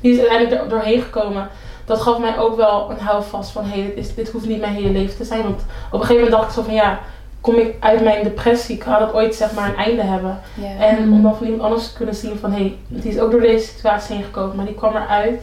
die 0.00 0.12
is 0.12 0.18
uiteindelijk 0.18 0.62
er 0.62 0.68
doorheen 0.68 1.00
gekomen. 1.02 1.48
Dat 1.84 2.00
gaf 2.00 2.18
mij 2.18 2.38
ook 2.38 2.56
wel 2.56 2.90
een 2.90 2.98
houvast 3.06 3.50
van, 3.50 3.64
hé, 3.64 3.70
hey, 3.80 3.82
dit, 3.94 3.96
is- 3.96 4.14
dit 4.14 4.30
hoeft 4.30 4.46
niet 4.46 4.60
mijn 4.60 4.74
hele 4.74 4.90
leven 4.90 5.16
te 5.16 5.24
zijn. 5.24 5.42
Want 5.42 5.60
op 5.90 5.92
een 5.92 6.06
gegeven 6.06 6.14
moment 6.14 6.32
dacht 6.32 6.46
ik 6.48 6.54
zo 6.54 6.62
van, 6.62 6.74
ja, 6.74 6.98
kom 7.40 7.54
ik 7.54 7.74
uit 7.80 8.02
mijn 8.02 8.22
depressie, 8.22 8.76
kan 8.76 8.92
het 9.02 9.12
ooit 9.14 9.34
zeg 9.34 9.52
maar 9.52 9.68
een 9.68 9.76
einde 9.76 10.02
hebben. 10.02 10.40
En 10.78 11.06
Mm. 11.08 11.12
om 11.12 11.22
dan 11.22 11.36
van 11.36 11.44
iemand 11.46 11.62
anders 11.62 11.88
te 11.88 11.96
kunnen 11.96 12.14
zien 12.14 12.38
van, 12.40 12.50
hé, 12.52 12.58
hey, 12.58 12.76
die 12.88 13.12
is 13.12 13.18
ook 13.18 13.30
door 13.30 13.40
deze 13.40 13.66
situatie 13.66 14.14
heen 14.14 14.24
gekomen, 14.24 14.56
maar 14.56 14.64
die 14.66 14.74
kwam 14.74 14.96
eruit. 14.96 15.42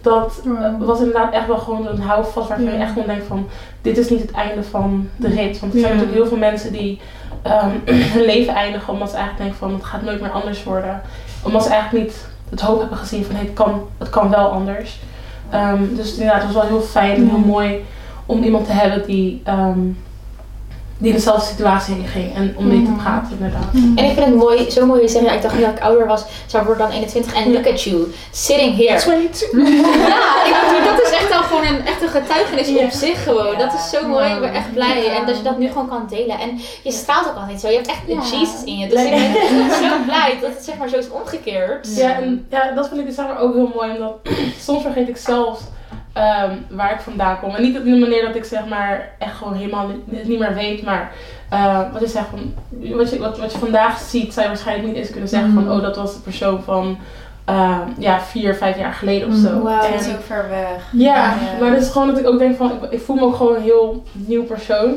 Dat 0.00 0.40
Wow. 0.44 0.62
eh, 0.64 0.70
was 0.78 0.98
inderdaad 0.98 1.32
echt 1.32 1.46
wel 1.46 1.58
gewoon 1.58 1.86
een 1.86 2.00
houvast 2.00 2.48
waarvan 2.48 2.64
je 2.64 2.70
Ja. 2.72 2.78
echt 2.80 2.92
gewoon 2.92 3.06
denkt 3.06 3.26
van, 3.26 3.48
dit 3.82 3.98
is 3.98 4.08
niet 4.10 4.20
het 4.20 4.30
einde 4.30 4.62
van 4.62 5.08
de 5.16 5.28
rit. 5.28 5.60
Want 5.60 5.72
er 5.74 5.80
zijn 5.80 5.92
natuurlijk 5.92 6.18
heel 6.18 6.26
veel 6.28 6.36
mensen 6.38 6.72
die 6.72 7.00
ehm, 7.42 7.70
hun 8.14 8.22
leven 8.24 8.54
eindigen 8.54 8.92
omdat 8.92 9.10
ze 9.10 9.16
eigenlijk 9.16 9.44
denken 9.44 9.58
van, 9.68 9.74
het 9.78 9.84
gaat 9.88 10.02
nooit 10.02 10.20
meer 10.20 10.30
anders 10.30 10.64
worden. 10.64 11.02
Omdat 11.42 11.62
ze 11.64 11.70
eigenlijk 11.70 12.04
niet 12.04 12.26
het 12.52 12.60
hoop 12.60 12.80
hebben 12.80 12.98
gezien 12.98 13.24
van, 13.24 13.34
hey, 13.34 13.44
het, 13.44 13.54
kan, 13.54 13.82
het 13.98 14.10
kan 14.10 14.30
wel 14.30 14.48
anders. 14.48 14.98
Ehm, 15.50 15.94
dus 15.94 16.12
inderdaad, 16.12 16.42
het 16.42 16.52
was 16.52 16.62
wel 16.62 16.78
heel 16.78 16.86
fijn 16.86 17.14
en 17.16 17.28
heel 17.28 17.38
Ja. 17.38 17.44
mooi 17.46 17.84
om 18.26 18.42
iemand 18.42 18.66
te 18.66 18.72
hebben 18.72 19.06
die, 19.06 19.40
ehm, 19.44 19.78
die 21.02 21.10
in 21.10 21.16
dezelfde 21.16 21.46
situatie 21.46 21.94
heen 21.94 22.06
ging. 22.06 22.34
En 22.34 22.54
om 22.56 22.66
mee 22.66 22.82
te 22.84 22.90
Mhm. 22.90 23.00
praten 23.02 23.30
inderdaad. 23.36 23.68
En 23.74 24.04
ik 24.04 24.12
vind 24.14 24.26
het 24.26 24.34
mooi, 24.34 24.70
zo 24.70 24.86
mooi 24.86 25.00
je 25.00 25.08
zeggen, 25.08 25.30
ja, 25.30 25.36
ik 25.36 25.42
dacht 25.42 25.54
nu 25.54 25.60
dat 25.60 25.70
ik 25.76 25.80
ouder 25.82 26.06
was, 26.06 26.24
zou 26.46 26.64
worden 26.64 26.86
dan 26.86 26.96
21. 26.96 27.34
En 27.34 27.52
look 27.52 27.66
at 27.66 27.82
you, 27.82 28.12
sitting 28.30 28.76
here. 28.76 28.98
Ja, 30.12 30.44
ik 30.46 30.54
bedoel, 30.66 30.96
dat 30.96 31.02
is 31.06 31.10
echt 31.10 31.32
al 31.32 31.42
gewoon 31.42 31.64
een, 31.66 31.86
echt 31.86 32.02
een 32.02 32.08
getuigenis 32.08 32.84
op 32.84 32.90
zich 32.90 33.22
gewoon. 33.24 33.58
Dat 33.58 33.72
is 33.74 33.90
zo 33.90 34.08
mooi, 34.08 34.32
ik 34.34 34.40
ben 34.40 34.52
echt 34.52 34.72
blij. 34.72 35.08
En 35.16 35.26
dat 35.26 35.36
je 35.36 35.42
dat 35.42 35.58
nu 35.58 35.68
gewoon 35.68 35.88
kan 35.88 36.06
delen. 36.08 36.38
En 36.38 36.60
je 36.82 36.92
straalt 36.92 37.28
ook 37.28 37.36
altijd 37.36 37.60
zo, 37.60 37.68
je 37.68 37.74
hebt 37.74 37.86
echt 37.86 38.00
een 38.08 38.14
Ja. 38.14 38.38
Jesus 38.38 38.64
in 38.64 38.78
je. 38.78 38.88
Dus 38.88 39.02
ik 39.04 39.10
ben 39.10 39.88
zo 39.88 39.94
blij 40.06 40.38
dat 40.40 40.50
het 40.54 40.64
zeg 40.64 40.76
maar 40.78 40.88
zo 40.88 40.96
is 40.96 41.10
omgekeerd. 41.10 41.96
Ja, 41.96 42.14
en 42.14 42.46
ja, 42.50 42.70
dat 42.74 42.88
vind 42.88 43.00
ik 43.00 43.06
dus 43.06 43.18
ook 43.18 43.54
heel 43.54 43.70
mooi, 43.74 43.90
omdat 43.96 44.14
soms 44.66 44.82
vergeet 44.82 45.08
ik 45.08 45.16
zelfs 45.16 45.60
ehm, 46.12 46.54
waar 46.70 46.92
ik 46.92 47.00
vandaan 47.00 47.40
kom. 47.40 47.54
En 47.54 47.62
niet 47.62 47.78
op 47.78 47.84
de 47.84 47.90
manier 47.90 48.26
dat 48.26 48.34
ik 48.36 48.44
zeg 48.44 48.66
maar 48.66 49.08
echt 49.18 49.34
gewoon 49.36 49.54
helemaal 49.54 49.86
niet, 49.86 50.26
niet 50.28 50.38
meer 50.38 50.54
weet, 50.54 50.82
maar 50.82 51.12
eh, 51.48 51.80
wat 51.92 52.10
van, 52.10 52.54
wat 52.96 53.10
je, 53.10 53.18
wat, 53.18 53.38
wat 53.38 53.52
je 53.52 53.58
vandaag 53.58 53.98
ziet, 54.00 54.32
zou 54.32 54.46
je 54.46 54.52
waarschijnlijk 54.52 54.88
niet 54.88 54.96
eens 54.96 55.10
kunnen 55.10 55.28
zeggen 55.28 55.50
Mm. 55.50 55.54
van, 55.64 55.72
oh 55.72 55.82
dat 55.82 55.96
was 55.96 56.14
de 56.14 56.20
persoon 56.20 56.62
van 56.62 56.98
eh, 57.44 57.78
ja, 57.98 58.20
vier, 58.20 58.54
vijf 58.54 58.78
jaar 58.78 58.92
geleden 58.92 59.28
of 59.28 59.34
zo. 59.34 59.62
Wauw. 59.62 59.90
Dat 59.90 60.00
is 60.00 60.08
ook 60.14 60.22
ver 60.22 60.48
weg. 60.48 60.88
ja, 60.92 61.14
Ja. 61.14 61.34
maar 61.60 61.70
het 61.72 61.82
is 61.82 61.90
gewoon 61.90 62.08
dat 62.08 62.18
ik 62.18 62.26
ook 62.26 62.38
denk 62.38 62.56
van, 62.56 62.70
ik, 62.70 62.90
ik 62.90 63.00
voel 63.00 63.16
me 63.16 63.22
ook 63.22 63.36
gewoon 63.36 63.54
een 63.56 63.62
heel 63.62 64.02
nieuw 64.12 64.44
persoon. 64.44 64.94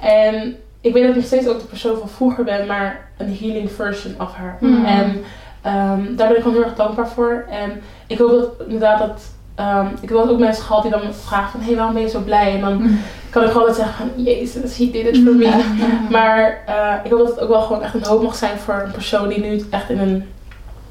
En 0.00 0.56
ik 0.80 0.92
weet 0.92 1.02
dat 1.02 1.10
ik 1.10 1.16
nog 1.16 1.24
steeds 1.26 1.48
ook 1.48 1.60
de 1.60 1.66
persoon 1.66 1.98
van 1.98 2.08
vroeger 2.08 2.44
ben, 2.44 2.66
maar 2.66 3.08
een 3.16 3.36
healing 3.40 3.72
version 3.72 4.14
of 4.20 4.34
haar. 4.34 4.56
Mm. 4.60 4.84
En 4.84 5.22
ehm, 5.62 6.14
daar 6.16 6.28
ben 6.28 6.36
ik 6.36 6.42
gewoon 6.42 6.52
heel 6.56 6.64
erg 6.64 6.74
dankbaar 6.74 7.08
voor. 7.08 7.46
En 7.50 7.80
ik 8.06 8.18
hoop 8.18 8.30
dat 8.30 8.50
inderdaad 8.66 8.98
dat, 8.98 9.22
ehm, 9.60 9.86
ik 10.00 10.08
heb 10.08 10.18
ook 10.18 10.38
mensen 10.38 10.64
gehad 10.64 10.82
die 10.82 10.90
dan 10.90 11.00
me 11.00 11.12
vragen 11.12 11.50
van, 11.50 11.60
hé, 11.60 11.66
hey, 11.66 11.76
waarom 11.76 11.94
ben 11.94 12.02
je 12.02 12.08
zo 12.08 12.20
blij? 12.20 12.54
En 12.54 12.60
dan 12.60 12.72
Hmm. 12.72 13.00
kan 13.30 13.44
ik 13.44 13.52
altijd 13.54 13.76
zeggen 13.76 13.94
van, 13.94 14.24
jezus, 14.24 14.76
he 14.78 14.90
did 14.90 15.06
it 15.06 15.22
for 15.24 15.34
me. 15.34 15.64
Maar 16.10 16.62
eh, 16.66 16.94
ik 17.04 17.10
hoop 17.10 17.20
dat 17.20 17.28
het 17.28 17.40
ook 17.40 17.48
wel 17.48 17.60
gewoon 17.62 17.82
echt 17.82 17.94
een 17.94 18.04
hoop 18.04 18.22
mag 18.22 18.34
zijn 18.34 18.58
voor 18.58 18.82
een 18.84 18.90
persoon 18.90 19.28
die 19.28 19.40
nu 19.40 19.64
echt 19.70 19.90
in 19.90 19.98
een 19.98 20.28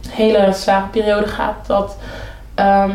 hele 0.10 0.54
zware 0.54 0.88
periode 0.88 1.28
gaat. 1.28 1.68
Dat 1.68 1.98
ehm, 2.56 2.92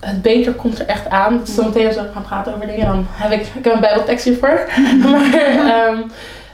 het 0.00 0.22
beter 0.22 0.52
komt 0.52 0.78
er 0.78 0.86
echt 0.86 1.08
aan. 1.08 1.38
Dus 1.44 1.54
zometeen 1.54 1.86
als 1.86 1.96
we 1.96 2.10
gaan 2.12 2.22
praten 2.22 2.54
over 2.54 2.66
dingen, 2.66 2.86
dan 2.86 3.06
heb 3.10 3.32
ik, 3.32 3.40
ik 3.40 3.64
heb 3.64 3.74
een 3.74 3.80
bijbeltekst 3.80 4.24
hiervoor. 4.24 4.68
maar 5.10 5.32
ehm, 5.34 5.98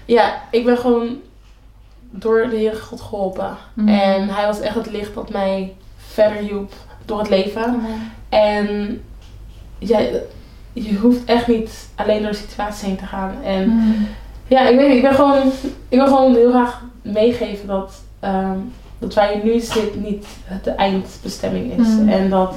ja, 0.05 0.33
ik 0.51 0.65
ben 0.65 0.79
gewoon 0.79 1.09
door 2.11 2.49
de 2.51 2.57
Heer 2.57 2.75
God 2.75 3.01
geholpen. 3.01 3.57
Mm. 3.75 3.89
En 3.89 4.29
hij 4.29 4.47
was 4.47 4.61
echt 4.61 4.75
het 4.75 4.91
licht 4.91 5.15
dat 5.15 5.31
mij 5.31 5.75
verder 5.97 6.37
hielp 6.39 6.73
door 7.05 7.19
het 7.19 7.29
leven. 7.29 7.83
En 8.31 9.01
ja, 9.79 9.99
je 10.73 10.95
hoeft 10.95 11.25
echt 11.25 11.47
niet 11.47 11.89
alleen 11.95 12.23
door 12.23 12.31
de 12.31 12.37
situatie 12.37 12.89
heen 12.89 12.97
te 12.97 13.07
gaan. 13.07 13.35
En 13.45 13.63
Hmm. 13.63 14.07
ja, 14.47 14.69
ik 14.69 14.77
weet 14.77 14.89
niet, 14.89 14.97
ik 14.97 15.03
ben 15.03 15.15
gewoon, 15.15 15.53
ik 15.89 15.99
wil 15.99 16.07
gewoon 16.07 16.35
heel 16.35 16.51
graag 16.51 16.83
meegeven 17.03 17.67
dat, 17.67 18.03
ehm, 18.21 18.59
dat 18.99 19.15
waar 19.15 19.37
je 19.37 19.43
nu 19.45 19.61
zit 19.61 20.01
niet 20.01 20.27
de 20.63 20.71
eindbestemming 20.71 21.79
is. 21.79 21.87
Mm. 21.87 22.09
En 22.09 22.31
dat, 22.31 22.55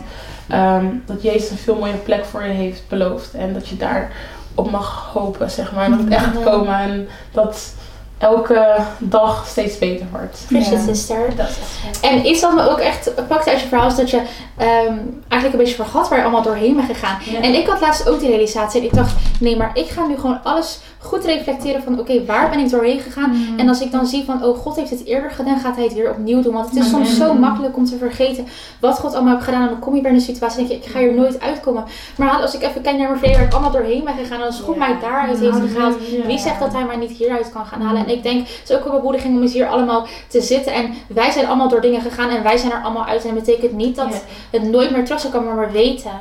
ehm, 0.48 0.86
dat 1.06 1.22
Jezus 1.22 1.50
een 1.50 1.58
veel 1.58 1.76
mooiere 1.76 1.98
plek 1.98 2.26
voor 2.26 2.44
je 2.44 2.54
heeft 2.54 2.84
beloofd. 2.88 3.34
En 3.34 3.54
dat 3.54 3.68
je 3.68 3.78
daar 3.78 4.12
op 4.56 4.72
mag 4.72 5.10
hopen, 5.14 5.52
zeg 5.52 5.74
maar. 5.74 5.90
Dat 5.90 6.00
het 6.00 6.10
echt 6.10 6.24
gaat 6.24 6.44
komen 6.44 6.80
en 6.80 7.08
dat 7.32 7.74
elke 8.18 8.76
dag 9.00 9.46
steeds 9.48 9.78
beter 9.78 10.06
wordt. 10.12 10.40
Appreciate 10.44 10.78
Ja. 10.78 10.84
sister. 10.94 11.36
Dat 11.36 11.50
is 11.50 11.56
echt 11.88 12.00
En 12.00 12.26
is 12.26 12.42
dat 12.42 12.54
me 12.54 12.70
ook 12.70 12.80
echt, 12.80 13.12
pakte 13.28 13.50
uit 13.50 13.62
je 13.62 13.68
verhaal, 13.68 13.88
is 13.88 13.96
dat 13.96 14.10
je 14.10 14.22
ehm, 14.58 14.98
eigenlijk 15.28 15.54
een 15.54 15.58
beetje 15.58 15.76
vergat 15.84 16.10
waar 16.10 16.18
je 16.18 16.24
allemaal 16.24 16.42
doorheen 16.42 16.76
bent 16.76 16.88
gegaan. 16.88 17.18
Ja. 17.32 17.42
En 17.42 17.54
ik 17.54 17.68
had 17.68 17.82
laatst 17.82 18.10
ook 18.10 18.20
die 18.20 18.30
realisatie 18.30 18.80
en 18.80 18.86
ik 18.86 18.94
dacht, 18.94 19.14
nee, 19.40 19.58
maar 19.58 19.72
ik 19.74 19.90
ga 19.90 20.06
nu 20.06 20.16
gewoon 20.16 20.40
alles 20.44 20.80
goed 21.04 21.26
reflecteren 21.26 21.84
van, 21.84 22.00
oké, 22.00 22.26
waar 22.26 22.50
ben 22.50 22.60
ik 22.60 22.70
doorheen 22.70 23.00
gegaan? 23.00 23.32
Hmm. 23.36 23.60
En 23.60 23.68
als 23.68 23.82
ik 23.82 23.92
dan 23.92 24.06
zie 24.06 24.24
van, 24.24 24.44
oh, 24.44 24.58
God 24.58 24.76
heeft 24.76 24.90
het 24.90 25.06
eerder 25.06 25.32
gedaan, 25.32 25.60
gaat 25.60 25.76
hij 25.76 25.84
het 25.84 25.94
weer 25.94 26.10
opnieuw 26.12 26.42
doen. 26.42 26.54
Want 26.54 26.66
het 26.70 26.76
is 26.76 26.90
soms 26.90 27.18
zo 27.18 27.34
makkelijk 27.34 27.78
om 27.78 27.86
te 27.86 27.98
vergeten 27.98 28.46
wat 28.80 29.00
God 29.00 29.14
allemaal 29.14 29.34
heeft 29.34 29.46
gedaan. 29.46 29.62
En 29.62 29.68
dan 29.70 29.80
kom 29.80 29.96
je 29.96 30.02
bij 30.02 30.12
een 30.12 30.22
situatie 30.22 30.62
en 30.62 30.68
denk 30.68 30.82
je, 30.82 30.88
ik 30.88 30.94
ga 30.94 31.00
hier 31.00 31.14
nooit 31.14 31.42
uitkomen. 31.42 31.84
Maar 32.16 32.30
als 32.42 32.56
ik 32.56 32.62
even 32.62 32.82
kijk 32.82 32.98
naar 32.98 33.08
mijn 33.08 33.20
verleden, 33.20 33.38
waar 33.40 33.48
ik 33.48 33.54
allemaal 33.54 33.72
doorheen 33.72 34.04
ben 34.04 34.14
gegaan. 34.14 34.40
En 34.40 34.46
als 34.46 34.60
God 34.60 34.76
Ja. 34.76 34.88
mij 34.88 34.98
daaruit 35.02 35.40
heeft 35.40 35.58
gehaald, 35.74 35.96
wie 36.26 36.40
zegt 36.40 36.60
dat 36.60 36.74
hij 36.74 36.86
mij 36.86 36.96
niet 36.96 37.12
hieruit 37.12 37.52
kan 37.52 37.66
gaan 37.66 37.82
halen? 37.82 38.06
En 38.06 38.12
ik 38.12 38.24
denk, 38.24 38.48
het 38.48 38.70
is 38.70 38.76
ook 38.76 38.86
een 38.86 38.92
bemoediging 38.92 39.36
om 39.36 39.42
eens 39.42 39.54
hier 39.54 39.68
allemaal 39.68 40.08
te 40.28 40.42
zitten. 40.42 40.74
En 40.74 40.94
wij 41.08 41.32
zijn 41.32 41.46
allemaal 41.48 41.70
door 41.70 41.82
dingen 41.82 42.02
gegaan 42.02 42.30
en 42.30 42.44
wij 42.44 42.58
zijn 42.58 42.72
er 42.72 42.82
allemaal 42.84 43.06
uit. 43.06 43.26
En 43.26 43.36
dat 43.36 43.46
betekent 43.46 43.74
niet 43.74 43.96
dat 43.96 44.24
het 44.50 44.64
nooit 44.64 44.92
meer 44.92 45.06
terug 45.06 45.20
zal 45.20 45.32
komen, 45.32 45.56
maar 45.56 45.66
we 45.68 45.72
weten 45.72 46.12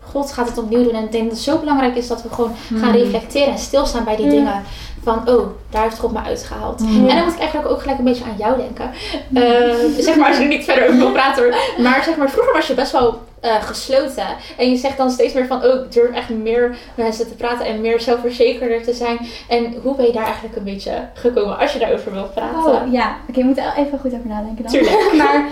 God 0.00 0.32
gaat 0.32 0.48
het 0.48 0.58
opnieuw 0.58 0.82
doen. 0.82 0.94
En 0.94 1.04
ik 1.04 1.12
denk 1.12 1.24
dat 1.24 1.32
het 1.32 1.42
zo 1.42 1.58
belangrijk 1.58 1.96
is 1.96 2.06
dat 2.06 2.22
we 2.22 2.28
gewoon 2.28 2.52
gaan 2.74 2.88
Mm. 2.90 2.96
reflecteren 2.96 3.52
en 3.52 3.58
stilstaan 3.58 4.04
bij 4.04 4.16
die 4.16 4.28
dingen. 4.28 4.62
Van, 5.02 5.28
oh, 5.28 5.46
daar 5.70 5.82
heeft 5.82 5.98
God 5.98 6.12
me 6.12 6.20
uitgehaald. 6.22 6.80
Mm. 6.80 7.08
En 7.08 7.16
dan 7.16 7.24
moet 7.24 7.32
ik 7.34 7.38
eigenlijk 7.40 7.70
ook 7.70 7.80
gelijk 7.80 7.98
een 7.98 8.04
beetje 8.04 8.24
aan 8.24 8.36
jou 8.38 8.56
denken. 8.56 8.90
Eh, 9.34 10.02
zeg 10.02 10.16
maar, 10.16 10.26
als 10.28 10.36
je 10.36 10.42
er 10.42 10.48
niet 10.48 10.64
verder 10.64 10.84
over 10.84 10.96
wil 10.96 11.12
praten. 11.20 11.54
Maar 11.78 12.02
zeg 12.04 12.16
maar, 12.16 12.30
vroeger 12.30 12.52
was 12.52 12.66
je 12.66 12.74
best 12.74 12.92
wel 12.92 13.20
eh, 13.40 13.62
gesloten. 13.62 14.26
En 14.58 14.70
je 14.70 14.76
zegt 14.76 14.96
dan 14.96 15.10
steeds 15.10 15.34
meer 15.34 15.46
van, 15.46 15.64
oh, 15.64 15.74
ik 15.84 15.92
durf 15.92 16.10
echt 16.14 16.28
meer 16.28 16.76
mensen 16.94 17.28
te 17.28 17.34
praten 17.34 17.66
en 17.66 17.80
meer 17.80 18.00
zelfverzekerder 18.00 18.82
te 18.82 18.92
zijn. 18.94 19.18
En 19.48 19.74
hoe 19.82 19.96
ben 19.96 20.06
je 20.06 20.12
daar 20.12 20.24
eigenlijk 20.24 20.56
een 20.56 20.64
beetje 20.64 21.08
gekomen 21.14 21.58
als 21.58 21.72
je 21.72 21.78
daarover 21.78 22.12
wilt 22.12 22.34
praten? 22.34 22.72
Oh, 22.72 22.92
ja. 22.92 23.16
Oké, 23.28 23.38
je 23.38 23.44
moet 23.44 23.58
er 23.58 23.72
even 23.76 23.98
goed 23.98 24.12
over 24.14 24.26
nadenken 24.28 24.62
dan. 24.62 24.72
Tuurlijk. 24.72 25.12
maar 25.24 25.44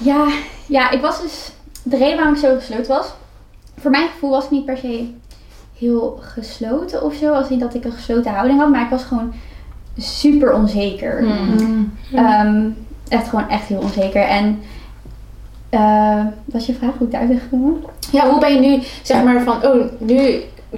ja, 0.00 0.26
ja, 0.66 0.90
ik 0.90 1.00
was 1.00 1.22
dus... 1.22 1.50
De 1.88 1.96
reden 1.96 2.16
waarom 2.16 2.34
ik 2.34 2.40
zo 2.40 2.54
gesloten 2.54 2.88
was... 2.88 3.06
Voor 3.80 3.90
mijn 3.90 4.08
gevoel 4.08 4.30
was 4.30 4.44
ik 4.44 4.50
niet 4.50 4.64
per 4.64 4.76
se 4.76 5.10
heel 5.78 6.18
gesloten 6.22 7.02
of 7.02 7.14
zo. 7.14 7.32
Als 7.32 7.48
niet 7.48 7.60
dat 7.60 7.74
ik 7.74 7.84
een 7.84 7.92
gesloten 7.92 8.32
houding 8.32 8.58
had. 8.60 8.68
Maar 8.70 8.82
ik 8.82 8.90
was 8.90 9.04
gewoon 9.04 9.32
super 9.96 10.52
onzeker. 10.52 11.18
Hmm. 11.18 11.54
Mm. 11.58 11.92
Ehm, 12.14 12.68
echt 13.08 13.28
gewoon 13.28 13.48
echt 13.48 13.66
heel 13.66 13.78
onzeker. 13.80 14.22
En... 14.22 14.62
eh 15.70 16.24
was 16.44 16.66
je 16.66 16.74
vraag 16.74 16.92
hoe 16.98 17.06
ik 17.06 17.12
daaruit 17.12 17.32
ben 17.32 17.40
gekomen? 17.40 17.84
Ja, 18.12 18.30
hoe 18.30 18.40
ben 18.40 18.54
je 18.54 18.60
nu, 18.60 18.82
zeg 19.02 19.24
maar, 19.24 19.42
van, 19.42 19.64
oh, 19.64 19.84
nu... 19.98 20.16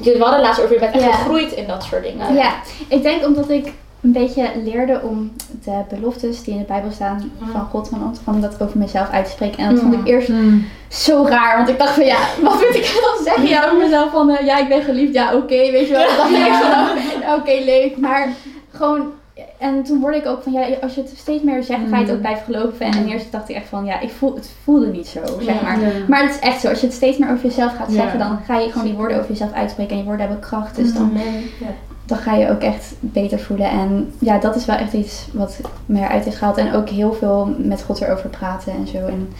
Je 0.02 0.12
we 0.12 0.18
hadden 0.18 0.40
laatst 0.40 0.60
over, 0.62 0.74
je 0.74 0.80
bent 0.80 0.94
echt 0.94 1.04
Ja. 1.04 1.12
gegroeid 1.12 1.52
in 1.52 1.66
dat 1.66 1.82
soort 1.84 2.02
dingen. 2.02 2.34
Ja, 2.34 2.52
ik 2.88 3.02
denk 3.02 3.26
omdat 3.26 3.50
ik 3.50 3.72
een 4.02 4.12
beetje 4.12 4.50
leerde 4.64 5.00
om 5.02 5.32
de 5.64 5.82
beloftes 5.88 6.42
die 6.44 6.54
in 6.54 6.60
de 6.60 6.66
Bijbel 6.66 6.90
staan 6.90 7.30
van 7.52 7.60
God, 7.60 7.88
van, 7.88 8.16
van 8.24 8.40
dat 8.40 8.62
over 8.62 8.78
mezelf 8.78 9.10
uit 9.10 9.24
te 9.24 9.30
spreken. 9.30 9.58
En 9.58 9.70
dat 9.74 9.82
vond 9.82 9.94
ik 9.94 10.06
eerst 10.06 10.28
Mm. 10.28 10.64
zo 10.88 11.24
raar, 11.28 11.56
want 11.56 11.68
ik 11.68 11.78
dacht 11.78 11.94
van 11.94 12.04
ja, 12.04 12.18
wat 12.42 12.54
moet 12.54 12.74
ik 12.74 13.00
dan 13.02 13.24
zeggen? 13.24 13.48
Ja, 13.48 13.64
over 13.64 13.78
mezelf 13.78 14.10
van 14.10 14.30
eh, 14.30 14.46
ja, 14.46 14.58
ik 14.58 14.68
ben 14.68 14.82
geliefd, 14.82 15.14
ja, 15.14 15.34
oké, 15.34 15.70
weet 15.70 15.86
je 15.86 15.92
wel. 15.92 16.06
Dan 16.06 16.16
dacht 16.16 16.30
ik 16.30 16.52
van 16.52 17.30
oh, 17.30 17.34
oké, 17.38 17.64
leuk. 17.64 17.96
Maar 17.96 18.28
gewoon, 18.70 19.12
en 19.58 19.82
toen 19.82 20.00
hoorde 20.00 20.16
ik 20.16 20.26
ook 20.26 20.42
van 20.42 20.52
ja, 20.52 20.66
als 20.82 20.94
je 20.94 21.00
het 21.00 21.12
steeds 21.16 21.42
meer 21.42 21.62
zegt, 21.62 21.80
ga 21.90 21.96
je 21.98 22.04
het 22.04 22.12
ook 22.14 22.20
blijven 22.20 22.44
geloven. 22.44 22.86
En 22.86 23.08
eerst 23.08 23.32
dacht 23.32 23.48
ik 23.48 23.56
echt 23.56 23.68
van 23.68 23.84
ja, 23.84 24.00
ik 24.00 24.10
voel, 24.10 24.34
het 24.34 24.50
voelde 24.64 24.86
niet 24.86 25.06
zo, 25.06 25.20
zeg 25.40 25.62
maar. 25.62 25.78
Maar 26.08 26.22
het 26.22 26.30
is 26.30 26.38
echt 26.38 26.60
zo, 26.60 26.68
als 26.68 26.80
je 26.80 26.86
het 26.86 26.94
steeds 26.94 27.18
meer 27.18 27.30
over 27.30 27.44
jezelf 27.46 27.76
gaat 27.76 27.92
zeggen, 27.92 28.18
dan 28.18 28.38
ga 28.46 28.58
je 28.58 28.70
gewoon 28.70 28.86
die 28.86 28.96
woorden 28.96 29.16
over 29.16 29.30
jezelf 29.30 29.52
uitspreken 29.52 29.92
en 29.92 29.98
je 29.98 30.04
woorden 30.04 30.26
hebben 30.26 30.46
kracht. 30.46 30.76
Dus 30.76 30.92
dan 30.94 31.02
Amen. 31.02 31.40
Ja. 31.60 31.66
Dan 32.10 32.18
ga 32.18 32.34
je 32.34 32.50
ook 32.50 32.60
echt 32.60 32.92
beter 33.00 33.38
voelen. 33.38 33.70
En 33.70 34.14
ja, 34.18 34.38
dat 34.38 34.56
is 34.56 34.64
wel 34.64 34.76
echt 34.76 34.92
iets 34.92 35.26
wat 35.32 35.56
me 35.86 35.98
eruit 35.98 36.24
heeft 36.24 36.36
gehaald. 36.36 36.56
En 36.56 36.74
ook 36.74 36.88
heel 36.88 37.12
veel 37.12 37.54
met 37.58 37.82
God 37.82 38.00
erover 38.00 38.28
praten 38.28 38.72
en 38.72 38.86
zo. 38.86 38.98
En 39.06 39.32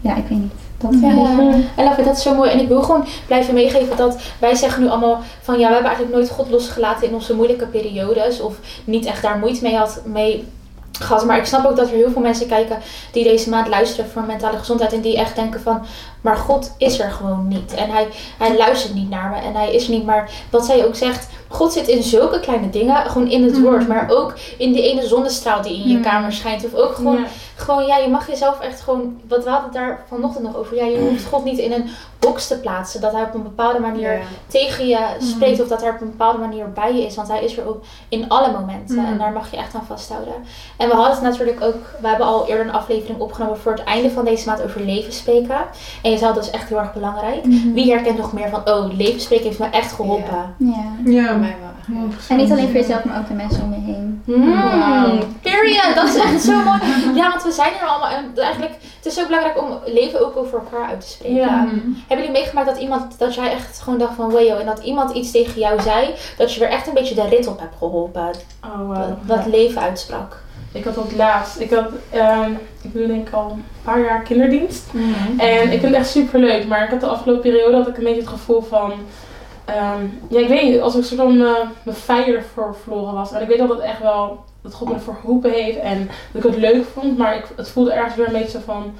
ja, 0.00 0.16
ik 0.16 0.26
weet 0.28 0.38
niet. 0.38 0.52
Dat 0.78 0.94
Ja, 1.00 1.08
ja. 1.08 1.38
en 1.76 1.84
love 1.84 2.00
it, 2.00 2.04
dat 2.04 2.16
is 2.16 2.22
zo 2.22 2.34
mooi. 2.34 2.50
En 2.50 2.60
ik 2.60 2.68
wil 2.68 2.82
gewoon 2.82 3.04
blijven 3.26 3.54
meegeven 3.54 3.96
dat 3.96 4.20
wij 4.38 4.54
zeggen 4.54 4.82
nu 4.82 4.88
allemaal 4.88 5.20
van 5.40 5.58
ja, 5.58 5.66
we 5.66 5.74
hebben 5.74 5.90
eigenlijk 5.90 6.14
nooit 6.14 6.30
God 6.30 6.50
losgelaten 6.50 7.08
in 7.08 7.14
onze 7.14 7.34
moeilijke 7.34 7.66
periodes. 7.66 8.40
Of 8.40 8.58
niet 8.84 9.06
echt 9.06 9.22
daar 9.22 9.38
moeite 9.38 9.62
mee, 9.62 9.76
had, 9.76 10.00
mee 10.04 10.44
gehad. 10.92 11.24
Maar 11.24 11.38
ik 11.38 11.44
snap 11.44 11.66
ook 11.66 11.76
dat 11.76 11.88
er 11.88 11.94
heel 11.94 12.10
veel 12.10 12.22
mensen 12.22 12.46
kijken 12.46 12.78
die 13.12 13.24
deze 13.24 13.48
maand 13.48 13.68
luisteren 13.68 14.10
voor 14.10 14.22
mentale 14.22 14.58
gezondheid. 14.58 14.92
En 14.92 15.00
die 15.00 15.16
echt 15.16 15.34
denken 15.34 15.60
van, 15.60 15.80
maar 16.20 16.36
God 16.36 16.74
is 16.78 16.98
er 17.00 17.10
gewoon 17.10 17.48
niet. 17.48 17.74
En 17.74 17.90
hij, 17.90 18.08
hij 18.38 18.56
luistert 18.56 18.94
niet 18.94 19.10
naar 19.10 19.30
me 19.30 19.36
en 19.36 19.54
hij 19.54 19.74
is 19.74 19.84
er 19.84 19.90
niet. 19.90 20.04
Maar 20.06 20.30
wat 20.50 20.64
zij 20.66 20.86
ook 20.86 20.94
zegt, 20.94 21.28
God 21.48 21.72
zit 21.72 21.88
in 21.88 22.02
zulke 22.02 22.40
kleine 22.40 22.70
dingen. 22.70 22.96
Gewoon 23.10 23.28
in 23.30 23.44
het 23.44 23.60
woord, 23.60 23.88
maar 23.88 24.06
ook 24.10 24.34
in 24.58 24.72
die 24.72 24.82
ene 24.82 25.06
zonnestraal 25.06 25.62
die 25.62 25.82
in 25.82 25.88
je 25.88 25.96
Mm. 25.96 26.02
kamer 26.02 26.32
schijnt. 26.32 26.64
Of 26.64 26.74
ook 26.74 26.94
gewoon 26.94 27.16
Ja. 27.18 27.26
gewoon, 27.56 27.86
ja, 27.86 27.96
je 27.96 28.08
mag 28.08 28.28
jezelf 28.28 28.60
echt 28.60 28.80
gewoon, 28.80 29.20
wat 29.28 29.44
we 29.44 29.50
hadden 29.50 29.72
daar 29.72 30.04
vanochtend 30.08 30.44
nog 30.44 30.56
over, 30.56 30.76
ja, 30.76 30.84
je 30.84 30.98
hoeft 30.98 31.24
God 31.26 31.44
niet 31.44 31.58
in 31.58 31.72
een 31.72 31.88
box 32.18 32.46
te 32.46 32.58
plaatsen, 32.58 33.00
dat 33.00 33.12
hij 33.12 33.22
op 33.22 33.34
een 33.34 33.42
bepaalde 33.42 33.78
manier 33.78 34.12
Ja. 34.12 34.18
tegen 34.46 34.86
je 34.88 34.98
spreekt 35.18 35.60
of 35.62 35.68
dat 35.68 35.80
hij 35.80 35.90
op 35.90 36.00
een 36.00 36.10
bepaalde 36.10 36.38
manier 36.38 36.72
bij 36.72 36.94
je 36.94 37.02
is, 37.06 37.14
want 37.14 37.28
hij 37.28 37.44
is 37.44 37.56
er 37.58 37.68
ook 37.68 37.82
in 38.08 38.28
alle 38.28 38.52
momenten 38.52 38.96
Mm. 38.98 39.04
en 39.06 39.18
daar 39.18 39.32
mag 39.32 39.50
je 39.50 39.56
echt 39.56 39.74
aan 39.74 39.84
vasthouden. 39.86 40.34
En 40.76 40.88
we 40.88 40.94
hadden 40.94 41.12
het 41.14 41.22
natuurlijk 41.22 41.62
ook, 41.62 41.74
we 42.00 42.08
hebben 42.08 42.26
al 42.26 42.46
eerder 42.46 42.66
een 42.66 42.72
aflevering 42.72 43.20
opgenomen 43.20 43.58
voor 43.58 43.72
het 43.72 43.84
einde 43.84 44.10
van 44.10 44.24
deze 44.24 44.46
maand 44.48 44.62
over 44.62 44.80
leven 44.80 45.12
spreken. 45.12 45.56
En 46.02 46.07
je 46.10 46.18
zei 46.18 46.34
dat 46.34 46.44
is 46.44 46.50
echt 46.50 46.68
heel 46.68 46.78
erg 46.78 46.92
belangrijk. 46.92 47.44
Mhm. 47.44 47.72
Wie 47.72 47.90
herkent 47.90 48.18
nog 48.18 48.32
meer 48.32 48.48
van, 48.48 48.68
oh, 48.68 48.96
leven 48.96 49.20
spreken 49.20 49.44
heeft 49.44 49.58
me 49.58 49.66
echt 49.66 49.92
geholpen. 49.92 50.54
Ja. 50.58 50.92
Ja. 51.04 51.28
Voor 51.28 51.38
mij 51.38 51.56
wel. 51.60 51.77
En 52.28 52.36
niet 52.36 52.50
alleen 52.50 52.64
voor 52.66 52.80
jezelf, 52.80 53.04
maar 53.04 53.18
ook 53.18 53.28
de 53.28 53.34
mensen 53.34 53.62
om 53.62 53.70
je 53.72 53.80
heen. 53.92 54.22
Mm, 54.24 54.54
Wauw. 54.80 55.18
period. 55.42 55.94
Dat 55.94 56.08
is 56.08 56.16
echt 56.16 56.42
zo 56.42 56.52
mooi. 56.68 56.78
Ja, 57.14 57.28
want 57.30 57.42
we 57.42 57.50
zijn 57.52 57.72
er 57.80 57.86
allemaal. 57.88 58.10
En 58.10 58.24
eigenlijk, 58.36 58.72
het 58.96 59.06
is 59.06 59.14
zo 59.14 59.26
belangrijk 59.26 59.60
om 59.60 59.78
leven 59.86 60.26
ook 60.26 60.36
over 60.36 60.58
elkaar 60.58 60.88
uit 60.88 61.00
te 61.00 61.08
spreken. 61.08 61.36
Ja. 61.36 61.66
Hebben 62.06 62.26
jullie 62.26 62.30
meegemaakt 62.30 62.66
dat 62.66 62.78
iemand, 62.78 63.18
dat 63.18 63.34
jij 63.34 63.52
echt 63.52 63.80
gewoon 63.80 63.98
dacht 63.98 64.14
van 64.14 64.30
wayo 64.30 64.56
en 64.56 64.66
dat 64.66 64.78
iemand 64.78 65.10
iets 65.14 65.30
tegen 65.30 65.60
jou 65.60 65.80
zei, 65.80 66.14
dat 66.38 66.54
je 66.54 66.60
weer 66.60 66.68
echt 66.68 66.86
een 66.86 66.94
beetje 66.94 67.14
de 67.14 67.28
rit 67.28 67.46
op 67.46 67.60
hebt 67.60 67.76
geholpen, 67.78 68.30
Oh, 68.64 68.86
wow. 68.86 68.96
dat, 68.96 69.36
dat 69.36 69.46
leven 69.46 69.80
uitsprak? 69.82 70.42
Ik 70.72 70.84
had 70.84 70.94
dat 70.94 71.12
laatst. 71.16 71.60
Ik 71.60 71.70
had, 71.70 71.88
ehm, 72.10 72.50
ik 72.82 72.92
doe 72.92 73.06
denk 73.06 73.28
ik 73.28 73.34
al 73.34 73.50
een 73.50 73.64
paar 73.82 74.00
jaar 74.00 74.22
kinderdienst. 74.22 74.86
En 75.38 75.62
ik 75.62 75.68
vind 75.80 75.82
het 75.82 75.94
echt 75.94 76.08
super 76.10 76.40
leuk. 76.40 76.66
Maar 76.66 76.84
ik 76.84 76.90
had 76.90 77.00
de 77.00 77.06
afgelopen 77.06 77.42
periode 77.42 77.76
had 77.76 77.88
ik 77.88 77.96
een 77.96 78.04
beetje 78.04 78.20
het 78.20 78.28
gevoel 78.28 78.60
van. 78.62 78.92
Ehm, 79.68 80.06
ja, 80.28 80.40
ik 80.40 80.48
weet 80.48 80.62
niet, 80.62 80.80
als 80.80 80.94
ik 80.94 81.04
soort 81.04 81.20
van 81.20 81.40
eh, 81.40 81.52
mijn 81.82 81.96
fire 81.96 82.36
ervoor 82.36 82.76
verloren 82.82 83.14
was. 83.14 83.32
En 83.32 83.42
ik 83.42 83.48
weet 83.48 83.58
dat 83.58 83.68
het 83.68 83.78
echt 83.78 84.00
wel. 84.00 84.44
dat 84.62 84.74
God 84.74 84.88
me 84.88 84.94
ervoor 84.94 85.16
geroepen 85.20 85.50
heeft. 85.50 85.78
En 85.78 86.10
dat 86.32 86.44
ik 86.44 86.50
het 86.50 86.60
leuk 86.60 86.84
vond. 86.92 87.18
Maar 87.18 87.36
ik, 87.36 87.44
het 87.56 87.68
voelde 87.68 87.92
ergens 87.92 88.14
weer 88.14 88.26
een 88.26 88.32
beetje 88.32 88.58
zo 88.58 88.64
van. 88.64 88.92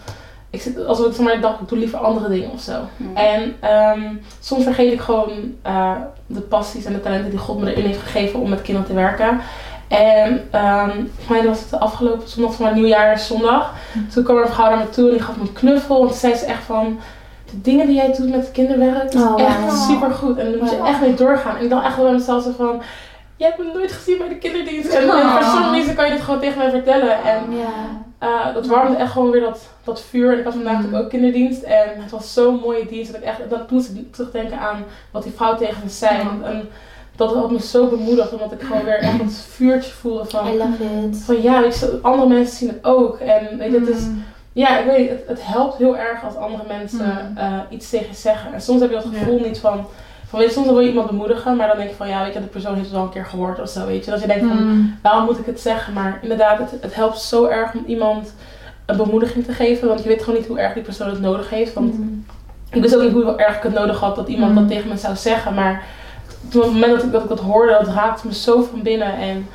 Ik 0.50 0.62
zit, 0.62 0.86
alsof 0.86 1.06
ik 1.06 1.18
maar 1.18 1.40
dacht, 1.40 1.60
ik 1.60 1.68
doe 1.68 1.78
liever 1.78 1.98
andere 1.98 2.28
dingen 2.28 2.50
of 2.50 2.60
zo. 2.60 2.80
Mm. 2.96 3.16
En 3.16 3.56
ehm, 3.60 4.14
soms 4.40 4.64
vergeet 4.64 4.92
ik 4.92 5.00
gewoon 5.00 5.54
eh, 5.62 5.96
de 6.26 6.40
passies 6.40 6.84
en 6.84 6.92
de 6.92 7.00
talenten 7.00 7.30
die 7.30 7.38
God 7.38 7.58
me 7.58 7.70
erin 7.70 7.84
heeft 7.84 8.00
gegeven 8.00 8.40
om 8.40 8.48
met 8.48 8.62
kinderen 8.62 8.88
te 8.88 8.94
werken. 8.94 9.40
En 9.88 10.48
ehm 10.50 10.90
volgens 10.90 11.28
mij 11.28 11.44
was 11.44 11.60
het 11.60 11.70
de 11.70 11.78
afgelopen 11.78 12.28
zondag, 12.28 12.54
van 12.54 12.64
mijn 12.64 12.76
nieuwjaarszondag. 12.76 13.74
Toen 14.12 14.24
kwam 14.24 14.36
er 14.36 14.42
een 14.42 14.52
vrouw 14.52 14.68
naar 14.68 14.78
me 14.78 14.90
toe 14.90 15.04
en 15.06 15.10
die 15.10 15.22
gaf 15.22 15.36
me 15.36 15.42
een 15.42 15.52
knuffel. 15.52 16.00
En 16.00 16.06
toen 16.06 16.16
zei 16.16 16.34
ze 16.34 16.44
echt 16.44 16.62
van, 16.62 17.00
de 17.50 17.60
dingen 17.60 17.86
die 17.86 17.96
jij 17.96 18.12
doet 18.18 18.30
met 18.30 18.50
kinderwerk, 18.50 19.12
is 19.14 19.20
Oh, 19.22 19.40
echt 19.40 19.60
wow. 19.60 19.70
super 19.90 20.10
goed. 20.10 20.38
En 20.38 20.50
daar 20.50 20.60
moet 20.60 20.70
je 20.70 20.82
echt 20.84 21.00
mee 21.00 21.14
doorgaan. 21.14 21.56
En 21.56 21.62
ik 21.64 21.70
dacht 21.70 21.84
echt 21.86 21.96
wel 21.96 22.04
bij 22.04 22.14
mezelf 22.14 22.42
zo 22.42 22.50
van, 22.56 22.82
jij 23.36 23.48
hebt 23.48 23.58
me 23.58 23.70
nooit 23.74 23.92
gezien 23.92 24.18
bij 24.18 24.28
de 24.28 24.38
kinderdienst. 24.38 24.92
En, 24.92 25.02
en 25.02 25.28
voor 25.30 25.42
sommige 25.42 25.70
mensen 25.70 25.94
kan 25.94 26.04
je 26.04 26.10
dit 26.10 26.20
gewoon 26.20 26.40
tegen 26.40 26.58
mij 26.58 26.70
vertellen. 26.70 27.22
En 27.24 27.42
eh, 28.18 28.54
dat 28.54 28.66
warmde 28.66 28.96
echt 28.96 29.12
gewoon 29.12 29.30
weer 29.30 29.40
dat, 29.40 29.60
dat 29.84 30.00
vuur. 30.02 30.32
En 30.32 30.38
ik 30.38 30.44
had 30.44 30.52
vandaag 30.54 30.82
Mm. 30.86 30.94
ook 30.94 31.08
kinderdienst. 31.08 31.62
En 31.62 31.88
het 32.02 32.10
was 32.10 32.32
zo'n 32.32 32.60
mooie 32.64 32.86
dienst. 32.86 33.12
Dat 33.12 33.20
ik 33.20 33.26
echt, 33.26 33.38
dat 33.50 33.70
moest 33.70 33.90
ik 33.90 34.12
terugdenken 34.12 34.58
aan 34.58 34.84
wat 35.10 35.22
die 35.22 35.32
vrouw 35.36 35.56
tegen 35.56 35.80
me 35.84 35.90
zei. 35.90 36.22
Mm. 36.22 36.42
En 36.44 36.68
dat 37.16 37.34
had 37.34 37.50
me 37.50 37.60
zo 37.60 37.86
bemoedigd. 37.86 38.32
Omdat 38.32 38.52
ik 38.52 38.60
gewoon 38.62 38.84
weer 38.84 38.98
echt 38.98 39.18
dat 39.18 39.32
vuurtje 39.48 39.92
voelde 39.92 40.24
van... 40.24 40.46
I 40.46 40.56
love 40.56 40.84
it. 41.08 41.22
Van 41.24 41.42
ja, 41.42 41.58
je, 41.60 41.98
andere 42.02 42.28
mensen 42.28 42.56
zien 42.56 42.68
het 42.68 42.84
ook. 42.84 43.18
En 43.18 43.58
weet 43.58 43.72
je, 43.72 43.78
het 43.78 43.88
is... 43.88 44.02
Ja, 44.58 44.78
ik 44.78 44.86
weet 44.86 45.08
het, 45.08 45.22
het 45.26 45.38
helpt 45.42 45.76
heel 45.76 45.96
erg 45.96 46.24
als 46.24 46.34
andere 46.36 46.62
mensen 46.68 47.28
Mm. 47.30 47.36
eh, 47.36 47.52
iets 47.68 47.90
tegen 47.90 48.06
je 48.08 48.14
zeggen. 48.14 48.52
En 48.52 48.60
soms 48.60 48.80
heb 48.80 48.90
je 48.90 48.96
dat 48.96 49.06
gevoel 49.12 49.40
niet 49.40 49.58
van... 49.58 49.86
Van 50.28 50.38
weet 50.38 50.48
je, 50.48 50.54
soms 50.54 50.66
wil 50.66 50.80
je 50.80 50.88
iemand 50.88 51.06
bemoedigen. 51.06 51.56
Maar 51.56 51.68
dan 51.68 51.76
denk 51.76 51.88
je 51.88 51.94
van 51.96 52.08
ja, 52.08 52.24
weet 52.24 52.34
je, 52.34 52.40
de 52.40 52.46
persoon 52.46 52.72
heeft 52.74 52.84
het 52.86 52.94
wel 52.94 53.02
een 53.04 53.10
keer 53.10 53.24
gehoord 53.26 53.60
of 53.60 53.68
zo, 53.68 53.86
weet 53.86 54.04
je. 54.04 54.10
Dat 54.10 54.20
je 54.20 54.26
denkt 54.26 54.46
van 54.46 54.62
Mm. 54.64 54.98
waarom 55.02 55.24
moet 55.24 55.38
ik 55.38 55.46
het 55.46 55.60
zeggen? 55.60 55.92
Maar 55.92 56.18
inderdaad, 56.22 56.58
het, 56.58 56.70
het 56.80 56.94
helpt 56.94 57.18
zo 57.20 57.44
erg 57.46 57.74
om 57.74 57.84
iemand 57.86 58.34
een 58.86 58.96
bemoediging 58.96 59.44
te 59.44 59.52
geven. 59.52 59.88
Want 59.88 60.02
je 60.02 60.08
weet 60.08 60.22
gewoon 60.22 60.38
niet 60.38 60.48
hoe 60.48 60.58
erg 60.58 60.72
die 60.72 60.82
persoon 60.82 61.08
het 61.08 61.20
nodig 61.20 61.50
heeft. 61.50 61.72
Want 61.74 61.94
ik 62.70 62.82
wist 62.82 62.96
ook 62.96 63.02
niet 63.02 63.12
hoe 63.12 63.36
erg 63.36 63.56
ik 63.56 63.62
het 63.62 63.72
nodig 63.74 64.00
had 64.00 64.16
dat 64.16 64.28
iemand 64.28 64.54
dat 64.54 64.68
tegen 64.68 64.88
me 64.88 64.96
zou 64.96 65.16
zeggen. 65.16 65.54
Maar 65.54 65.82
toen, 66.50 66.60
op 66.62 66.66
het 66.68 66.74
moment 66.80 66.92
dat 66.96 67.04
ik 67.04 67.12
dat, 67.12 67.22
ik 67.22 67.28
dat 67.28 67.40
hoorde, 67.40 67.72
dat 67.72 67.94
raakte 67.94 68.26
me 68.26 68.34
zo 68.34 68.62
van 68.62 68.82
binnen. 68.82 69.14
En 69.16 69.46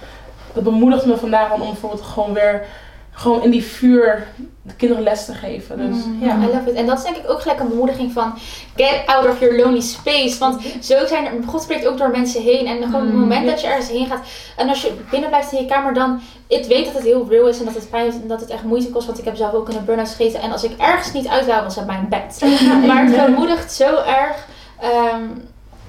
dat 0.54 0.64
bemoedigde 0.64 1.08
me 1.08 1.18
vandaag 1.18 1.54
om 1.54 1.60
bijvoorbeeld 1.60 2.02
gewoon 2.02 2.34
weer 2.34 2.66
gewoon 3.16 3.44
in 3.44 3.50
die 3.52 3.64
vuur 3.64 4.28
de 4.62 4.74
kinderen 4.74 5.04
les 5.04 5.26
te 5.26 5.34
geven. 5.34 5.78
Dus 5.78 6.06
Mm, 6.06 6.24
ja. 6.24 6.36
I 6.38 6.46
love 6.46 6.70
it. 6.70 6.76
En 6.76 6.86
dat 6.86 6.98
is 6.98 7.04
denk 7.04 7.16
ik 7.16 7.30
ook 7.30 7.42
gelijk 7.42 7.60
een 7.60 7.68
bemoediging 7.68 8.12
van 8.12 8.34
get 8.76 9.02
out 9.06 9.28
of 9.28 9.40
your 9.40 9.58
lonely 9.58 9.82
space. 9.82 10.38
Want 10.40 10.62
zo 10.82 11.06
zijn 11.06 11.26
er, 11.26 11.32
God 11.48 11.62
spreekt 11.62 11.88
ook 11.88 11.98
door 11.98 12.10
mensen 12.10 12.42
heen. 12.42 12.66
En 12.68 12.84
gewoon 12.84 13.02
het 13.06 13.14
Mm, 13.14 13.20
moment 13.20 13.44
ja. 13.46 13.50
dat 13.52 13.62
je 13.62 13.68
ergens 13.68 13.90
heen 13.90 14.08
gaat. 14.08 14.26
En 14.58 14.70
als 14.70 14.82
je 14.82 14.94
binnen 15.12 15.30
blijft 15.30 15.52
in 15.52 15.62
je 15.62 15.66
kamer, 15.66 15.94
dan. 15.94 16.20
Ik 16.48 16.66
weet 16.66 16.86
dat 16.86 16.94
het 16.94 17.04
heel 17.04 17.26
real 17.30 17.48
is 17.48 17.60
en 17.60 17.66
dat 17.66 17.74
het 17.76 17.90
pijn 17.90 18.08
is 18.08 18.14
en 18.16 18.28
dat 18.28 18.40
het 18.40 18.50
echt 18.50 18.64
moeite 18.64 18.90
kost. 18.90 19.06
Want 19.06 19.20
ik 19.20 19.26
heb 19.26 19.36
zelf 19.36 19.54
ook 19.54 19.70
in 19.70 19.76
een 19.78 19.86
burn-out 19.86 20.10
gegeten. 20.10 20.42
En 20.42 20.52
als 20.52 20.64
ik 20.64 20.72
ergens 20.78 21.12
niet 21.12 21.28
uit 21.28 21.46
wou, 21.46 21.64
was 21.64 21.76
het 21.76 21.86
mijn 21.86 22.08
bed. 22.10 22.42
Maar 22.88 23.06
het 23.06 23.26
bemoedigt 23.26 23.74
zo 23.74 23.96
erg. 23.96 24.48
ehm, 24.80 25.24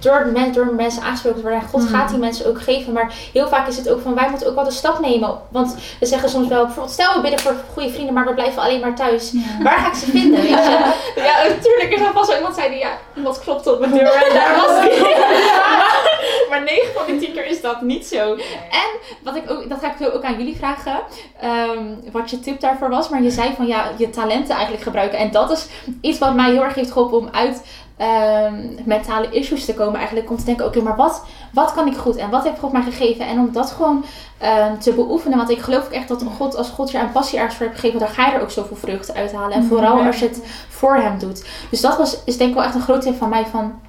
door, 0.05 0.27
men, 0.33 0.53
door 0.53 0.75
mensen 0.75 1.03
aangesproken 1.03 1.39
te 1.41 1.47
worden. 1.47 1.63
En 1.63 1.69
God 1.69 1.81
Mm. 1.83 1.89
gaat 1.89 2.09
die 2.09 2.19
mensen 2.19 2.47
ook 2.47 2.63
geven. 2.63 2.93
Maar 2.93 3.13
heel 3.33 3.49
vaak 3.49 3.69
is 3.69 3.77
het 3.77 3.89
ook 3.89 4.01
van 4.03 4.15
wij 4.15 4.29
moeten 4.31 4.49
ook 4.49 4.55
wel 4.55 4.65
de 4.65 4.71
stap 4.71 4.99
nemen. 5.01 5.39
Want 5.49 5.75
we 6.01 6.07
zeggen 6.07 6.29
soms 6.29 6.49
wel, 6.49 6.65
bijvoorbeeld 6.65 6.95
stel 6.95 7.15
we 7.15 7.21
bidden 7.21 7.41
voor 7.41 7.55
goede 7.73 7.91
vrienden, 7.91 8.15
maar 8.15 8.27
we 8.27 8.35
blijven 8.35 8.63
alleen 8.63 8.81
maar 8.81 8.95
thuis. 8.95 9.33
Waar 9.63 9.79
ga 9.79 9.89
ik 9.89 9.95
ze 9.95 10.11
vinden? 10.11 10.41
Weet 10.41 10.49
je? 10.49 10.93
Ja, 11.25 11.49
natuurlijk 11.49 11.89
is 11.95 12.01
er 12.01 12.13
vast 12.13 12.27
wel 12.29 12.37
iemand 12.37 12.55
zei 12.55 12.69
die 12.69 12.79
ja, 12.79 12.91
iemand 13.17 13.41
klopt 13.41 13.67
op 13.67 13.79
mijn 13.81 13.93
deur 13.93 14.13
en 14.29 14.35
daar 14.35 14.57
was 14.57 14.71
hij. 14.81 14.99
maar, 15.61 16.03
maar 16.51 16.63
9 16.63 16.83
van 16.95 17.03
de 17.07 17.17
10 17.19 17.33
keer 17.33 17.47
is 17.47 17.61
dat 17.61 17.83
niet 17.83 18.07
zo. 18.07 18.35
En 18.71 18.91
wat 19.23 19.37
ik 19.37 19.51
ook, 19.51 19.69
dat 19.69 19.79
ga 19.81 19.95
ik 19.99 20.15
ook 20.15 20.23
aan 20.25 20.37
jullie 20.39 20.57
vragen, 20.57 21.01
ehm, 21.41 21.85
wat 22.13 22.31
je 22.31 22.41
tip 22.41 22.61
daarvoor 22.61 22.89
was. 22.91 23.09
Maar 23.09 23.23
je 23.23 23.31
zei 23.31 23.53
van 23.57 23.67
ja, 23.67 23.85
je 23.97 24.11
talenten 24.11 24.55
eigenlijk 24.55 24.83
gebruiken. 24.83 25.19
En 25.19 25.31
dat 25.31 25.51
is 25.51 25.67
iets 26.01 26.19
wat 26.19 26.35
mij 26.35 26.51
heel 26.51 26.63
erg 26.65 26.75
heeft 26.75 26.93
geholpen 26.93 27.19
om 27.19 27.29
uit 27.33 27.63
ehm, 27.97 28.55
mentale 28.85 29.31
issues 29.31 29.65
te 29.65 29.75
komen. 29.75 29.97
Eigenlijk 29.97 30.31
om 30.31 30.37
te 30.37 30.45
denken, 30.45 30.67
oké, 30.67 30.81
maar 30.81 30.97
wat, 30.97 31.25
wat 31.53 31.73
kan 31.73 31.87
ik 31.87 31.97
goed 31.97 32.17
en 32.17 32.31
wat 32.31 32.45
heeft 32.45 32.59
God 32.59 32.73
mij 32.73 32.83
gegeven? 32.83 33.27
En 33.27 33.39
om 33.39 33.53
dat 33.53 33.71
gewoon 33.71 34.05
ehm, 34.39 34.79
te 34.79 34.93
beoefenen. 34.93 35.37
Want 35.39 35.51
ik 35.51 35.61
geloof 35.61 35.85
ook 35.85 35.93
echt 35.93 36.09
dat 36.09 36.25
God, 36.37 36.57
als 36.57 36.69
God 36.69 36.91
je 36.91 36.99
een 36.99 37.13
passie 37.13 37.39
ergens 37.39 37.57
voor 37.57 37.67
heeft 37.67 37.79
gegeven, 37.81 38.01
dan 38.01 38.15
ga 38.15 38.27
je 38.27 38.33
er 38.33 38.43
ook 38.43 38.51
zoveel 38.51 38.77
vreugde 38.77 39.15
uithalen. 39.15 39.53
En 39.57 39.65
vooral 39.65 40.03
als 40.03 40.19
je 40.19 40.27
het 40.27 40.41
voor 40.69 40.95
hem 40.97 41.19
doet. 41.19 41.45
Dus 41.71 41.81
dat 41.81 41.97
was, 41.97 42.19
is 42.25 42.37
denk 42.37 42.51
ik 42.51 42.57
wel 42.57 42.65
echt 42.65 42.75
een 42.75 42.81
groot 42.81 43.03
tip 43.03 43.17
van 43.17 43.29
mij 43.29 43.47
van... 43.47 43.81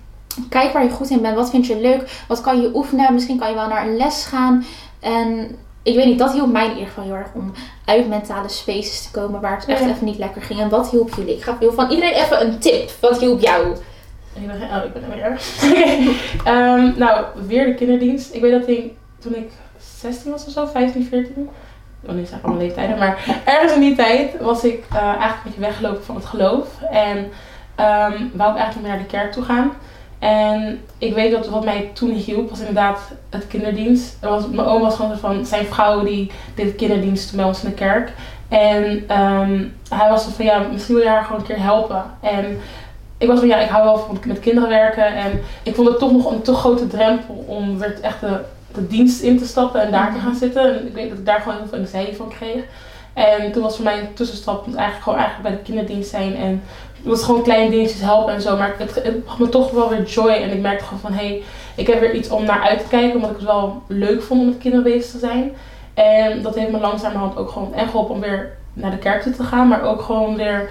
Kijk 0.49 0.73
waar 0.73 0.83
je 0.83 0.89
goed 0.89 1.09
in 1.09 1.21
bent. 1.21 1.35
Wat 1.35 1.49
vind 1.49 1.65
je 1.65 1.79
leuk? 1.79 2.23
Wat 2.27 2.41
kan 2.41 2.61
je 2.61 2.71
oefenen? 2.73 3.13
Misschien 3.13 3.39
kan 3.39 3.49
je 3.49 3.55
wel 3.55 3.67
naar 3.67 3.87
een 3.87 3.97
les 3.97 4.25
gaan. 4.25 4.65
En 4.99 5.55
ik 5.83 5.95
weet 5.95 6.05
niet, 6.05 6.19
dat 6.19 6.31
hielp 6.31 6.51
mij 6.51 6.65
in 6.65 6.71
ieder 6.71 6.87
geval 6.87 7.03
heel 7.03 7.13
erg 7.13 7.27
om 7.33 7.51
uit 7.85 8.07
mentale 8.07 8.49
spaces 8.49 9.01
te 9.01 9.11
komen 9.11 9.41
waar 9.41 9.55
het 9.55 9.65
echt 9.65 9.79
Ja. 9.79 9.89
even 9.89 10.05
niet 10.05 10.17
lekker 10.17 10.41
ging. 10.41 10.59
En 10.59 10.69
wat 10.69 10.89
hielp 10.89 11.13
jullie? 11.15 11.35
Ik 11.35 11.43
ga 11.43 11.57
wil 11.57 11.71
van 11.73 11.89
iedereen 11.89 12.13
even 12.13 12.41
een 12.41 12.59
tip. 12.59 12.91
Wat 13.01 13.19
hielp 13.19 13.41
jou? 13.41 13.75
Ik 14.35 14.51
oh, 14.71 14.83
ik 14.85 14.93
ben 14.93 15.03
er 15.03 15.15
weer. 15.15 15.41
Ehm, 16.53 16.97
nou, 16.97 17.25
weer 17.47 17.65
de 17.65 17.73
kinderdienst. 17.73 18.33
Ik 18.33 18.41
weet 18.41 18.59
dat 18.59 18.69
ik 18.69 18.91
toen 19.19 19.35
ik 19.35 19.51
16 19.99 20.31
was 20.31 20.45
of 20.45 20.51
zo, 20.51 20.65
15, 20.65 21.05
14. 21.05 21.49
Oh, 22.07 22.15
nu 22.15 22.25
zijn 22.25 22.41
allemaal 22.41 22.61
leeftijden. 22.61 22.97
Maar 22.97 23.41
ergens 23.45 23.73
in 23.73 23.79
die 23.79 23.95
tijd 23.95 24.41
was 24.41 24.63
ik 24.63 24.83
eh, 24.89 24.97
eigenlijk 24.97 25.35
een 25.35 25.41
beetje 25.43 25.59
weggelopen 25.61 26.03
van 26.03 26.15
het 26.15 26.25
geloof. 26.25 26.67
En 26.91 27.31
ehm 27.75 28.23
wou 28.33 28.51
ik 28.51 28.57
eigenlijk 28.57 28.81
meer 28.81 28.87
naar 28.87 28.97
de 28.97 29.05
kerk 29.05 29.31
toe 29.31 29.43
gaan. 29.43 29.71
En 30.19 30.81
ik 30.97 31.13
weet 31.13 31.31
dat 31.31 31.47
wat 31.47 31.65
mij 31.65 31.89
toen 31.93 32.11
hielp 32.11 32.49
was 32.49 32.59
inderdaad 32.59 32.99
het 33.29 33.47
kinderdienst. 33.47 34.17
Er 34.21 34.29
was, 34.29 34.47
mijn 34.47 34.67
oom 34.67 34.81
was 34.81 34.95
gewoon 34.95 35.17
van 35.17 35.45
zijn 35.45 35.65
vrouw 35.65 36.03
die 36.03 36.31
deed 36.55 36.75
kinderdienst 36.75 37.35
bij 37.35 37.45
ons 37.45 37.63
in 37.63 37.69
de 37.69 37.75
kerk. 37.75 38.13
En 38.47 39.03
ehm, 39.07 39.63
hij 39.89 40.09
was 40.09 40.23
van 40.23 40.45
ja, 40.45 40.59
misschien 40.71 40.95
wil 40.95 41.03
je 41.03 41.09
haar 41.09 41.23
gewoon 41.23 41.39
een 41.39 41.47
keer 41.47 41.61
helpen. 41.61 42.03
En 42.21 42.59
ik 43.25 43.31
was 43.31 43.39
van 43.39 43.47
ja, 43.47 43.59
ik 43.59 43.69
hou 43.69 43.83
wel 43.83 43.97
van 43.97 44.19
met 44.25 44.39
kinderen 44.39 44.69
werken. 44.69 45.15
En 45.15 45.41
ik 45.63 45.75
vond 45.75 45.87
het 45.87 45.99
toch 45.99 46.11
nog 46.11 46.31
een 46.31 46.41
te 46.41 46.53
grote 46.53 46.87
drempel 46.87 47.43
om 47.47 47.79
weer 47.79 47.97
echt 48.01 48.19
de, 48.19 48.39
de 48.73 48.87
dienst 48.87 49.21
in 49.21 49.37
te 49.37 49.45
stappen 49.45 49.81
en 49.81 49.91
daar 49.91 50.13
te 50.13 50.19
gaan 50.19 50.35
zitten. 50.35 50.79
En 50.79 50.87
ik 50.87 50.93
weet 50.93 51.09
dat 51.09 51.17
ik 51.17 51.25
daar 51.25 51.39
gewoon 51.39 51.57
heel 51.57 51.67
veel 51.67 51.79
anxiety 51.79 52.15
van 52.15 52.29
kreeg. 52.29 52.63
En 53.13 53.51
toen 53.51 53.63
was 53.63 53.75
voor 53.75 53.83
mij 53.83 53.99
een 53.99 54.13
tussenstap 54.13 54.65
eigenlijk 54.65 55.03
gewoon 55.03 55.19
eigenlijk 55.19 55.49
bij 55.49 55.57
de 55.57 55.71
kinderdienst 55.71 56.09
zijn. 56.09 56.35
En 56.35 56.63
het 56.97 57.05
was 57.05 57.23
gewoon 57.23 57.43
kleine 57.43 57.69
dingetjes 57.69 58.01
helpen 58.01 58.33
en 58.33 58.41
zo. 58.41 58.57
Maar 58.57 58.75
het, 58.77 58.95
het 58.95 59.15
gaf 59.25 59.39
me 59.39 59.49
toch 59.49 59.71
wel 59.71 59.89
weer 59.89 60.03
joy. 60.03 60.31
En 60.31 60.51
ik 60.51 60.61
merkte 60.61 60.83
gewoon 60.83 60.99
van 60.99 61.13
hé, 61.13 61.27
hey, 61.27 61.43
ik 61.75 61.87
heb 61.87 61.99
weer 61.99 62.13
iets 62.13 62.29
om 62.29 62.45
naar 62.45 62.61
uit 62.61 62.79
te 62.79 62.87
kijken. 62.87 63.15
Omdat 63.15 63.29
ik 63.29 63.35
het 63.35 63.45
wel 63.45 63.81
leuk 63.87 64.21
vond 64.21 64.39
om 64.41 64.47
met 64.47 64.57
kinderen 64.57 64.85
bezig 64.85 65.11
te 65.11 65.19
zijn. 65.19 65.51
En 65.93 66.41
dat 66.41 66.55
heeft 66.55 66.71
me 66.71 66.79
langzamerhand 66.79 67.37
ook 67.37 67.49
gewoon 67.49 67.73
echt 67.73 67.89
geholpen 67.89 68.15
om 68.15 68.21
weer 68.21 68.57
naar 68.73 68.91
de 68.91 68.97
kerk 68.97 69.21
te 69.21 69.43
gaan. 69.43 69.67
Maar 69.67 69.83
ook 69.83 70.01
gewoon 70.01 70.35
weer 70.35 70.69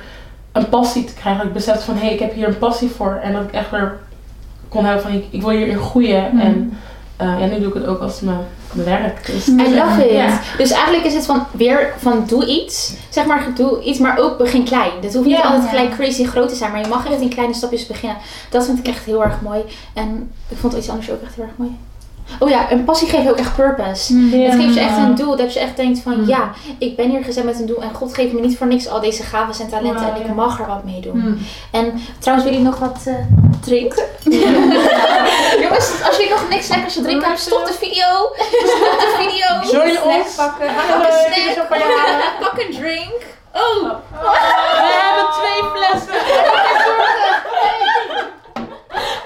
een 0.54 0.68
passie 0.68 1.04
te 1.04 1.14
krijgen. 1.14 1.36
Dat 1.36 1.46
ik 1.46 1.52
besefte 1.52 1.84
van 1.84 1.94
hé, 1.94 2.04
hey, 2.04 2.12
ik 2.12 2.20
heb 2.20 2.34
hier 2.34 2.48
een 2.48 2.58
passie 2.58 2.90
voor. 2.90 3.18
En 3.22 3.32
dat 3.32 3.42
ik 3.42 3.52
echt 3.52 3.70
weer 3.70 3.98
kon 4.68 4.84
hebben 4.84 5.02
van 5.02 5.12
ik, 5.12 5.24
ik 5.30 5.40
wil 5.40 5.50
hierin 5.50 5.78
groeien. 5.78 6.30
Mhm. 6.32 6.46
En 6.46 6.78
eh, 7.16 7.40
ja, 7.40 7.46
nu 7.46 7.58
doe 7.58 7.68
ik 7.68 7.74
het 7.74 7.86
ook 7.86 8.00
als 8.00 8.20
mijn, 8.20 8.38
mijn 8.72 8.88
werk. 8.88 9.26
Dus, 9.26 9.48
I 9.48 9.74
love 9.74 10.04
it. 10.08 10.12
Ja. 10.12 10.40
Dus 10.58 10.70
eigenlijk 10.70 11.04
is 11.04 11.14
het 11.14 11.26
van 11.26 11.46
weer 11.52 11.94
van 11.98 12.24
doe 12.26 12.46
iets. 12.46 12.94
Zeg 13.08 13.26
maar 13.26 13.46
doe 13.54 13.82
iets, 13.82 13.98
maar 13.98 14.18
ook 14.18 14.38
begin 14.38 14.64
klein. 14.64 14.92
Het 15.00 15.14
hoeft 15.14 15.26
niet 15.26 15.42
altijd 15.42 15.68
gelijk 15.68 15.94
crazy 15.94 16.24
groot 16.24 16.48
te 16.48 16.54
zijn. 16.54 16.70
Maar 16.70 16.80
je 16.80 16.88
mag 16.88 17.10
echt 17.10 17.20
in 17.20 17.28
kleine 17.28 17.54
stapjes 17.54 17.86
beginnen. 17.86 18.18
Dat 18.50 18.64
vind 18.64 18.78
ik 18.78 18.86
echt 18.86 19.04
heel 19.04 19.24
erg 19.24 19.40
mooi. 19.40 19.60
En 19.92 20.32
ik 20.48 20.56
vond 20.56 20.74
iets 20.74 20.88
anders 20.88 21.10
ook 21.10 21.22
echt 21.22 21.34
heel 21.34 21.44
erg 21.44 21.56
mooi. 21.56 21.76
Oh 22.38 22.48
ja, 22.48 22.70
een 22.70 22.84
passie 22.84 23.08
geeft 23.08 23.22
je 23.22 23.30
ook 23.30 23.36
echt 23.38 23.54
purpose. 23.56 24.14
Ja. 24.14 24.50
Het 24.50 24.60
geeft 24.60 24.74
je 24.74 24.80
echt 24.80 24.96
een 24.96 25.14
doel. 25.14 25.36
Dat 25.36 25.52
je 25.52 25.60
echt 25.60 25.76
denkt 25.76 26.00
van 26.00 26.12
Mm. 26.20 26.26
ja, 26.28 26.50
ik 26.78 26.96
ben 26.96 27.10
hier 27.10 27.24
gezet 27.24 27.44
met 27.44 27.58
een 27.60 27.66
doel. 27.66 27.82
En 27.82 27.94
God 27.94 28.14
geeft 28.14 28.32
me 28.32 28.40
niet 28.40 28.58
voor 28.58 28.66
niks 28.66 28.88
al 28.88 29.00
deze 29.00 29.22
gaven 29.22 29.64
en 29.64 29.70
talenten. 29.70 30.14
En 30.14 30.20
ik 30.20 30.26
ja. 30.26 30.32
mag 30.32 30.60
er 30.60 30.66
wat 30.66 30.84
mee 30.84 31.00
doen. 31.00 31.20
Hmm. 31.20 31.38
En 31.70 32.00
trouwens, 32.18 32.48
wil 32.50 32.58
je 32.58 32.64
nog 32.64 32.78
wat 32.78 32.98
eh, 33.04 33.14
drinken? 33.60 34.04
Jongens, 35.62 36.02
als 36.06 36.16
jullie 36.16 36.30
nog 36.30 36.48
niks 36.48 36.68
lekkers 36.68 36.94
te 36.94 37.02
drinken 37.02 37.22
hebben, 37.22 37.40
stop 37.42 37.66
de 37.66 37.72
video. 37.72 38.06
Stop 38.64 38.98
de 39.00 39.14
video. 39.18 39.48
Join 39.78 40.02
ons. 40.02 40.34
pakken. 40.34 40.68
Een 40.68 40.74
snack. 41.54 41.68
Pak 42.40 42.54
een 42.66 42.72
drink. 42.74 43.20
Oh. 43.52 43.82
We 44.10 44.90
hebben 45.02 45.26
twee 45.38 45.62
flessen. 45.74 46.12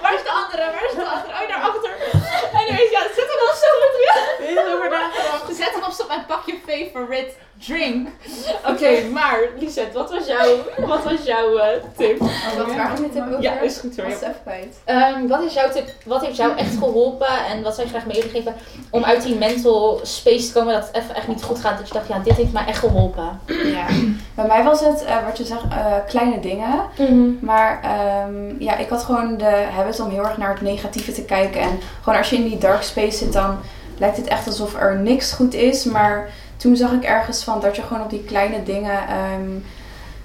Waar 0.02 0.14
is 0.14 0.22
de 0.22 0.30
andere? 0.42 0.62
Waar 0.72 0.84
is 0.88 0.94
de 0.94 1.04
andere? 1.04 1.32
Oh, 1.32 1.48
daarachter. 1.48 1.77
Ja, 2.94 3.02
zet 3.14 3.28
hem 3.28 3.48
op 3.48 3.54
stop. 3.54 3.76
Nagedacht. 4.54 5.56
Zet 5.56 5.70
hem 5.74 5.82
op 5.82 5.92
stop 5.92 6.10
en 6.10 6.24
pak 6.26 6.42
je 6.46 6.58
favorite 6.66 7.30
drink. 7.66 8.08
Oké, 8.66 9.04
maar 9.12 9.38
Lisette, 9.58 9.98
wat 9.98 10.10
was 10.10 10.26
jouw, 10.26 10.56
wat 10.86 11.04
was 11.04 11.24
jouw 11.24 11.56
eh, 11.56 11.82
tip? 11.96 12.18
Wat 12.18 12.74
waar 12.74 12.96
ging 12.96 13.06
de 13.06 13.12
tip 13.12 13.22
over? 13.26 13.42
Ja, 13.42 13.60
is 13.60 13.78
goed 13.78 13.96
hoor. 13.96 14.04
Was 14.04 14.14
het 14.14 14.22
even 14.22 14.40
kwijt. 14.42 14.76
Ehm, 14.84 15.26
wat 15.26 15.42
is 15.42 15.54
jouw 15.54 15.70
tip? 15.70 15.88
Wat 16.04 16.24
heeft 16.24 16.36
jou 16.36 16.56
echt 16.56 16.76
geholpen 16.78 17.46
en 17.46 17.62
wat 17.62 17.74
zou 17.74 17.86
je 17.86 17.92
graag 17.92 18.06
meegeven 18.06 18.54
om 18.90 19.04
uit 19.04 19.22
die 19.22 19.34
mental 19.34 20.00
space 20.02 20.46
te 20.46 20.52
komen 20.52 20.74
dat 20.74 20.86
het 20.86 21.02
even 21.02 21.14
echt 21.14 21.28
niet 21.28 21.42
goed 21.42 21.58
gaat? 21.60 21.78
Dat 21.78 21.88
je 21.88 21.94
dacht, 21.94 22.08
ja, 22.08 22.18
dit 22.18 22.36
heeft 22.36 22.52
mij 22.52 22.66
echt 22.66 22.78
geholpen. 22.78 23.40
Ja. 23.46 23.86
Bij 24.38 24.46
mij 24.46 24.64
was 24.64 24.80
het, 24.80 25.04
eh, 25.04 25.16
wat 25.24 25.38
je 25.38 25.44
zegt, 25.44 25.62
eh, 25.70 25.92
kleine 26.06 26.40
dingen. 26.40 26.68
Maar 27.40 27.80
ehm, 27.82 28.62
ja, 28.62 28.76
ik 28.76 28.88
had 28.88 29.04
gewoon 29.04 29.36
de 29.36 29.64
habit 29.74 30.00
om 30.00 30.10
heel 30.10 30.24
erg 30.24 30.36
naar 30.36 30.50
het 30.50 30.60
negatieve 30.60 31.12
te 31.12 31.22
kijken. 31.22 31.60
En 31.60 31.80
gewoon 32.02 32.18
als 32.18 32.30
je 32.30 32.36
in 32.36 32.48
die 32.48 32.58
dark 32.58 32.82
space 32.82 33.16
zit, 33.16 33.32
dan 33.32 33.56
lijkt 33.98 34.16
het 34.16 34.26
echt 34.26 34.46
alsof 34.46 34.74
er 34.74 34.96
niks 34.96 35.32
goed 35.32 35.54
is. 35.54 35.84
Maar 35.84 36.28
toen 36.56 36.76
zag 36.76 36.92
ik 36.92 37.04
ergens 37.04 37.44
van 37.44 37.60
dat 37.60 37.76
je 37.76 37.82
gewoon 37.82 38.02
op 38.02 38.10
die 38.10 38.24
kleine 38.24 38.62
dingen 38.62 38.98
ehm, 39.08 39.50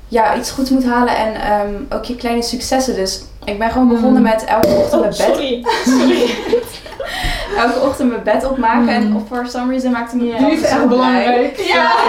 ja, 0.07 0.35
iets 0.35 0.51
goed 0.51 0.69
moet 0.69 0.85
halen. 0.85 1.17
En 1.17 1.35
ehm, 1.35 1.73
ook 1.89 2.03
je 2.03 2.15
kleine 2.15 2.41
successen. 2.43 2.95
Dus 2.95 3.23
ik 3.43 3.57
ben 3.59 3.71
gewoon 3.71 3.87
begonnen 3.87 4.21
met 4.21 4.43
elke 4.43 4.67
ochtend 4.67 5.01
mijn 5.01 5.13
bed, 5.17 5.35
sorry. 5.35 5.65
sorry. 5.85 6.29
elke 7.57 7.79
ochtend 7.79 8.09
mijn 8.09 8.23
bed 8.23 8.45
opmaken. 8.49 8.89
En 8.89 9.25
for 9.27 9.47
some 9.47 9.71
reason 9.71 9.91
maakte 9.91 10.15
me 10.15 10.23
Ja. 10.25 10.37
dat 10.39 10.49
Die 10.49 10.57
is 10.59 10.63
echt 10.65 10.87
belangrijk. 10.87 11.57
Ja. 11.57 11.91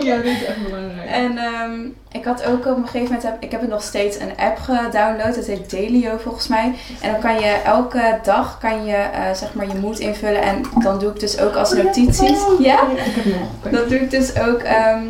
Ja, 0.00 0.16
die 0.16 0.30
is 0.32 0.44
echt 0.44 0.62
belangrijk. 0.64 1.08
En 1.10 1.38
ehm, 1.38 1.80
ik 2.12 2.24
had 2.24 2.44
ook 2.44 2.66
op 2.66 2.76
een 2.76 2.84
gegeven 2.84 3.02
moment, 3.02 3.22
heb, 3.22 3.36
ik 3.40 3.50
heb 3.50 3.60
het 3.60 3.70
nog 3.70 3.82
steeds 3.82 4.18
een 4.20 4.32
app 4.36 4.58
gedownload. 4.58 5.36
Het 5.36 5.46
heet 5.46 5.70
Dailyo 5.70 6.16
volgens 6.22 6.48
mij. 6.48 6.74
En 7.00 7.10
dan 7.12 7.20
kan 7.20 7.34
je 7.34 7.56
elke 7.64 8.18
dag 8.22 8.58
kan 8.60 8.84
je, 8.84 8.94
eh, 8.96 9.20
zeg 9.34 9.54
maar 9.54 9.66
je 9.66 9.74
moed 9.80 9.98
invullen. 9.98 10.42
En 10.42 10.62
dan 10.82 10.98
doe 10.98 11.10
ik 11.10 11.20
dus 11.20 11.38
ook 11.40 11.54
als 11.54 11.72
notities. 11.72 12.38
Ja? 12.58 12.80
Ik 12.82 13.14
heb 13.14 13.24
nog. 13.24 13.72
Dat 13.72 13.88
doe 13.88 13.98
ik 14.00 14.10
dus 14.10 14.38
ook. 14.38 14.58
ehm 14.58 15.02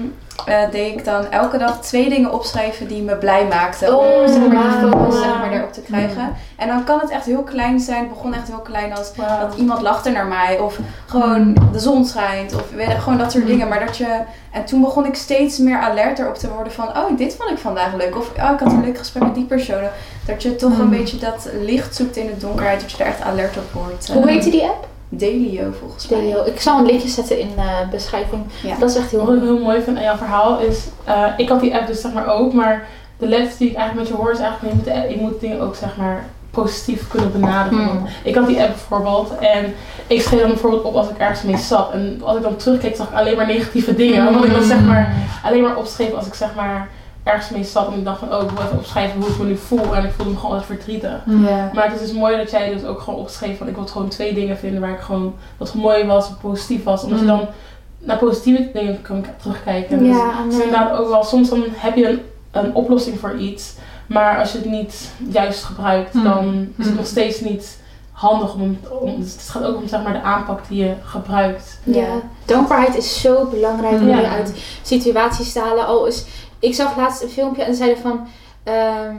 eh, 0.46 0.70
deed 0.70 0.92
ik 0.92 1.05
dan 1.05 1.31
elke 1.31 1.59
dag 1.59 1.81
twee 1.81 2.09
dingen 2.09 2.33
opschrijven 2.33 2.88
die 2.88 3.03
me 3.03 3.16
blij 3.16 3.46
maakten. 3.46 3.96
Oh, 3.96 4.20
om 4.20 4.29
zeg 4.29 4.38
maar, 4.38 4.81
die 4.81 4.90
focus 4.90 5.18
zeg 5.18 5.38
maar, 5.38 5.53
erop 5.53 5.72
te 5.72 5.81
krijgen. 5.81 6.33
En 6.57 6.68
dan 6.68 6.85
kan 6.85 7.01
het 7.01 7.11
echt 7.11 7.24
heel 7.24 7.42
klein 7.42 7.81
zijn. 7.81 7.98
Het 7.98 8.09
begon 8.09 8.35
echt 8.35 8.48
heel 8.48 8.59
klein 8.59 8.94
als 8.96 9.12
dat 9.14 9.55
iemand 9.57 9.83
lacht 9.83 10.07
er 10.07 10.12
naar 10.12 10.27
mij. 10.27 10.59
Of 10.59 10.79
gewoon 11.07 11.57
de 11.72 11.79
zon 11.79 12.05
schijnt. 12.05 12.55
Of 12.55 12.70
weet 12.74 12.98
gewoon 12.98 13.18
dat 13.18 13.33
soort 13.33 13.46
dingen. 13.46 13.68
Maar 13.68 13.87
dat 13.87 13.96
je... 13.96 14.20
En 14.51 14.64
toen 14.64 14.81
begon 14.81 15.07
ik 15.07 15.14
steeds 15.14 15.59
meer 15.59 15.79
alert 15.79 16.18
erop 16.18 16.35
te 16.35 16.51
worden 16.51 16.72
van... 16.72 16.88
Oh, 16.88 17.16
dit 17.16 17.37
vond 17.37 17.51
ik 17.51 17.59
vandaag 17.59 17.94
leuk. 17.94 18.16
Of 18.16 18.29
oh, 18.29 18.51
ik 18.53 18.61
had 18.61 18.72
een 18.72 18.85
leuk 18.85 18.98
gesprek 18.98 19.22
met 19.22 19.35
die 19.35 19.44
persoon. 19.44 19.83
Dat 20.27 20.42
je 20.42 20.57
toch 20.57 20.79
een 20.79 20.90
beetje 20.90 21.18
dat 21.18 21.48
licht 21.61 21.94
zoekt 21.94 22.16
in 22.16 22.27
de 22.27 22.37
donkerheid. 22.37 22.81
Dat 22.81 22.90
je 22.90 23.03
er 23.03 23.09
echt 23.09 23.22
alert 23.22 23.57
op 23.57 23.72
wordt. 23.72 24.12
Hoe 24.12 24.31
heette 24.31 24.51
die 24.51 24.62
app? 24.62 24.87
Dailyo 25.09 25.71
volgens 25.81 26.09
mij. 26.09 26.21
Delio. 26.21 26.44
Ik 26.44 26.61
zal 26.61 26.79
een 26.79 26.87
linkje 26.87 27.09
zetten 27.09 27.40
in 27.40 27.49
de 27.57 27.87
beschrijving. 27.90 28.42
Ja. 28.62 28.75
Dat 28.79 28.90
is 28.90 28.97
echt 28.97 29.11
heel 29.11 29.25
Wat 29.27 29.35
ik 29.35 29.42
heel 29.42 29.59
mooi 29.59 29.83
vind 29.83 29.97
aan 29.97 30.03
jouw 30.03 30.16
verhaal 30.16 30.59
is, 30.59 30.85
eh, 31.05 31.25
ik 31.37 31.49
had 31.49 31.61
die 31.61 31.75
app 31.77 31.87
dus 31.87 32.01
zeg 32.01 32.12
maar 32.12 32.27
ook, 32.27 32.53
maar 32.53 32.87
de 33.18 33.27
les 33.29 33.57
die 33.57 33.71
ik 33.71 33.77
eigenlijk 33.77 34.09
met 34.09 34.18
je 34.18 34.23
hoor 34.25 34.33
is 34.33 34.38
eigenlijk, 34.38 34.73
je 34.73 34.77
moet, 34.77 34.85
de 34.85 34.94
app- 35.01 35.11
je 35.11 35.16
moet 35.16 35.40
dingen 35.40 35.61
ook 35.61 35.75
zeg 35.77 35.97
maar 35.97 36.25
positief 36.51 37.09
kunnen 37.09 37.33
benaderen. 37.33 37.85
Hmm. 37.87 38.07
Ik 38.25 38.35
had 38.35 38.47
die 38.47 38.61
app 38.61 38.68
bijvoorbeeld 38.68 39.38
en 39.38 39.75
ik 40.07 40.23
schreef 40.23 40.40
dan 40.40 40.49
bijvoorbeeld 40.49 40.83
op 40.83 40.94
als 40.94 41.09
ik 41.09 41.18
ergens 41.18 41.42
mee 41.42 41.57
zat. 41.57 41.92
En 41.92 42.21
als 42.25 42.37
ik 42.37 42.42
dan 42.42 42.57
terugkeek 42.57 42.97
zag 42.97 43.09
ik 43.09 43.14
alleen 43.14 43.37
maar 43.37 43.47
negatieve 43.47 43.94
dingen. 43.94 44.27
Omdat 44.29 44.44
ik 44.44 44.53
dan 44.53 44.62
zeg 44.62 44.81
maar 44.81 45.14
alleen 45.44 45.62
maar 45.62 45.77
opschreef 45.77 46.12
als 46.14 46.27
ik 46.27 46.35
zeg 46.35 46.55
maar 46.55 46.88
ergens 47.28 47.50
mee 47.50 47.64
zat. 47.64 47.86
En 47.92 47.98
ik 47.98 48.04
dacht 48.04 48.18
van, 48.18 48.34
oh 48.34 48.42
ik 48.42 48.50
wil 48.50 48.64
even 48.64 48.78
opschrijven 48.78 49.20
hoe 49.20 49.28
ik 49.30 49.38
me 49.38 49.44
nu 49.44 49.56
voel. 49.56 49.96
En 49.96 50.04
ik 50.04 50.10
voelde 50.12 50.30
me 50.32 50.36
gewoon 50.38 50.56
altijd 50.56 50.78
verdrietig. 50.78 51.20
Ja. 51.26 51.70
Maar 51.74 51.84
het 51.90 52.00
is 52.00 52.08
dus 52.08 52.12
mooi 52.18 52.36
dat 52.36 52.50
jij 52.50 52.72
dus 52.72 52.84
ook 52.84 53.00
gewoon 53.00 53.20
opschreef 53.20 53.58
van 53.58 53.68
ik 53.68 53.74
wil 53.74 53.86
gewoon 53.86 54.08
twee 54.08 54.34
dingen 54.34 54.58
vinden 54.58 54.80
waar 54.80 54.90
ik 54.92 55.00
gewoon 55.00 55.34
wat 55.56 55.74
mooi 55.74 56.04
was, 56.06 56.28
wat 56.28 56.40
positief 56.40 56.84
was. 56.84 57.02
Omdat 57.02 57.18
je 57.18 57.24
Mm. 57.24 57.30
dan 57.30 57.46
naar 57.98 58.18
positieve 58.18 58.70
dingen 58.72 59.02
kan 59.02 59.24
terugkijken. 59.40 59.98
Dus 59.98 60.16
inderdaad 60.50 60.98
ook 60.98 61.08
wel, 61.08 61.24
soms 61.24 61.48
dan 61.48 61.64
heb 61.70 61.96
je 61.96 62.08
een, 62.08 62.20
een 62.50 62.74
oplossing 62.74 63.18
voor 63.20 63.36
iets. 63.36 63.74
Maar 64.06 64.38
als 64.38 64.52
je 64.52 64.58
het 64.58 64.66
niet 64.70 65.10
juist 65.30 65.64
gebruikt, 65.64 66.14
Mm. 66.14 66.24
dan 66.24 66.68
is 66.76 66.84
het 66.84 66.90
Mm. 66.92 66.96
nog 66.96 67.06
steeds 67.06 67.40
niet 67.40 67.78
handig 68.12 68.54
om, 68.54 68.78
om 69.00 69.20
dus 69.20 69.32
het 69.32 69.48
gaat 69.48 69.64
ook 69.64 69.76
om 69.76 69.88
zeg 69.88 70.02
maar 70.02 70.12
de 70.12 70.22
aanpak 70.22 70.60
die 70.68 70.84
je 70.84 70.92
gebruikt. 71.04 71.78
Ja, 71.84 72.06
dankbaarheid 72.44 72.96
is 72.96 73.20
zo 73.20 73.44
belangrijk 73.44 74.00
om 74.00 74.08
Ja. 74.08 74.18
je 74.20 74.26
uit 74.28 74.52
situaties 74.82 75.52
te 75.52 75.60
halen. 75.60 75.86
Al 75.86 76.06
is, 76.06 76.24
ik 76.59 76.75
zag 76.75 76.97
laatst 76.97 77.23
een 77.23 77.29
filmpje 77.29 77.62
en 77.62 77.75
zeiden 77.75 77.99
van, 78.03 78.27
ehm, 78.64 79.14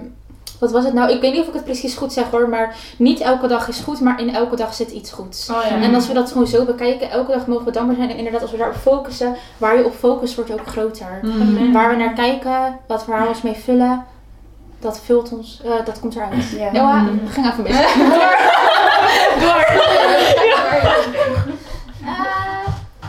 wat 0.59 0.71
was 0.71 0.83
het 0.85 0.93
nou? 0.93 1.11
Ik 1.11 1.21
weet 1.21 1.31
niet 1.31 1.41
of 1.41 1.47
ik 1.47 1.53
het 1.53 1.63
precies 1.63 1.95
goed 1.95 2.13
zeg 2.13 2.29
hoor, 2.31 2.49
maar 2.49 2.75
niet 2.97 3.19
elke 3.19 3.47
dag 3.47 3.67
is 3.67 3.79
goed, 3.79 3.99
maar 4.01 4.19
in 4.21 4.35
elke 4.35 4.55
dag 4.55 4.73
zit 4.73 4.91
iets 4.91 5.11
goeds. 5.11 5.49
Oh 5.49 5.61
ja. 5.69 5.81
En 5.81 5.95
als 5.95 6.07
we 6.07 6.13
dat 6.13 6.31
gewoon 6.31 6.47
zo 6.47 6.65
bekijken, 6.65 7.09
elke 7.11 7.31
dag 7.31 7.47
mogen 7.47 7.65
we 7.65 7.71
dankbaar 7.71 7.95
zijn. 7.95 8.09
En 8.09 8.17
inderdaad, 8.17 8.41
als 8.41 8.51
we 8.51 8.57
daarop 8.57 8.75
focussen, 8.75 9.35
waar 9.57 9.77
je 9.77 9.85
op 9.85 9.95
focust, 9.95 10.35
wordt 10.35 10.51
ook 10.51 10.67
groter. 10.67 11.19
Amen. 11.23 11.71
Waar 11.71 11.89
we 11.89 11.95
naar 11.95 12.13
kijken, 12.13 12.79
wat 12.87 13.05
we 13.05 13.25
ons 13.27 13.41
mee 13.41 13.55
vullen, 13.55 14.05
dat 14.79 14.99
vult 15.05 15.31
ons, 15.31 15.61
eh, 15.65 15.85
dat 15.85 15.99
komt 15.99 16.15
eruit. 16.15 16.49
Ja. 16.57 16.71
Noah, 16.71 17.01
Mm. 17.03 17.27
ging 17.27 17.45
even 17.51 17.63
mis. 17.63 17.71
Door! 17.95 18.37
Door! 19.41 19.67
Eh, 22.05 22.67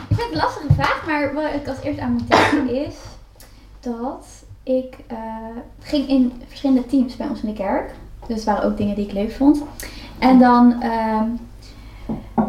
ik 0.09 0.17
vind 0.17 0.21
het 0.21 0.31
een 0.33 0.37
lastige 0.37 0.67
vraag, 0.75 1.03
maar 1.07 1.35
wat 1.35 1.45
ik 1.55 1.69
als 1.69 1.77
eerste 1.83 2.03
aan 2.03 2.13
moet 2.13 2.29
denken 2.31 2.75
is 2.87 2.95
dat 3.81 4.27
ik 4.63 4.97
eh, 5.07 5.17
ging 5.81 6.09
in 6.09 6.33
verschillende 6.47 6.87
teams 6.87 7.17
bij 7.17 7.29
ons 7.29 7.43
in 7.43 7.49
de 7.49 7.55
kerk. 7.55 7.95
Dus 8.27 8.37
het 8.37 8.45
waren 8.45 8.65
ook 8.65 8.77
dingen 8.77 8.95
die 8.95 9.07
ik 9.07 9.13
leuk 9.13 9.33
vond. 9.33 9.63
En 10.19 10.39
dan, 10.39 10.83
ehm, 10.83 11.27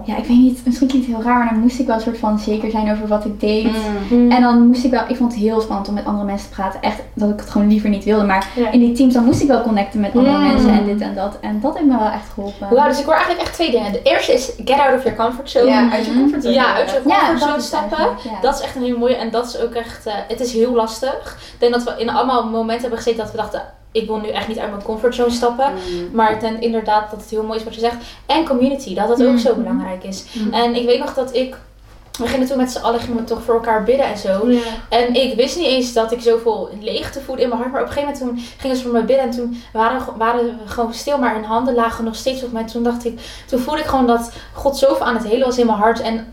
ja, 0.06 0.18
ik 0.18 0.24
weet 0.26 0.38
niet, 0.38 0.62
misschien 0.66 0.88
klinkt 0.88 1.08
het 1.08 1.16
heel 1.16 1.26
raar, 1.26 1.38
maar 1.38 1.50
dan 1.54 1.60
moest 1.60 1.80
ik 1.80 1.86
wel 1.88 1.96
een 1.96 2.02
soort 2.02 2.18
van 2.18 2.40
zeker 2.40 2.72
zijn 2.72 2.92
over 2.92 3.08
wat 3.08 3.26
ik 3.26 3.40
deed. 3.40 3.72
Mm. 4.10 4.32
En 4.32 4.42
dan 4.42 4.68
moest 4.68 4.84
ik 4.84 4.92
wel, 4.92 5.04
ik 5.08 5.16
vond 5.16 5.32
het 5.34 5.42
heel 5.42 5.62
spannend 5.62 5.88
om 5.88 5.94
met 5.94 6.06
andere 6.06 6.26
mensen 6.26 6.50
te 6.50 6.54
praten. 6.56 6.82
Echt 6.82 7.02
dat 7.14 7.30
ik 7.30 7.40
het 7.40 7.50
gewoon 7.50 7.68
liever 7.68 7.90
niet 7.90 8.04
wilde. 8.04 8.26
Maar 8.26 8.48
Ja. 8.56 8.72
in 8.72 8.80
die 8.80 8.92
teams 8.92 9.14
dan 9.14 9.24
moest 9.26 9.42
ik 9.42 9.48
wel 9.48 9.62
connecten 9.62 10.00
met 10.00 10.16
andere 10.16 10.38
Mm. 10.38 10.44
mensen 10.48 10.70
en 10.70 10.86
dit 10.86 11.02
en 11.02 11.16
dat. 11.16 11.38
En 11.42 11.60
dat 11.62 11.74
heeft 11.78 11.86
me 11.90 11.98
wel 11.98 12.08
echt 12.08 12.30
geholpen. 12.34 12.68
Wauw, 12.76 12.88
dus 12.88 13.00
ik 13.00 13.06
hoor 13.06 13.14
eigenlijk 13.14 13.44
echt 13.44 13.54
twee 13.54 13.72
dingen. 13.72 13.92
De 13.92 14.02
eerste 14.04 14.34
is 14.34 14.52
get 14.66 14.80
out 14.80 14.96
of 14.98 15.04
your 15.04 15.18
comfort 15.18 15.50
zone. 15.50 15.66
Ja, 15.70 15.92
uit 15.92 16.06
je. 16.06 16.50
Ja, 16.52 16.76
uit 16.76 17.40
dat 17.40 17.58
is 17.58 17.66
stappen. 17.66 18.00
ja. 18.24 18.40
Dat 18.42 18.56
is 18.56 18.62
echt 18.62 18.76
een 18.76 18.82
hele 18.84 18.98
mooie. 18.98 19.16
En 19.16 19.32
dat 19.32 19.48
is 19.48 19.60
ook 19.60 19.74
echt, 19.74 20.06
eh, 20.06 20.14
het 20.28 20.40
is 20.40 20.54
heel 20.54 20.74
lastig. 20.74 21.38
Ik 21.54 21.60
denk 21.60 21.74
dat 21.74 21.84
we 21.84 21.94
in 21.98 22.10
allemaal 22.10 22.50
momenten 22.50 22.82
hebben 22.82 22.98
gezeten 22.98 23.20
dat 23.24 23.32
we 23.32 23.38
dachten, 23.38 23.62
ik 23.92 24.08
wil 24.08 24.20
nu 24.20 24.30
echt 24.30 24.48
niet 24.48 24.60
uit 24.60 24.70
mijn 24.70 24.84
comfortzone 24.84 25.32
stappen. 25.32 25.72
Mm. 25.72 26.10
Maar 26.14 26.40
ten, 26.40 26.62
inderdaad, 26.62 27.12
dat 27.12 27.20
het 27.22 27.30
heel 27.30 27.44
mooi 27.44 27.58
is 27.60 27.64
wat 27.66 27.74
je 27.76 27.80
zegt. 27.80 27.96
En 28.26 28.46
community, 28.46 28.96
dat 28.96 29.08
dat 29.08 29.22
ook 29.24 29.28
Mm. 29.30 29.38
zo 29.38 29.56
belangrijk 29.56 30.04
is. 30.04 30.26
Mm. 30.34 30.54
En 30.54 30.76
ik 30.76 30.86
weet 30.86 31.00
nog 31.00 31.14
dat 31.14 31.36
ik, 31.36 31.56
we 32.20 32.28
gingen 32.28 32.48
toen 32.48 32.58
met 32.58 32.72
z'n 32.72 32.80
allen 32.84 33.00
gingen 33.00 33.18
we 33.18 33.24
toch 33.24 33.44
voor 33.44 33.54
elkaar 33.54 33.84
bidden 33.84 34.06
en 34.06 34.18
zo. 34.18 34.48
En 34.90 35.14
ik 35.14 35.36
wist 35.36 35.58
niet 35.58 35.66
eens 35.66 35.94
dat 35.94 36.12
ik 36.12 36.22
zoveel 36.22 36.70
leegte 36.82 37.22
voelde 37.22 37.42
in 37.42 37.48
mijn 37.50 37.60
hart. 37.62 37.72
Maar 37.74 37.82
op 37.82 37.88
een 37.88 37.94
gegeven 37.94 38.18
moment 38.26 38.38
toen 38.40 38.46
gingen 38.58 38.78
ze 38.78 38.84
voor 38.84 38.92
me 38.94 39.04
bidden. 39.04 39.26
En 39.26 39.32
toen 39.32 39.62
waren, 39.74 40.02
waren 40.18 40.46
we 40.46 40.52
gewoon 40.66 40.94
stil. 40.94 41.18
Maar 41.18 41.34
hun 41.34 41.44
handen 41.46 41.74
lagen 41.76 42.04
nog 42.04 42.16
steeds 42.16 42.44
op 42.44 42.52
mij. 42.52 42.64
Toen 42.66 42.84
dacht 42.84 43.06
ik, 43.06 43.20
toen 43.48 43.60
voelde 43.60 43.80
ik 43.80 43.86
gewoon 43.86 44.08
dat 44.08 44.32
God 44.54 44.78
zoveel 44.78 45.06
aan 45.06 45.16
het 45.16 45.28
helen 45.28 45.48
was 45.48 45.58
in 45.58 45.66
mijn 45.66 45.78
hart. 45.78 46.02
En 46.02 46.28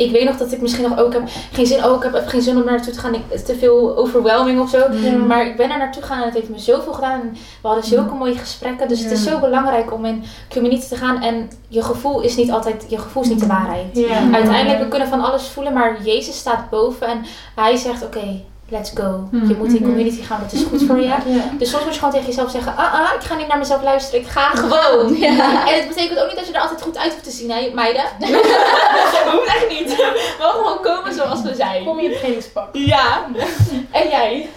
ik 0.00 0.10
weet 0.10 0.24
nog 0.24 0.36
dat 0.36 0.52
ik 0.52 0.60
misschien 0.60 0.88
nog 0.88 0.98
ook 0.98 1.12
heb 1.12 1.22
geen 1.52 1.66
zin. 1.66 1.84
Oh, 1.84 2.04
ik 2.04 2.12
heb 2.12 2.22
geen 2.26 2.42
zin 2.42 2.56
om 2.56 2.64
naartoe 2.64 2.92
te 2.92 2.98
gaan. 2.98 3.14
Ik, 3.14 3.20
het 3.28 3.40
is 3.40 3.46
te 3.46 3.54
veel 3.54 3.96
overwhelming 3.96 4.60
of 4.60 4.70
zo. 4.70 4.78
Ja. 4.92 5.16
Maar 5.16 5.46
ik 5.46 5.56
ben 5.56 5.70
er 5.70 5.78
naartoe 5.78 6.02
gegaan 6.02 6.18
en 6.18 6.24
het 6.24 6.34
heeft 6.34 6.48
me 6.48 6.58
zoveel 6.58 6.92
gedaan. 6.92 7.20
En 7.20 7.32
we 7.32 7.66
hadden 7.68 7.84
zulke 7.84 8.14
mooie 8.14 8.36
gesprekken. 8.36 8.88
Dus 8.88 9.02
het 9.02 9.10
is 9.10 9.22
zo 9.22 9.38
belangrijk 9.38 9.92
om 9.92 10.04
in 10.04 10.24
community 10.50 10.88
te 10.88 10.96
gaan. 10.96 11.22
En 11.22 11.50
je 11.68 11.82
gevoel 11.82 12.20
is 12.20 12.36
niet 12.36 12.50
altijd, 12.50 12.84
je 12.88 12.98
gevoel 12.98 13.22
is 13.22 13.28
niet 13.28 13.40
de 13.40 13.46
waarheid. 13.46 13.86
Ja. 13.92 14.32
Uiteindelijk, 14.32 14.82
we 14.82 14.88
kunnen 14.88 15.08
van 15.08 15.20
alles 15.20 15.48
voelen, 15.48 15.72
maar 15.72 16.02
Jezus 16.02 16.38
staat 16.38 16.70
boven 16.70 17.06
en 17.06 17.24
hij 17.54 17.76
zegt, 17.76 18.04
oké, 18.04 18.40
let's 18.70 18.90
go. 18.94 19.28
Hmm. 19.30 19.48
Je 19.48 19.54
moet 19.56 19.66
in 19.68 19.74
Mhm. 19.74 19.82
community 19.84 20.22
gaan, 20.22 20.40
dat 20.42 20.52
is 20.52 20.62
goed 20.64 20.82
voor 20.86 20.96
je. 20.96 21.02
Ja. 21.06 21.18
Dus 21.58 21.70
soms 21.70 21.84
moet 21.84 21.92
je 21.92 21.98
gewoon 21.98 22.14
tegen 22.14 22.28
jezelf 22.28 22.50
zeggen, 22.50 22.76
ah, 22.76 22.94
ah, 22.94 23.14
ik 23.14 23.20
ga 23.26 23.34
niet 23.36 23.46
naar 23.48 23.58
mezelf 23.58 23.82
luisteren, 23.82 24.20
ik 24.20 24.26
ga 24.26 24.50
gewoon. 24.54 25.22
En 25.22 25.74
het 25.78 25.88
betekent 25.88 26.18
ook 26.20 26.26
niet 26.26 26.36
dat 26.36 26.46
je 26.46 26.52
er 26.52 26.60
altijd 26.60 26.82
goed 26.82 26.98
uit 26.98 27.12
hoeft 27.12 27.24
te 27.24 27.30
zien, 27.30 27.50
hè, 27.50 27.70
meiden. 27.74 28.02
dat 28.18 29.32
hoeft 29.32 29.46
echt 29.46 29.68
niet. 29.68 29.96
We 29.96 30.36
mogen 30.38 30.58
gewoon 30.64 30.80
komen 30.82 31.14
zoals 31.14 31.42
we 31.42 31.54
zijn. 31.54 31.84
Kom 31.84 31.96
je 31.98 32.04
in 32.04 32.10
het 32.10 32.18
trainingspak. 32.18 32.68
Ja. 32.72 33.24
En 33.90 34.08
jij? 34.08 34.48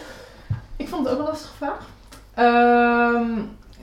Ik 0.78 0.88
vond 0.88 1.04
het 1.08 1.14
ook 1.14 1.20
een 1.20 1.26
lastige 1.26 1.54
vraag. 1.58 1.80
Ehm, 2.36 3.32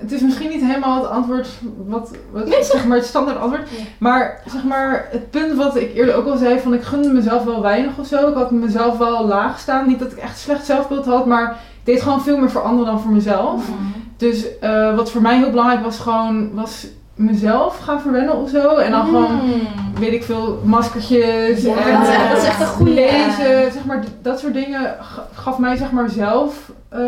het 0.01 0.12
is 0.12 0.20
misschien 0.20 0.48
niet 0.48 0.64
helemaal 0.64 1.03
het 1.03 1.11
antwoord, 1.11 1.48
wat, 1.86 2.11
wat 2.30 2.66
zeg 2.66 2.86
maar 2.86 2.96
het 2.96 3.07
standaard 3.07 3.38
antwoord. 3.38 3.70
Nee. 3.70 3.88
Maar 3.98 4.42
zeg 4.46 4.64
maar, 4.64 5.09
het 5.11 5.30
punt 5.30 5.57
wat 5.57 5.76
ik 5.76 5.94
eerder 5.94 6.14
ook 6.14 6.26
al 6.26 6.36
zei, 6.36 6.61
van 6.61 6.74
ik 6.74 6.82
gunde 6.82 7.12
mezelf 7.12 7.44
wel 7.44 7.62
weinig 7.62 7.98
of 7.98 8.07
zo. 8.07 8.28
Ik 8.28 8.34
had 8.34 8.51
mezelf 8.51 8.98
wel 8.98 9.26
laag 9.26 9.59
staan. 9.59 9.88
Niet 9.88 9.98
dat 9.98 10.12
ik 10.12 10.18
echt 10.18 10.38
slecht 10.38 10.66
zelfbeeld 10.66 11.07
had, 11.07 11.26
maar 11.26 11.51
ik 11.51 11.84
deed 11.84 12.03
gewoon 12.03 12.22
veel 12.22 12.36
meer 12.36 12.51
voor 12.51 12.62
anderen 12.62 12.92
dan 12.92 13.01
voor 13.01 13.12
mezelf. 13.12 13.64
Dus 14.16 14.59
eh, 14.59 14.96
wat 14.96 15.11
voor 15.11 15.22
mij 15.22 15.38
heel 15.38 15.51
belangrijk 15.51 15.82
was, 15.82 15.98
gewoon 15.98 16.55
was 16.55 16.86
mezelf 17.20 17.78
gaan 17.78 18.00
verwennen 18.00 18.36
of 18.36 18.48
zo. 18.50 18.76
En 18.76 18.90
dan 18.90 19.04
gewoon 19.04 19.40
weet 19.98 20.12
ik 20.12 20.24
veel, 20.24 20.60
maskertjes 20.64 21.62
Ja, 21.62 21.76
en 21.76 21.92
dat 21.92 22.02
is 22.08 22.14
echt- 22.14 22.28
dat 22.28 22.38
is 22.42 22.44
echt 22.48 22.60
een 22.60 22.66
goeie. 22.66 22.94
lezen, 22.94 23.72
zeg 23.72 23.84
maar, 23.86 24.04
dat 24.22 24.38
soort 24.40 24.54
dingen 24.54 24.80
ga- 25.00 25.26
gaf 25.34 25.58
mij 25.58 25.76
zeg 25.76 25.90
maar 25.92 26.10
zelf 26.10 26.70
eh, 26.88 27.00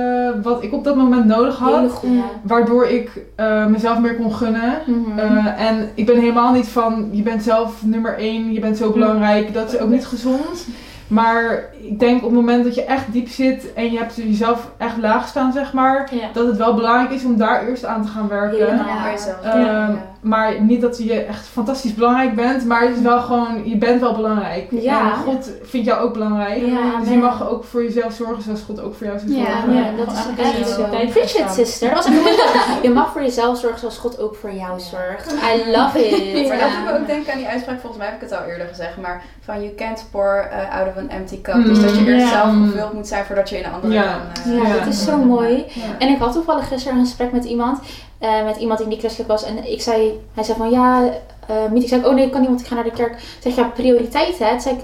wat 0.42 0.62
ik 0.62 0.72
op 0.72 0.84
dat 0.84 0.96
moment 0.96 1.24
nodig 1.24 1.58
had. 1.58 1.90
goeie. 1.90 2.22
Waardoor 2.42 2.86
ik 2.86 3.10
eh, 3.36 3.66
mezelf 3.66 3.98
meer 3.98 4.14
kon 4.16 4.32
gunnen. 4.34 4.72
Mhm. 4.86 5.18
Eh, 5.18 5.60
en 5.68 5.88
ik 5.94 6.06
ben 6.06 6.18
helemaal 6.20 6.52
niet 6.52 6.68
van, 6.68 7.08
je 7.12 7.22
bent 7.22 7.42
zelf 7.42 7.82
nummer 7.84 8.18
één, 8.18 8.52
je 8.52 8.60
bent 8.60 8.76
zo 8.76 8.90
belangrijk, 8.90 9.54
dat 9.54 9.72
is 9.72 9.78
ook 9.80 9.88
niet 9.88 10.06
gezond. 10.06 10.66
Maar 11.12 11.64
ik 11.82 11.98
denk 11.98 12.16
op 12.16 12.22
het 12.22 12.32
moment 12.32 12.64
dat 12.64 12.74
je 12.74 12.84
echt 12.84 13.12
diep 13.12 13.28
zit 13.28 13.72
en 13.72 13.92
je 13.92 13.98
hebt 13.98 14.14
jezelf 14.16 14.70
echt 14.76 14.96
laag 14.96 15.28
staan, 15.28 15.52
zeg 15.52 15.72
maar, 15.72 16.08
Ja. 16.14 16.26
dat 16.32 16.46
het 16.46 16.56
wel 16.56 16.74
belangrijk 16.74 17.10
is 17.10 17.24
om 17.24 17.36
daar 17.36 17.66
eerst 17.66 17.84
aan 17.84 18.02
te 18.02 18.08
gaan 18.08 18.28
werken. 18.28 18.58
Ja. 18.58 19.14
Ehm, 19.42 19.60
Ja. 19.60 20.10
Maar 20.20 20.60
niet 20.60 20.80
dat 20.80 20.98
je 21.02 21.22
echt 21.24 21.46
fantastisch 21.46 21.94
belangrijk 21.94 22.34
bent, 22.34 22.64
maar 22.64 22.80
het 22.80 22.96
is 22.96 23.02
wel 23.02 23.20
gewoon, 23.20 23.62
je 23.68 23.76
bent 23.76 24.00
wel 24.00 24.14
belangrijk. 24.14 24.66
Ja. 24.70 25.00
En 25.12 25.16
God 25.16 25.50
vindt 25.62 25.86
jou 25.86 26.00
ook 26.00 26.12
belangrijk. 26.12 26.66
Ja, 26.66 26.98
dus 27.00 27.08
je 27.08 27.16
mag 27.16 27.48
ook 27.50 27.64
voor 27.64 27.82
jezelf 27.82 28.12
zorgen 28.12 28.42
zoals 28.42 28.62
God 28.62 28.80
ook 28.82 28.94
voor 28.94 29.06
jou 29.06 29.18
zou 29.18 29.32
Ja, 29.32 29.44
zorgen. 29.44 29.74
Ja, 29.74 29.84
dat 30.04 30.12
is 30.12 30.44
echt 30.44 30.68
zo. 30.68 30.82
Preach 31.10 31.36
it, 31.38 31.50
sister. 31.50 31.88
Dat 31.94 31.96
was 31.96 32.06
echt 32.06 32.16
een 32.16 32.22
mooie- 32.22 32.78
Je 32.82 32.90
mag 32.90 33.12
voor 33.12 33.22
jezelf 33.22 33.58
zorgen 33.58 33.78
zoals 33.78 33.98
God 33.98 34.20
ook 34.20 34.34
voor 34.34 34.52
jou 34.52 34.80
zorgt. 34.80 35.32
I 35.32 35.70
love 35.70 36.08
it. 36.08 36.48
Maar 36.48 36.58
dat 36.58 36.68
doet 36.70 36.84
me 36.84 36.98
ook 37.00 37.06
denken 37.06 37.32
aan 37.32 37.38
die 37.38 37.48
uitspraak, 37.48 37.80
volgens 37.80 38.02
mij 38.02 38.06
heb 38.12 38.22
ik 38.22 38.30
het 38.30 38.38
al 38.40 38.46
eerder 38.46 38.66
gezegd, 38.66 38.96
maar 39.00 39.22
van 39.44 39.62
you 39.62 39.74
can't 39.74 40.06
pour 40.10 40.48
uh, 40.52 40.78
out 40.78 40.88
of 40.88 41.01
an 41.02 41.10
empty 41.10 41.40
cup. 41.40 41.54
Mm, 41.54 41.64
dus 41.64 41.80
dat 41.80 41.96
je 41.98 42.06
eerst 42.06 42.24
ja. 42.32 42.42
zelf 42.42 42.54
gevuld 42.70 42.92
moet 42.92 43.06
zijn 43.06 43.24
voordat 43.24 43.48
je 43.48 43.58
in 43.58 43.64
een 43.64 43.72
andere 43.72 43.92
Ja. 43.92 44.02
kan. 44.02 44.52
eh, 44.52 44.58
Ja, 44.62 44.68
Ja. 44.68 44.78
dat 44.78 44.86
is 44.86 45.04
zo 45.04 45.16
mooi. 45.16 45.64
Ja. 45.68 45.82
En 45.98 46.08
ik 46.08 46.18
had 46.18 46.32
toevallig 46.32 46.68
gisteren 46.68 46.98
een 46.98 47.04
gesprek 47.04 47.32
met 47.32 47.44
iemand, 47.44 47.78
eh, 48.18 48.44
met 48.44 48.56
iemand 48.56 48.78
die 48.78 48.88
niet 48.88 48.98
christelijk 48.98 49.30
was. 49.30 49.44
En 49.44 49.72
ik 49.72 49.82
zei, 49.82 50.20
hij 50.34 50.44
zei 50.44 50.58
van 50.58 50.70
ja, 50.70 51.02
eh 51.46 51.56
Miet, 51.70 51.82
ik 51.82 51.88
zei 51.88 52.04
oh 52.04 52.14
nee, 52.14 52.24
ik 52.24 52.30
kan 52.30 52.40
niet, 52.40 52.48
want 52.48 52.60
ik 52.60 52.66
ga 52.66 52.74
naar 52.74 52.84
de 52.84 52.90
kerk. 52.90 53.12
Ik 53.12 53.18
zeg 53.42 53.54
ja, 53.56 53.62
prioriteit 53.62 54.38
hè. 54.38 54.50
Toen 54.50 54.60
zei 54.60 54.74
ik, 54.74 54.80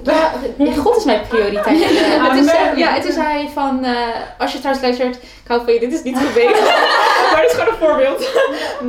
ja, 0.67 0.73
God 0.73 0.97
is 0.97 1.05
mijn 1.05 1.21
prioriteit. 1.29 1.83
En 2.23 2.31
toen 2.37 2.45
zei, 2.45 2.77
ja, 2.79 2.97
en 2.97 3.03
toen 3.03 3.13
zei 3.13 3.27
hij 3.27 3.49
van, 3.55 3.85
eh, 3.85 3.93
als 4.39 4.53
je 4.53 4.59
trouwens 4.59 4.85
luistert, 4.87 5.17
ik 5.17 5.49
hou 5.49 5.61
van 5.65 5.73
je, 5.73 5.81
dit 5.81 5.93
is 5.93 6.03
niet 6.03 6.19
gebeden. 6.19 6.63
maar 7.33 7.41
dit 7.41 7.51
is 7.51 7.57
gewoon 7.57 7.69
een 7.75 7.79
voorbeeld. 7.89 8.29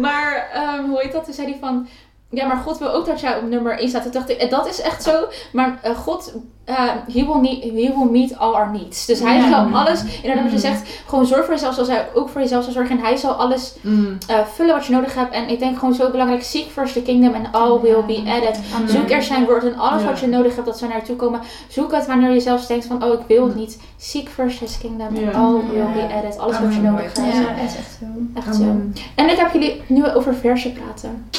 maar 0.01 0.49
ehm, 0.53 0.83
hoe 0.89 0.99
heet 1.01 1.11
dat? 1.11 1.25
Toen 1.25 1.33
zei 1.33 1.47
hij 1.47 1.57
van, 1.61 1.87
ja, 2.29 2.47
maar 2.47 2.57
God 2.57 2.77
wil 2.77 2.91
ook 2.91 3.05
dat 3.05 3.19
jij 3.19 3.37
op 3.37 3.49
nummer 3.49 3.79
1 3.79 3.89
staat. 3.89 4.03
Toen 4.03 4.11
dacht 4.11 4.29
ik, 4.29 4.37
en 4.37 4.49
dat 4.49 4.67
is 4.67 4.81
echt 4.81 5.03
zo. 5.03 5.11
Maar 5.51 5.79
eh, 5.81 5.95
God, 5.95 6.33
eh, 6.65 6.75
he, 7.13 7.25
will 7.25 7.39
need, 7.41 7.63
he 7.63 7.69
will 7.71 8.07
meet 8.11 8.37
all 8.37 8.53
our 8.53 8.71
needs. 8.71 9.05
Dus 9.05 9.19
hij 9.19 9.35
Ja. 9.37 9.49
zal 9.49 9.79
alles, 9.79 10.03
inderdaad 10.21 10.43
wat 10.43 10.51
je 10.53 10.59
zegt, 10.59 10.89
gewoon 11.07 11.25
zorg 11.25 11.45
voor 11.45 11.53
jezelf 11.53 11.73
zoals 11.73 11.89
hij 11.89 12.07
ook 12.13 12.29
voor 12.29 12.41
jezelf 12.41 12.63
zal 12.63 12.73
zorgen. 12.73 12.97
En 12.97 13.03
hij 13.03 13.15
zal 13.15 13.31
alles 13.33 13.75
Mm. 13.81 14.17
eh, 14.27 14.39
vullen 14.53 14.75
wat 14.75 14.85
je 14.85 14.93
nodig 14.93 15.15
hebt. 15.15 15.33
En 15.33 15.49
ik 15.49 15.59
denk 15.59 15.77
gewoon 15.79 15.93
zo 15.93 16.09
belangrijk, 16.11 16.43
seek 16.43 16.67
first 16.67 16.93
the 16.93 17.01
kingdom 17.01 17.33
and 17.33 17.47
all 17.55 17.79
will 17.81 18.03
be 18.07 18.23
added. 18.31 18.59
Amen. 18.75 18.89
Zoek 18.89 19.09
er 19.09 19.23
zijn 19.23 19.45
woord 19.45 19.63
en 19.63 19.77
alles 19.77 20.01
Ja. 20.01 20.07
wat 20.07 20.19
je 20.19 20.27
nodig 20.27 20.53
hebt, 20.55 20.67
dat 20.67 20.77
zou 20.77 20.91
naar 20.91 20.99
je 20.99 21.05
toe 21.05 21.15
komen. 21.15 21.39
Zoek 21.67 21.91
het 21.91 22.05
wanneer 22.07 22.31
je 22.31 22.39
zelf 22.39 22.65
denkt 22.65 22.85
van, 22.85 23.03
oh 23.03 23.13
ik 23.13 23.25
wil 23.27 23.43
het 23.45 23.55
niet. 23.55 23.79
Seek 23.97 24.29
first 24.29 24.59
his 24.59 24.77
kingdom 24.77 25.07
and 25.07 25.17
Ja. 25.17 25.31
all 25.31 25.53
will 25.71 25.77
Ja. 25.79 25.91
be 26.07 26.13
added. 26.15 26.37
Alles 26.39 26.59
wat 26.59 26.73
je 26.73 26.81
nodig 26.81 27.15
Ja, 27.15 27.21
hebt. 27.23 27.47
dat 27.59 27.69
is 27.69 27.75
echt 27.77 27.97
zo. 27.99 28.05
Echt 28.47 28.55
zo. 28.55 28.63
En 29.15 29.29
ik 29.29 29.37
heb 29.37 29.53
jullie 29.53 29.81
nu 29.87 30.11
over 30.13 30.35
versen 30.35 30.73
praten. 30.73 31.29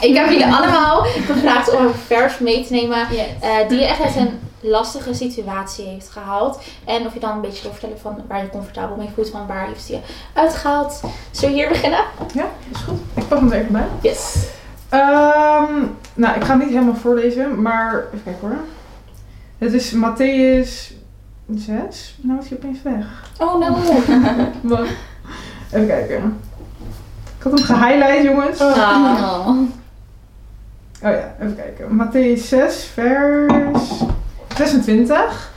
Ik 0.00 0.14
heb 0.16 0.28
jullie 0.28 0.46
allemaal 0.46 1.02
gevraagd 1.02 1.76
om 1.76 1.86
een 1.86 1.94
vers 1.94 2.38
mee 2.38 2.66
te 2.66 2.72
nemen 2.72 3.06
eh, 3.40 3.68
die 3.68 3.78
je 3.78 3.84
echt 3.86 4.00
uit 4.00 4.16
een 4.16 4.38
lastige 4.60 5.14
situatie 5.14 5.84
heeft 5.86 6.08
gehaald. 6.08 6.60
En 6.84 7.06
of 7.06 7.14
je 7.14 7.20
dan 7.20 7.30
een 7.30 7.40
beetje 7.40 7.62
wil 7.62 7.70
vertellen 7.70 7.98
van 7.98 8.18
waar 8.28 8.42
je 8.42 8.48
comfortabel 8.48 8.96
mee 8.96 9.08
voelt, 9.14 9.30
van 9.30 9.46
waar 9.46 9.66
heeft 9.66 9.88
je 9.88 9.98
uitgehaald. 10.32 11.00
Zullen 11.30 11.54
we 11.54 11.60
hier 11.60 11.68
beginnen? 11.68 12.04
Ja, 12.34 12.44
is 12.72 12.78
goed. 12.80 12.98
Ik 13.14 13.28
pak 13.28 13.38
hem 13.38 13.52
er 13.52 13.58
even 13.58 13.72
bij. 13.72 13.86
Yes. 14.00 14.34
Ehm, 14.88 15.74
nou, 16.14 16.36
ik 16.36 16.44
ga 16.44 16.52
het 16.52 16.58
niet 16.58 16.68
helemaal 16.74 16.94
voorlezen, 16.94 17.62
maar 17.62 18.04
even 18.06 18.22
kijken 18.24 18.48
hoor. 18.48 18.58
Het 19.58 19.72
is 19.72 19.92
Matthäus 19.94 20.94
6. 21.54 22.14
Nou 22.20 22.40
is 22.40 22.48
hij 22.48 22.58
opeens 22.58 22.82
weg. 22.82 23.06
Oh 23.38 23.58
no. 23.58 23.76
Wacht. 24.76 24.90
Even 25.72 25.86
kijken. 25.86 26.40
Ik 27.38 27.42
had 27.42 27.52
hem 27.52 27.62
gehighlight, 27.62 28.22
jongens. 28.22 28.60
Oh 28.60 28.76
Ah. 28.76 29.48
Oh. 31.02 31.10
ja, 31.10 31.34
even 31.40 31.56
kijken. 31.56 31.96
Matthäus 31.96 32.48
6, 32.48 32.84
vers 32.84 34.04
26. 34.56 35.52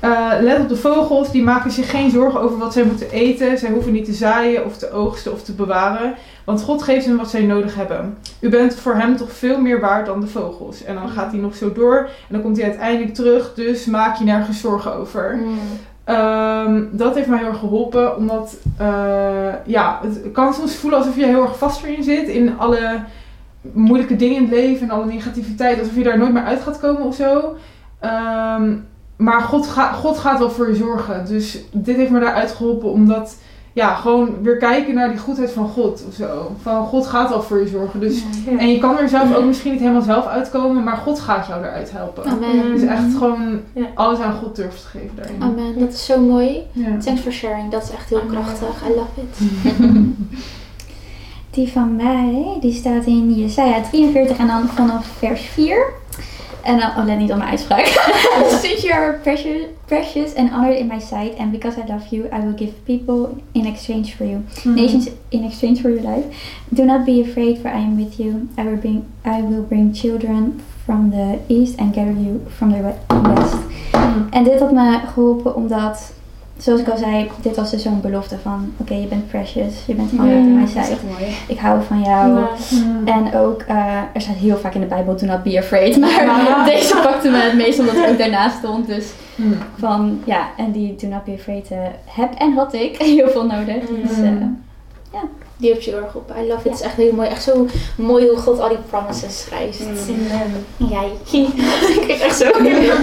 Eh, 0.00 0.32
let 0.40 0.60
op 0.60 0.68
de 0.68 0.76
vogels, 0.76 1.30
die 1.30 1.42
maken 1.42 1.70
zich 1.70 1.90
geen 1.90 2.10
zorgen 2.10 2.40
over 2.40 2.58
wat 2.58 2.72
zij 2.72 2.84
moeten 2.84 3.10
eten. 3.10 3.58
Zij 3.58 3.70
hoeven 3.70 3.92
niet 3.92 4.04
te 4.04 4.12
zaaien 4.12 4.64
of 4.64 4.76
te 4.76 4.90
oogsten 4.92 5.32
of 5.32 5.42
te 5.42 5.52
bewaren. 5.52 6.14
Want 6.44 6.62
God 6.62 6.82
geeft 6.82 7.06
hen 7.06 7.16
wat 7.16 7.30
zij 7.30 7.42
nodig 7.42 7.74
hebben. 7.74 8.18
U 8.40 8.48
bent 8.48 8.74
voor 8.74 8.94
hem 8.94 9.16
toch 9.16 9.32
veel 9.32 9.60
meer 9.60 9.80
waard 9.80 10.06
dan 10.06 10.20
de 10.20 10.26
vogels. 10.26 10.84
En 10.84 10.94
dan 10.94 11.08
gaat 11.08 11.30
hij 11.30 11.40
nog 11.40 11.54
zo 11.54 11.72
door. 11.72 11.96
En 11.98 12.10
dan 12.28 12.42
komt 12.42 12.56
hij 12.56 12.66
uiteindelijk 12.66 13.14
terug. 13.14 13.54
Dus 13.54 13.84
maak 13.84 14.16
je 14.16 14.24
nergens 14.24 14.60
zorgen 14.60 14.94
over. 14.94 15.36
Mm. 15.36 15.58
Ehm, 16.04 16.82
dat 16.90 17.14
heeft 17.14 17.28
mij 17.28 17.38
heel 17.38 17.48
erg 17.48 17.58
geholpen. 17.58 18.16
Omdat, 18.16 18.56
eh, 18.76 18.86
ja, 19.64 20.00
het 20.02 20.32
kan 20.32 20.54
soms 20.54 20.76
voelen 20.76 20.98
alsof 20.98 21.16
je 21.16 21.26
heel 21.26 21.42
erg 21.42 21.58
vast 21.58 21.82
erin 21.82 22.02
zit. 22.02 22.28
In 22.28 22.58
alle 22.58 23.00
moeilijke 23.72 24.16
dingen 24.16 24.36
in 24.36 24.42
het 24.42 24.50
leven 24.50 24.82
en 24.88 24.90
alle 24.94 25.06
negativiteit. 25.06 25.78
Alsof 25.78 25.96
je 25.96 26.02
daar 26.02 26.18
nooit 26.18 26.32
meer 26.32 26.44
uit 26.44 26.60
gaat 26.60 26.78
komen 26.80 27.02
of 27.02 27.14
zo. 27.14 27.54
Ehm, 28.00 28.74
maar 29.16 29.40
God, 29.40 29.66
ga, 29.66 29.92
God 29.92 30.18
gaat 30.18 30.38
wel 30.38 30.50
voor 30.50 30.68
je 30.68 30.74
zorgen. 30.74 31.26
Dus 31.26 31.58
dit 31.72 31.96
heeft 31.96 32.10
me 32.10 32.20
daaruit 32.20 32.52
geholpen. 32.52 32.90
Omdat, 32.90 33.36
ja, 33.72 33.94
gewoon 33.94 34.42
weer 34.42 34.56
kijken 34.56 34.94
naar 34.94 35.08
die 35.08 35.18
goedheid 35.18 35.50
van 35.50 35.68
God 35.68 36.04
of 36.08 36.14
zo. 36.14 36.56
Van 36.62 36.86
God 36.86 37.06
gaat 37.06 37.28
wel 37.28 37.42
voor 37.42 37.60
je 37.60 37.66
zorgen. 37.68 38.00
Dus, 38.00 38.22
En 38.58 38.68
je 38.68 38.78
kan 38.78 38.98
er 38.98 39.08
zelf 39.08 39.34
ook 39.36 39.44
misschien 39.44 39.70
niet 39.72 39.80
helemaal 39.80 40.02
zelf 40.02 40.26
uitkomen. 40.26 40.84
Maar 40.84 40.96
God 40.96 41.20
gaat 41.20 41.46
jou 41.46 41.64
eruit 41.64 41.90
helpen. 41.92 42.24
Amen. 42.24 42.70
Dus 42.72 42.82
echt 42.82 43.14
gewoon 43.18 43.60
Ja. 43.72 43.86
alles 43.94 44.18
aan 44.18 44.34
God 44.34 44.56
durft 44.56 44.80
te 44.80 44.86
geven 44.98 45.16
daarin. 45.16 45.42
Amen, 45.42 45.78
dat 45.78 45.92
is 45.92 46.04
zo 46.04 46.20
mooi. 46.20 46.62
Ja. 46.72 46.96
Thanks 46.98 47.20
for 47.20 47.32
sharing, 47.32 47.70
dat 47.70 47.82
is 47.82 47.90
echt 47.90 48.08
heel 48.08 48.22
krachtig. 48.30 48.68
I 48.88 48.94
love 48.94 49.20
it. 49.20 49.38
Die 51.56 51.68
van 51.72 51.96
mij, 51.96 52.56
die 52.60 52.72
staat 52.72 53.04
in 53.06 53.34
Jesaja 53.34 53.80
43 53.90 54.36
en 54.38 54.46
dan 54.46 54.68
vanaf 54.68 55.06
vers 55.06 55.40
4. 55.40 55.92
En 56.62 56.78
dan, 56.78 56.88
oh 56.98 57.04
let 57.04 57.18
niet 57.18 57.30
op 57.30 57.36
mijn 57.36 57.50
uitspraak. 57.50 57.86
Since 58.62 58.86
you 58.86 58.92
are 58.92 59.12
precious, 59.22 59.62
precious 59.84 60.34
and 60.34 60.50
honored 60.50 60.78
in 60.78 60.86
my 60.86 61.00
sight, 61.00 61.38
and 61.38 61.50
because 61.50 61.78
I 61.78 61.82
love 61.92 62.06
you, 62.10 62.24
I 62.32 62.40
will 62.44 62.54
give 62.56 62.72
people 62.84 63.28
in 63.52 63.66
exchange 63.66 64.04
for 64.16 64.26
you. 64.26 64.40
Nations 64.64 65.08
in 65.28 65.44
exchange 65.44 65.80
for 65.80 65.90
your 65.90 66.02
life. 66.14 66.24
Do 66.68 66.84
not 66.84 67.04
be 67.04 67.22
afraid, 67.28 67.58
for 67.58 67.70
I 67.70 67.80
am 67.82 67.96
with 67.96 68.16
you. 68.18 68.48
I 68.58 68.62
will 68.62 68.78
bring, 68.80 69.04
I 69.24 69.42
will 69.42 69.62
bring 69.68 69.94
children 69.94 70.60
from 70.84 71.10
the 71.10 71.54
east 71.54 71.78
and 71.78 71.94
gather 71.94 72.14
you 72.20 72.40
from 72.56 72.72
the 72.72 72.78
we- 72.80 73.20
west. 73.34 73.54
En 74.30 74.44
dit 74.44 74.60
had 74.60 74.72
me 74.72 74.98
geholpen 75.14 75.54
omdat, 75.54 76.12
zoals 76.58 76.80
ik 76.80 76.88
al 76.88 76.96
zei, 76.96 77.30
dit 77.42 77.56
was 77.56 77.70
dus 77.70 77.82
zo'n 77.82 78.00
belofte 78.00 78.38
van, 78.42 78.72
oké, 78.76 78.94
je 78.94 79.06
bent 79.06 79.28
precious, 79.28 79.74
je 79.86 79.94
bent 79.94 80.10
sight. 80.68 80.90
echt 80.90 81.02
mooi. 81.02 81.30
Ik 81.48 81.58
hou 81.58 81.82
van 81.82 82.00
jou. 82.02 82.28
Mm. 82.70 83.06
En 83.06 83.34
ook, 83.34 83.62
eh, 83.62 83.96
er 84.12 84.20
staat 84.20 84.34
heel 84.36 84.56
vaak 84.56 84.74
in 84.74 84.80
de 84.80 84.86
Bijbel, 84.86 85.16
do 85.16 85.26
not 85.26 85.42
be 85.42 85.58
afraid. 85.58 85.96
Maar 86.00 86.10
Ja. 86.24 86.64
deze 86.64 86.96
pakte 87.02 87.30
me 87.30 87.36
het 87.38 87.54
meest 87.54 87.78
omdat 87.78 87.94
het 87.96 88.10
ook 88.10 88.18
daarna 88.18 88.48
stond. 88.48 88.86
Dus 88.86 89.12
Mm. 89.36 89.54
van, 89.78 90.20
ja, 90.24 90.48
en 90.56 90.72
die 90.72 90.94
do 91.00 91.08
not 91.08 91.24
be 91.24 91.32
afraid 91.38 91.70
eh, 91.70 91.78
heb 92.04 92.34
en 92.34 92.52
had 92.52 92.74
ik 92.74 92.96
heel 93.16 93.28
veel 93.28 93.46
nodig. 93.46 93.76
Dus, 94.06 94.16
Die 95.58 95.72
heeft 95.72 95.84
je 95.84 95.90
heel 95.90 96.02
erg 96.02 96.14
op. 96.14 96.32
I 96.42 96.46
love 96.46 96.58
it. 96.58 96.64
Het 96.64 96.74
is 96.74 96.80
echt 96.80 96.94
heel 96.96 97.12
mooi. 97.12 97.28
Echt 97.28 97.42
zo 97.42 97.66
mooi 97.96 98.28
hoe 98.28 98.36
God 98.38 98.60
al 98.60 98.68
die 98.68 98.78
promises 98.90 99.40
schrijft. 99.40 99.80
Mm. 99.80 100.88
Jij. 100.88 101.10
Kijk 102.06 102.20
echt 102.20 102.36
zo. 102.36 102.48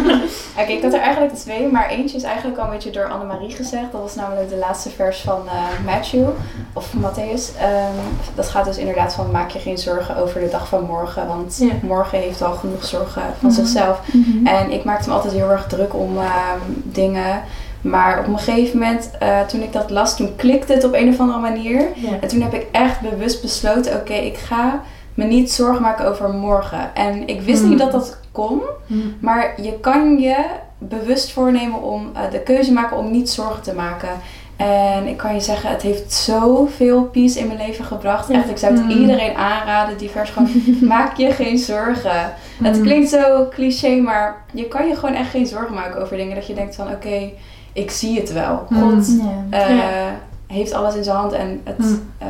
Oké, 0.59 0.71
ik 0.71 0.81
had 0.83 0.93
er 0.93 0.99
eigenlijk 0.99 1.33
twee, 1.35 1.67
maar 1.67 1.89
eentje 1.89 2.17
is 2.17 2.23
eigenlijk 2.23 2.57
al 2.59 2.65
een 2.65 2.71
beetje 2.71 2.89
door 2.91 3.09
Annemarie 3.09 3.49
gezegd. 3.55 3.91
Dat 3.91 4.01
was 4.01 4.15
namelijk 4.15 4.49
de 4.49 4.57
laatste 4.57 4.89
vers 4.89 5.19
van 5.21 5.41
eh, 5.47 5.85
Matthew, 5.85 6.27
of 6.73 6.93
Matthäus. 7.01 7.57
Ehm, 7.59 7.97
dat 8.35 8.49
gaat 8.49 8.65
dus 8.65 8.77
inderdaad 8.77 9.13
van 9.13 9.31
maak 9.31 9.49
je 9.49 9.59
geen 9.59 9.77
zorgen 9.77 10.17
over 10.17 10.39
de 10.39 10.49
dag 10.49 10.67
van 10.67 10.83
morgen, 10.83 11.27
want 11.27 11.57
Ja. 11.59 11.71
morgen 11.81 12.19
heeft 12.19 12.41
al 12.41 12.53
genoeg 12.53 12.85
zorgen 12.85 13.21
van 13.39 13.49
Mhm. 13.49 13.51
zichzelf. 13.51 13.99
mhm. 14.13 14.47
En 14.47 14.71
ik 14.71 14.83
maakte 14.83 15.09
me 15.09 15.15
altijd 15.15 15.33
heel 15.33 15.49
erg 15.51 15.67
druk 15.67 15.93
om 15.93 16.17
ehm, 16.17 16.59
dingen. 16.83 17.43
Maar 17.83 18.19
op 18.19 18.27
een 18.27 18.39
gegeven 18.39 18.79
moment, 18.79 19.09
eh, 19.19 19.41
toen 19.41 19.61
ik 19.61 19.73
dat 19.73 19.89
las, 19.89 20.15
toen 20.15 20.35
klikte 20.35 20.73
het 20.73 20.83
op 20.83 20.93
een 20.93 21.09
of 21.09 21.19
andere 21.19 21.39
manier. 21.39 21.79
Ja. 21.95 22.09
En 22.21 22.27
toen 22.27 22.41
heb 22.41 22.53
ik 22.53 22.67
echt 22.71 22.99
bewust 23.01 23.41
besloten, 23.41 23.95
oké, 23.95 24.13
ik 24.13 24.37
ga 24.37 24.81
me 25.13 25.23
niet 25.25 25.51
zorgen 25.51 25.81
maken 25.81 26.07
over 26.07 26.29
morgen. 26.29 26.95
En 26.95 27.27
ik 27.27 27.41
wist 27.41 27.63
Mm. 27.63 27.69
niet 27.69 27.79
dat 27.79 27.91
dat 27.91 28.17
kon. 28.31 28.61
Mm. 28.87 29.15
Maar 29.21 29.53
je 29.61 29.79
kan 29.79 30.17
je 30.19 30.35
bewust 30.77 31.31
voornemen 31.31 31.81
om 31.81 32.09
eh, 32.13 32.21
de 32.31 32.39
keuze 32.39 32.73
maken 32.73 32.97
om 32.97 33.11
niet 33.11 33.29
zorgen 33.29 33.63
te 33.63 33.73
maken. 33.73 34.09
En 34.55 35.07
ik 35.07 35.17
kan 35.17 35.33
je 35.33 35.39
zeggen, 35.41 35.69
het 35.69 35.81
heeft 35.81 36.13
zoveel 36.13 37.03
peace 37.03 37.39
in 37.39 37.47
mijn 37.47 37.59
leven 37.67 37.85
gebracht. 37.85 38.27
Ja. 38.27 38.35
Echt, 38.35 38.49
ik 38.49 38.57
zou 38.57 38.73
het 38.73 38.83
Mm. 38.83 38.89
iedereen 38.89 39.35
aanraden, 39.35 39.97
die 39.97 40.09
vers 40.09 40.29
gewoon, 40.29 40.49
maak 40.81 41.17
je 41.17 41.31
geen 41.31 41.57
zorgen. 41.57 42.33
Het 42.63 42.81
klinkt 42.81 43.09
zo 43.09 43.47
cliché, 43.49 43.95
maar 43.95 44.35
je 44.53 44.67
kan 44.67 44.87
je 44.87 44.95
gewoon 44.95 45.15
echt 45.15 45.29
geen 45.29 45.47
zorgen 45.47 45.73
maken 45.73 46.01
over 46.01 46.17
dingen. 46.17 46.35
Dat 46.35 46.47
je 46.47 46.53
denkt 46.53 46.75
van, 46.75 46.87
oké, 46.91 47.29
ik 47.73 47.91
zie 47.91 48.19
het 48.19 48.33
wel. 48.33 48.65
Mm. 48.69 48.79
God 48.81 49.07
eh, 49.49 49.69
Ja. 49.77 50.15
heeft 50.47 50.73
alles 50.73 50.95
in 50.95 51.03
zijn 51.03 51.15
hand 51.15 51.31
en 51.31 51.61
het 51.63 51.77
Mm. 51.79 52.09
eh, 52.17 52.27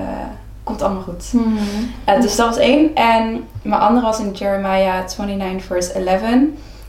komt 0.64 0.82
allemaal 0.82 1.02
goed. 1.04 1.28
Hmm. 1.32 1.58
Eh, 2.06 2.22
dus 2.22 2.36
dat 2.36 2.48
was 2.48 2.58
één. 2.58 2.96
En 2.96 3.44
mijn 3.62 3.82
andere 3.82 4.06
was 4.06 4.20
in 4.20 4.32
Jeremiah 4.32 4.94
29 5.18 5.64
verse 5.66 5.91
11. 5.91 6.22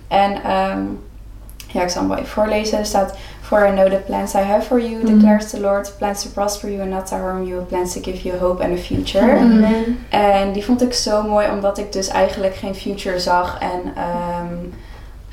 En 0.09 0.33
ehm, 0.43 0.81
ja, 1.67 1.83
ik 1.83 1.89
zal 1.89 2.01
hem 2.01 2.09
wel 2.11 2.19
even 2.19 2.31
voorlezen. 2.31 2.79
Er 2.79 2.87
staat... 2.87 3.15
For 3.41 3.67
I 3.69 3.71
know 3.71 3.87
the 3.91 4.01
plans 4.07 4.35
I 4.35 4.39
have 4.39 4.67
for 4.67 4.81
you, 4.81 5.05
declares 5.05 5.51
the 5.51 5.61
Lord. 5.61 5.95
Plans 5.99 6.23
to 6.23 6.29
prosper 6.31 6.71
you 6.71 6.81
and 6.83 6.91
not 6.91 7.07
to 7.07 7.17
harm 7.17 7.47
you. 7.47 7.61
Plans 7.63 7.93
to 7.93 8.01
give 8.03 8.23
you 8.29 8.39
hope 8.39 8.63
and 8.65 8.73
a 8.79 8.81
future. 8.83 9.33
Amen. 9.39 9.99
En 10.09 10.53
die 10.53 10.65
vond 10.65 10.83
ik 10.83 10.93
zo 10.93 11.23
mooi, 11.23 11.49
omdat 11.51 11.79
ik 11.79 11.93
dus 11.93 12.09
eigenlijk 12.09 12.55
geen 12.55 12.75
future 12.75 13.19
zag 13.19 13.59
en 13.61 13.93
ehm, 13.97 14.55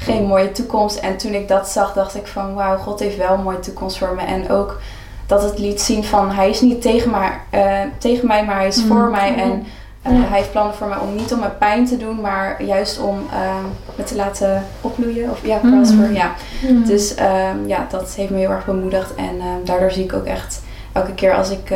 geen 0.01 0.25
mooie 0.25 0.51
toekomst. 0.51 0.97
En 0.97 1.17
toen 1.17 1.33
ik 1.33 1.47
dat 1.47 1.67
zag, 1.69 1.93
dacht 1.93 2.15
ik 2.15 2.27
van 2.27 2.53
wauw, 2.53 2.77
God 2.77 2.99
heeft 2.99 3.17
wel 3.17 3.33
een 3.33 3.43
mooie 3.43 3.59
toekomst 3.59 3.97
voor 3.97 4.13
me. 4.15 4.21
En 4.21 4.49
ook 4.49 4.79
dat 5.25 5.43
het 5.43 5.59
liet 5.59 5.81
zien 5.81 6.03
van 6.03 6.31
hij 6.31 6.49
is 6.49 6.61
niet 6.61 6.81
tegen, 6.81 7.09
maar, 7.09 7.43
eh, 7.49 7.79
tegen 7.97 8.27
mij, 8.27 8.45
maar 8.45 8.55
hij 8.55 8.67
is 8.67 8.81
Mm. 8.81 8.87
voor 8.87 9.09
mij. 9.09 9.35
En 9.35 9.65
eh, 10.01 10.11
Ja. 10.11 10.19
hij 10.27 10.37
heeft 10.37 10.51
plannen 10.51 10.73
voor 10.75 10.87
mij 10.87 10.97
om 10.97 11.15
niet 11.15 11.33
om 11.33 11.39
me 11.39 11.49
pijn 11.49 11.85
te 11.85 11.97
doen, 11.97 12.21
maar 12.21 12.63
juist 12.63 12.99
om 12.99 13.17
ehm, 13.31 13.65
me 13.95 14.03
te 14.03 14.15
laten 14.15 14.63
opbloeien. 14.81 15.29
Of 15.29 15.45
ja, 15.45 15.59
Mm. 15.61 15.71
prosper, 15.71 16.11
ja. 16.13 16.31
Mm. 16.69 16.85
Dus 16.85 17.15
ehm, 17.15 17.67
ja, 17.67 17.85
dat 17.89 18.13
heeft 18.15 18.29
me 18.29 18.37
heel 18.37 18.49
erg 18.49 18.65
bemoedigd. 18.65 19.15
En 19.15 19.39
ehm, 19.39 19.65
daardoor 19.65 19.91
zie 19.91 20.03
ik 20.03 20.13
ook 20.13 20.25
echt 20.25 20.61
elke 20.91 21.13
keer 21.13 21.33
als 21.33 21.49
ik 21.49 21.71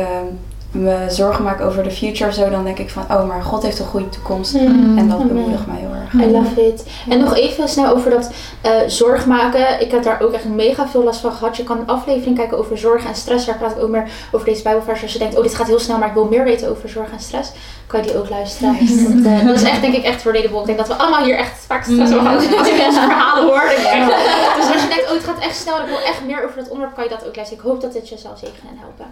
me 0.76 1.06
zorgen 1.08 1.44
maak 1.44 1.60
over 1.60 1.82
de 1.82 1.90
future 1.90 2.28
of 2.28 2.34
zo, 2.34 2.50
dan 2.50 2.64
denk 2.64 2.78
ik 2.78 2.90
van, 2.90 3.02
oh, 3.10 3.26
maar 3.26 3.42
God 3.42 3.62
heeft 3.62 3.78
een 3.78 3.86
goede 3.86 4.08
toekomst. 4.08 4.54
Mm. 4.54 4.98
En 4.98 5.08
dat 5.08 5.20
Amen. 5.20 5.34
bemoedigt 5.34 5.66
mij 5.66 5.76
heel 5.76 5.94
erg. 5.94 6.12
I 6.12 6.30
love 6.30 6.66
it. 6.66 6.86
En 7.08 7.18
nog 7.18 7.36
even 7.36 7.68
snel 7.68 7.94
over 7.94 8.10
dat 8.10 8.30
eh, 8.60 8.72
zorg 8.86 9.26
maken. 9.26 9.80
Ik 9.80 9.90
heb 9.90 10.02
daar 10.02 10.20
ook 10.22 10.32
echt 10.32 10.44
mega 10.44 10.88
veel 10.88 11.04
last 11.04 11.20
van 11.20 11.32
gehad. 11.32 11.56
Je 11.56 11.64
kan 11.64 11.78
een 11.78 11.86
aflevering 11.86 12.36
kijken 12.36 12.58
over 12.58 12.78
zorg 12.78 13.04
en 13.06 13.14
stress. 13.14 13.46
Daar 13.46 13.56
praat 13.56 13.70
ik 13.70 13.82
ook 13.82 13.90
meer 13.90 14.08
over 14.32 14.46
deze 14.46 14.62
Bijbelvers. 14.62 15.02
Als 15.02 15.12
je 15.12 15.18
denkt, 15.18 15.36
oh 15.36 15.42
dit 15.42 15.54
gaat 15.54 15.66
heel 15.66 15.78
snel, 15.78 15.98
maar 15.98 16.08
ik 16.08 16.14
wil 16.14 16.24
meer 16.24 16.44
weten 16.44 16.70
over 16.70 16.88
zorg 16.88 17.12
en 17.12 17.20
stress. 17.20 17.52
Kan 17.86 18.00
je 18.02 18.06
die 18.06 18.18
ook 18.18 18.28
luisteren. 18.28 18.76
Nice. 18.80 19.22
Dat, 19.22 19.32
eh, 19.32 19.46
dat 19.46 19.54
is 19.54 19.62
echt 19.62 19.80
denk 19.80 19.94
ik 19.94 20.04
echt 20.04 20.24
relatable. 20.24 20.60
Ik 20.60 20.66
denk 20.66 20.78
dat 20.78 20.88
we 20.88 20.94
allemaal 20.94 21.24
hier 21.24 21.36
echt 21.36 21.64
vaak 21.66 21.84
stress 21.84 22.12
over 22.12 22.24
gaan. 22.24 22.44
Mm. 22.44 22.58
Als 22.58 22.68
ik 22.68 22.76
deze 22.76 23.00
verhalen 23.10 23.44
hoor. 23.44 23.62
Dus 24.56 24.72
als 24.72 24.82
je 24.82 24.88
denkt, 24.88 25.06
oh 25.06 25.14
het 25.14 25.24
gaat 25.24 25.40
echt 25.40 25.56
snel 25.56 25.76
en 25.76 25.82
ik 25.82 25.88
wil 25.88 26.00
echt 26.00 26.24
meer 26.26 26.44
over 26.44 26.56
dat 26.56 26.68
onderwerp. 26.68 26.94
Kan 26.94 27.04
je 27.04 27.10
dat 27.10 27.26
ook 27.26 27.36
luisteren. 27.36 27.64
Ik 27.64 27.70
hoop 27.70 27.80
dat 27.80 27.92
dit 27.92 28.08
je 28.08 28.18
zal 28.18 28.36
zegenen 28.36 28.72
en 28.72 28.78
helpen. 28.78 29.06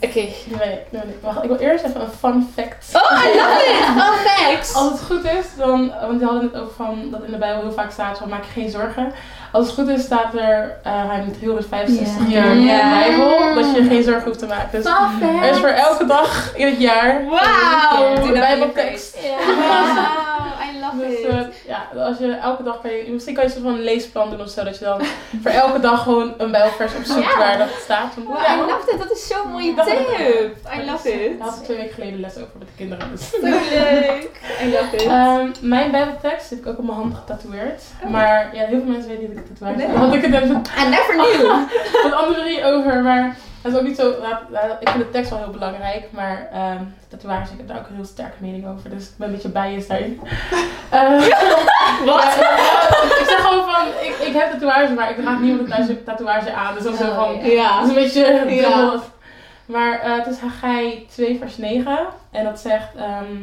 Oké. 0.00 0.24
Nee, 0.90 1.01
Wacht, 1.20 1.42
ik 1.42 1.48
wil 1.48 1.58
eerst 1.58 1.84
even 1.84 2.00
een 2.00 2.10
fun 2.10 2.50
fact. 2.54 2.90
Oh, 2.94 3.24
I 3.24 3.36
love 3.36 3.64
it! 3.64 3.84
Fun 3.84 4.30
facts! 4.30 4.74
Als 4.74 4.90
het 4.90 5.00
goed 5.00 5.24
is, 5.24 5.46
dan, 5.56 5.92
want 6.00 6.18
we 6.18 6.24
hadden 6.24 6.42
het 6.42 6.60
over 6.60 6.74
van, 6.74 7.10
dat 7.10 7.22
in 7.22 7.32
de 7.32 7.38
Bijbel 7.38 7.62
heel 7.62 7.72
vaak 7.72 7.90
staat 7.90 8.18
van 8.18 8.28
maak 8.28 8.44
je 8.44 8.50
geen 8.50 8.70
zorgen. 8.70 9.12
Als 9.52 9.66
het 9.66 9.74
goed 9.74 9.88
is, 9.88 10.02
staat 10.02 10.34
er 10.34 10.76
uh, 10.86 11.04
ruim 11.08 11.32
365 11.32 12.28
Ja. 12.28 12.42
keer 12.42 12.50
in 12.52 12.60
de 12.60 12.88
Bijbel 12.90 13.54
dat 13.54 13.74
je 13.76 13.84
geen 13.88 14.02
zorgen 14.02 14.24
hoeft 14.24 14.38
te 14.38 14.46
maken. 14.46 14.82
Dus 14.82 14.92
er 15.42 15.50
is 15.50 15.56
voor 15.58 15.68
elke 15.68 16.06
dag 16.06 16.56
in 16.56 16.66
het 16.66 16.80
jaar 16.80 17.24
Wauw! 17.24 18.16
een 18.24 18.32
Bijbeltekst. 18.32 19.16
Wow, 19.20 19.96
I 20.74 20.80
love 20.80 20.96
Dus 21.08 21.18
it. 21.18 21.26
eh, 21.26 21.40
ja, 21.66 22.02
als 22.04 22.18
je 22.18 22.32
elke 22.42 22.62
dag 22.62 22.80
kan 22.80 22.90
je, 22.92 23.04
misschien 23.12 23.34
kan 23.34 23.42
je 23.44 23.48
een 23.48 23.54
soort 23.56 23.66
van 23.70 23.74
een 23.78 23.84
leesplan 23.84 24.30
doen 24.30 24.40
of 24.40 24.48
zo, 24.48 24.64
dat 24.64 24.78
je 24.78 24.84
dan 24.84 25.00
voor 25.42 25.50
elke 25.50 25.80
dag 25.80 26.02
gewoon 26.02 26.34
een 26.38 26.50
bijbelvers 26.50 26.94
opzoekt 26.94 27.32
Ja. 27.32 27.38
waar 27.38 27.58
dat 27.58 27.68
staat. 27.80 28.14
Wow, 28.26 28.36
ja, 28.46 28.54
I 28.54 28.58
love 28.58 28.90
it. 28.92 28.98
Dat 28.98 29.10
is 29.12 29.26
zo'n 29.26 29.50
mooie 29.52 29.74
Dat- 29.74 29.86
tip. 29.86 29.96
I 30.78 30.84
love 30.90 31.08
Daar 31.08 31.20
it. 31.20 31.40
had 31.40 31.56
ik 31.56 31.62
twee 31.64 31.76
weken 31.76 31.94
geleden 31.94 32.20
les 32.20 32.36
over 32.36 32.48
met 32.58 32.68
de 32.68 32.74
kinderen. 32.76 33.10
Dus. 33.10 33.30
Zo 33.30 33.36
leuk. 33.42 34.30
I 34.62 34.70
love 34.70 34.96
it. 34.96 35.02
Ehm, 35.02 35.50
mijn 35.60 35.90
bijbeltekst 35.90 36.50
heb 36.50 36.58
ik 36.58 36.66
ook 36.66 36.78
op 36.78 36.84
mijn 36.84 36.96
hand 36.96 37.14
getatoeëerd. 37.14 37.82
Maar 38.10 38.50
ja, 38.56 38.64
heel 38.64 38.80
veel 38.80 38.92
mensen 38.92 39.08
weten 39.10 39.24
niet 39.28 39.34
dat 39.36 39.41
ik 39.44 39.58
het. 39.58 39.76
Nee. 39.76 39.88
Want 39.98 40.14
ik 40.14 40.22
het 40.24 40.34
even 40.42 40.62
I 40.86 40.88
never 40.88 41.14
knew. 41.14 41.52
met 42.04 42.12
Annemarie 42.12 42.64
over. 42.64 43.02
Maar 43.02 43.36
dat 43.62 43.72
is 43.72 43.78
ook 43.78 43.84
niet 43.84 43.96
zo... 43.96 44.08
ik 44.80 44.88
vind 44.88 45.04
de 45.04 45.10
tekst 45.10 45.30
wel 45.30 45.38
heel 45.38 45.50
belangrijk. 45.50 46.04
Maar 46.10 46.48
ehm 46.52 46.82
tatoeages, 47.08 47.50
ik 47.50 47.56
heb 47.56 47.68
daar 47.68 47.78
ook 47.78 47.88
een 47.88 47.94
heel 47.94 48.04
sterke 48.04 48.36
mening 48.38 48.66
over. 48.68 48.90
Dus 48.90 49.04
ik 49.04 49.12
ben 49.16 49.28
een 49.28 49.34
beetje 49.34 49.48
biased 49.48 49.88
daarin. 49.88 50.20
Eh, 50.90 51.10
Wat? 52.04 52.22
ja, 52.40 52.56
ja, 52.56 52.88
ik 53.20 53.24
zeg 53.28 53.40
gewoon 53.40 53.64
van... 53.70 53.86
Ik, 54.00 54.14
ik 54.26 54.32
heb 54.34 54.50
tatoeage, 54.52 54.92
maar 54.92 55.10
ik 55.10 55.16
draag 55.16 55.40
niemand 55.40 55.88
een 55.88 56.04
tatoeage 56.04 56.52
aan. 56.52 56.74
Dus 56.74 56.82
dat 56.82 56.92
is 56.92 56.98
zo 56.98 57.14
van... 57.14 57.34
Dat 57.42 57.52
Ja. 57.52 57.82
is 57.82 57.88
een 57.88 57.94
beetje 57.94 58.44
Ja. 58.48 58.76
dubbel. 58.76 59.00
Maar 59.66 60.00
eh, 60.00 60.16
het 60.16 60.26
is 60.26 60.38
Haggai 60.38 61.06
2 61.10 61.38
vers 61.38 61.56
9. 61.56 61.98
En 62.30 62.44
dat 62.44 62.60
zegt... 62.60 62.88
ehm 62.96 63.36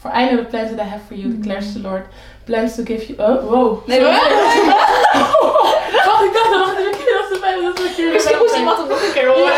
For 0.00 0.10
I 0.20 0.26
know 0.26 0.38
the 0.38 0.44
plans 0.44 0.70
that 0.70 0.78
I 0.86 0.88
have 0.88 1.04
for 1.06 1.16
you, 1.16 1.36
declares 1.38 1.72
the 1.72 1.80
Lord. 1.80 2.04
Plans 2.44 2.74
to 2.74 2.82
give 2.84 3.06
you... 3.06 3.30
Oh, 3.30 3.50
wow. 3.50 3.86
Nee, 3.86 4.00
Sorry. 4.00 4.14
Wacht, 6.06 6.24
ik 6.24 6.32
dacht 6.32 6.50
dat 6.50 6.68
verkeerd. 6.68 7.22
Dat 7.22 7.30
is 7.30 7.40
bijna 7.40 7.62
dat 7.62 7.78
is 7.78 7.84
verkeerd. 7.86 8.12
Misschien 8.12 8.38
moest 8.38 8.56
iemand 8.56 8.78
het 8.78 8.88
nog 8.88 9.02
een 9.02 9.12
keer 9.12 9.28
horen. 9.28 9.52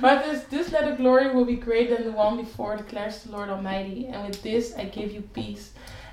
Maar 0.00 0.10
het 0.10 0.24
is... 0.32 0.38
This 0.58 0.70
letter 0.70 0.94
glory 0.98 1.30
will 1.34 1.44
be 1.44 1.58
greater 1.66 1.96
than 1.96 2.12
the 2.12 2.20
one 2.20 2.36
before, 2.36 2.76
declares 2.76 3.20
the 3.22 3.28
Lord 3.30 3.50
Almighty. 3.50 4.06
And 4.12 4.26
with 4.26 4.42
this 4.42 4.64
I 4.76 4.88
give 4.92 5.10
you 5.12 5.20
peace. 5.32 5.62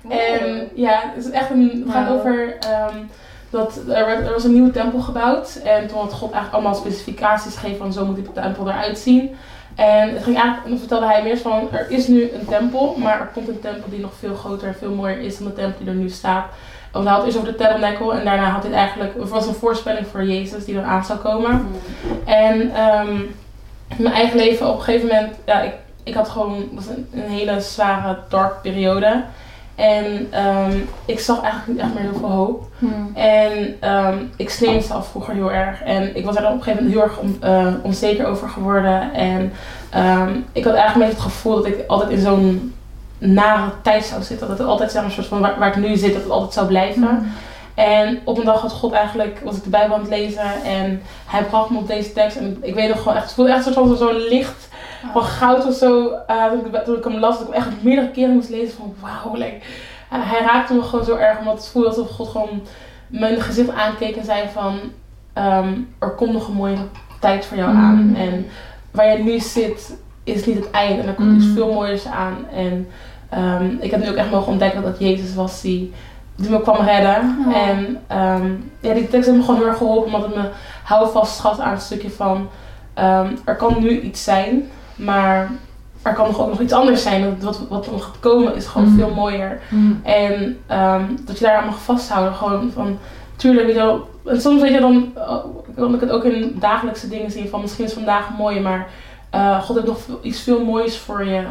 En 0.08 0.70
ja, 0.74 1.00
het 1.14 1.24
is 1.24 1.30
echt 1.30 1.50
een... 1.50 1.82
Het 1.84 1.94
gaat 1.94 2.10
over... 2.10 2.56
ehm, 2.58 2.96
dat 3.50 3.76
er, 3.76 4.06
werd, 4.06 4.26
er 4.26 4.32
was 4.32 4.44
een 4.44 4.52
nieuwe 4.52 4.70
tempel 4.70 5.00
gebouwd. 5.00 5.60
En 5.64 5.86
toen 5.86 5.98
had 5.98 6.12
God 6.12 6.32
eigenlijk 6.32 6.52
allemaal 6.52 6.74
specificaties 6.74 7.54
gegeven 7.56 7.78
van 7.78 7.92
zo 7.92 8.04
moet 8.04 8.16
die 8.16 8.32
tempel 8.32 8.68
eruit 8.68 8.98
zien. 8.98 9.36
En 9.74 10.14
het 10.14 10.22
ging 10.22 10.36
eigenlijk, 10.36 10.68
dan 10.68 10.78
vertelde 10.78 11.06
hij 11.06 11.22
meer 11.22 11.38
van, 11.38 11.68
er 11.72 11.90
is 11.90 12.06
nu 12.06 12.30
een 12.30 12.46
tempel, 12.46 12.94
maar 12.98 13.20
er 13.20 13.30
komt 13.32 13.48
een 13.48 13.60
tempel 13.60 13.90
die 13.90 14.00
nog 14.00 14.14
veel 14.18 14.34
groter 14.34 14.68
en 14.68 14.74
veel 14.74 14.90
mooier 14.90 15.18
is 15.20 15.38
dan 15.38 15.46
de 15.46 15.52
tempel 15.52 15.78
die 15.78 15.88
er 15.88 15.94
nu 15.94 16.08
staat. 16.08 16.46
Want 16.96 17.08
hij 17.08 17.16
had 17.16 17.24
eerst 17.26 17.38
over 17.38 17.52
de 17.52 17.58
tabernacle 17.58 18.12
en 18.18 18.24
daarna 18.24 18.48
had 18.48 18.62
dit 18.62 18.72
eigenlijk, 18.72 19.12
was 19.16 19.46
een 19.46 19.54
voorspelling 19.54 20.06
voor 20.06 20.24
Jezus 20.24 20.64
die 20.64 20.78
er 20.78 20.84
aan 20.84 21.04
zou 21.04 21.18
komen. 21.18 21.66
En 22.24 22.74
ehm, 22.74 23.16
in 23.96 24.02
mijn 24.02 24.14
eigen 24.14 24.36
leven 24.36 24.68
op 24.68 24.76
een 24.78 24.82
gegeven 24.84 25.06
moment, 25.08 25.32
ja, 25.46 25.60
ik, 25.60 25.72
ik 26.02 26.14
had 26.14 26.28
gewoon, 26.28 26.54
het 26.54 26.74
was 26.74 26.86
een, 26.86 27.08
een 27.12 27.30
hele 27.30 27.60
zware 27.60 28.18
dark 28.28 28.62
periode. 28.62 29.22
En 29.74 30.28
ehm, 30.30 30.78
ik 31.06 31.20
zag 31.20 31.42
eigenlijk 31.42 31.66
niet 31.66 31.78
echt 31.78 31.94
meer 31.94 32.10
heel 32.10 32.18
veel 32.18 32.30
hoop. 32.30 32.64
Hmm. 32.78 33.10
En 33.14 33.76
ehm, 33.80 34.18
ik 34.36 34.50
sneed 34.50 34.74
mezelf 34.74 35.08
vroeger 35.08 35.34
heel 35.34 35.52
erg. 35.52 35.82
En 35.82 36.16
ik 36.16 36.24
was 36.24 36.36
er 36.36 36.44
op 36.46 36.52
een 36.52 36.62
gegeven 36.62 36.84
moment 36.84 37.00
heel 37.00 37.02
erg 37.10 37.18
on- 37.18 37.36
eh, 37.40 37.72
onzeker 37.82 38.26
over 38.26 38.48
geworden. 38.48 39.12
En 39.14 39.52
ehm, 39.90 40.30
ik 40.52 40.64
had 40.64 40.74
eigenlijk 40.74 41.10
het 41.10 41.20
gevoel 41.20 41.54
dat 41.56 41.66
ik 41.66 41.84
altijd 41.86 42.10
in 42.10 42.20
zo'n 42.20 42.74
nare 43.18 43.70
tijd 43.82 44.04
zou 44.04 44.22
zitten. 44.22 44.48
Dat 44.48 44.58
het 44.58 44.66
altijd 44.66 44.90
zeg 44.90 45.00
maar, 45.00 45.10
een 45.10 45.16
soort 45.16 45.26
van 45.26 45.40
waar, 45.40 45.58
waar 45.58 45.68
ik 45.68 45.76
nu 45.88 45.96
zit, 45.96 46.12
dat 46.12 46.22
het 46.22 46.30
altijd 46.30 46.52
zou 46.52 46.66
blijven. 46.66 47.32
En 47.74 48.18
op 48.24 48.38
een 48.38 48.44
dag 48.44 48.60
had 48.60 48.72
God 48.72 48.92
eigenlijk, 48.92 49.40
was 49.44 49.56
ik 49.56 49.62
de 49.64 49.70
Bijbel 49.70 49.94
aan 49.94 50.00
het 50.00 50.10
lezen 50.10 50.62
en 50.64 51.02
hij 51.26 51.42
bracht 51.44 51.70
me 51.70 51.78
op 51.78 51.86
deze 51.86 52.12
tekst. 52.12 52.36
En 52.36 52.58
ik 52.60 52.74
weet 52.74 52.88
nog 52.88 52.98
gewoon 52.98 53.14
echt, 53.14 53.24
het 53.24 53.34
voelde 53.34 53.50
echt 53.52 53.66
een 53.66 53.72
soort 53.72 53.86
van 53.88 53.96
zo'n 53.96 54.28
licht 54.28 54.68
van 55.12 55.22
goud 55.22 55.66
of 55.66 55.74
zo. 55.74 56.10
eh, 56.26 56.44
toen, 56.46 56.74
ik, 56.74 56.84
toen 56.84 56.96
ik 56.96 57.04
hem 57.04 57.18
las, 57.18 57.38
dat 57.38 57.48
ik 57.48 57.54
hem 57.54 57.62
echt 57.62 57.82
meerdere 57.82 58.10
keren 58.10 58.34
moest 58.34 58.48
lezen 58.48 58.76
van 58.76 58.94
wauw. 59.00 59.34
Like, 59.36 59.58
hij 60.08 60.40
raakte 60.40 60.74
me 60.74 60.82
gewoon 60.82 61.04
zo 61.04 61.16
erg, 61.16 61.38
omdat 61.38 61.54
het 61.54 61.68
voelde 61.68 61.88
alsof 61.88 62.10
God 62.10 62.28
gewoon 62.28 62.62
mijn 63.06 63.40
gezicht 63.40 63.70
aankeek 63.70 64.16
en 64.16 64.24
zei 64.24 64.48
van 64.52 64.78
ehm, 65.32 65.72
er 65.98 66.10
komt 66.10 66.32
nog 66.32 66.48
een 66.48 66.54
mooie 66.54 66.76
tijd 67.20 67.44
voor 67.44 67.56
jou 67.56 67.74
aan. 67.76 68.06
Mm. 68.08 68.14
En 68.14 68.46
waar 68.90 69.16
je 69.16 69.22
nu 69.22 69.38
zit 69.40 69.96
is 70.24 70.46
niet 70.46 70.56
het 70.56 70.70
einde 70.70 71.02
en 71.02 71.08
er 71.08 71.14
komt 71.14 71.36
iets 71.36 71.46
Mm. 71.46 71.54
veel 71.54 71.72
mooiers 71.72 72.06
aan. 72.06 72.36
En 72.54 72.88
ehm, 73.28 73.66
ik 73.80 73.90
heb 73.90 74.02
nu 74.02 74.08
ook 74.08 74.16
echt 74.16 74.30
mogen 74.30 74.52
ontdekken 74.52 74.82
dat 74.82 74.98
Jezus 74.98 75.34
was 75.34 75.60
die, 75.60 75.92
die 76.36 76.50
me 76.50 76.60
kwam 76.60 76.84
redden. 76.84 77.44
Oh. 77.46 77.56
En 77.56 77.98
ehm, 78.06 78.50
ja, 78.80 78.94
die 78.94 79.08
tekst 79.08 79.26
heeft 79.26 79.38
me 79.38 79.44
gewoon 79.44 79.60
heel 79.60 79.68
erg 79.68 79.76
geholpen 79.76 80.06
omdat 80.06 80.22
het 80.22 80.34
me 80.36 80.48
houvast 80.82 81.40
gaf 81.40 81.58
aan 81.58 81.72
het 81.72 81.82
stukje 81.82 82.10
van 82.10 82.48
ehm, 82.94 83.28
er 83.44 83.56
kan 83.56 83.76
nu 83.80 84.00
iets 84.00 84.24
zijn, 84.24 84.70
maar 84.96 85.50
er 86.02 86.14
kan 86.14 86.26
nog 86.26 86.40
ook 86.40 86.48
nog 86.48 86.60
iets 86.60 86.72
anders 86.72 87.02
zijn. 87.02 87.38
Wat, 87.40 87.58
wat, 87.58 87.68
wat 87.68 87.90
nog 87.90 88.04
gaat 88.04 88.20
komen 88.20 88.54
is 88.54 88.66
gewoon 88.66 88.88
Mm. 88.88 88.98
veel 88.98 89.14
mooier. 89.14 89.60
Mm. 89.68 90.00
En 90.02 90.58
dat 91.24 91.38
je 91.38 91.44
daar 91.44 91.56
aan 91.56 91.66
mag 91.66 91.82
vasthouden. 91.82 92.34
Gewoon 92.34 92.70
van, 92.74 92.98
tuurlijk, 93.36 93.66
weet 93.66 93.74
je 93.74 93.80
wel. 93.82 94.08
En 94.24 94.40
soms 94.40 94.62
weet 94.62 94.72
je 94.72 94.80
dan, 94.80 95.12
oh, 95.14 95.44
kan 95.76 95.94
ik 95.94 96.00
het 96.00 96.10
ook 96.10 96.24
in 96.24 96.56
dagelijkse 96.60 97.08
dingen 97.08 97.30
zien 97.30 97.48
van 97.48 97.60
misschien 97.60 97.84
is 97.84 97.92
vandaag 97.92 98.28
mooi, 98.38 98.60
maar 98.60 98.88
eh, 99.30 99.62
God 99.62 99.76
heeft 99.76 99.88
nog 99.88 99.98
iets 100.22 100.40
veel 100.40 100.64
moois 100.64 100.98
voor 100.98 101.24
je 101.24 101.42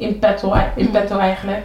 in, 0.00 0.18
petto, 0.18 0.54
in 0.76 0.90
petto 0.90 1.18
eigenlijk. 1.18 1.64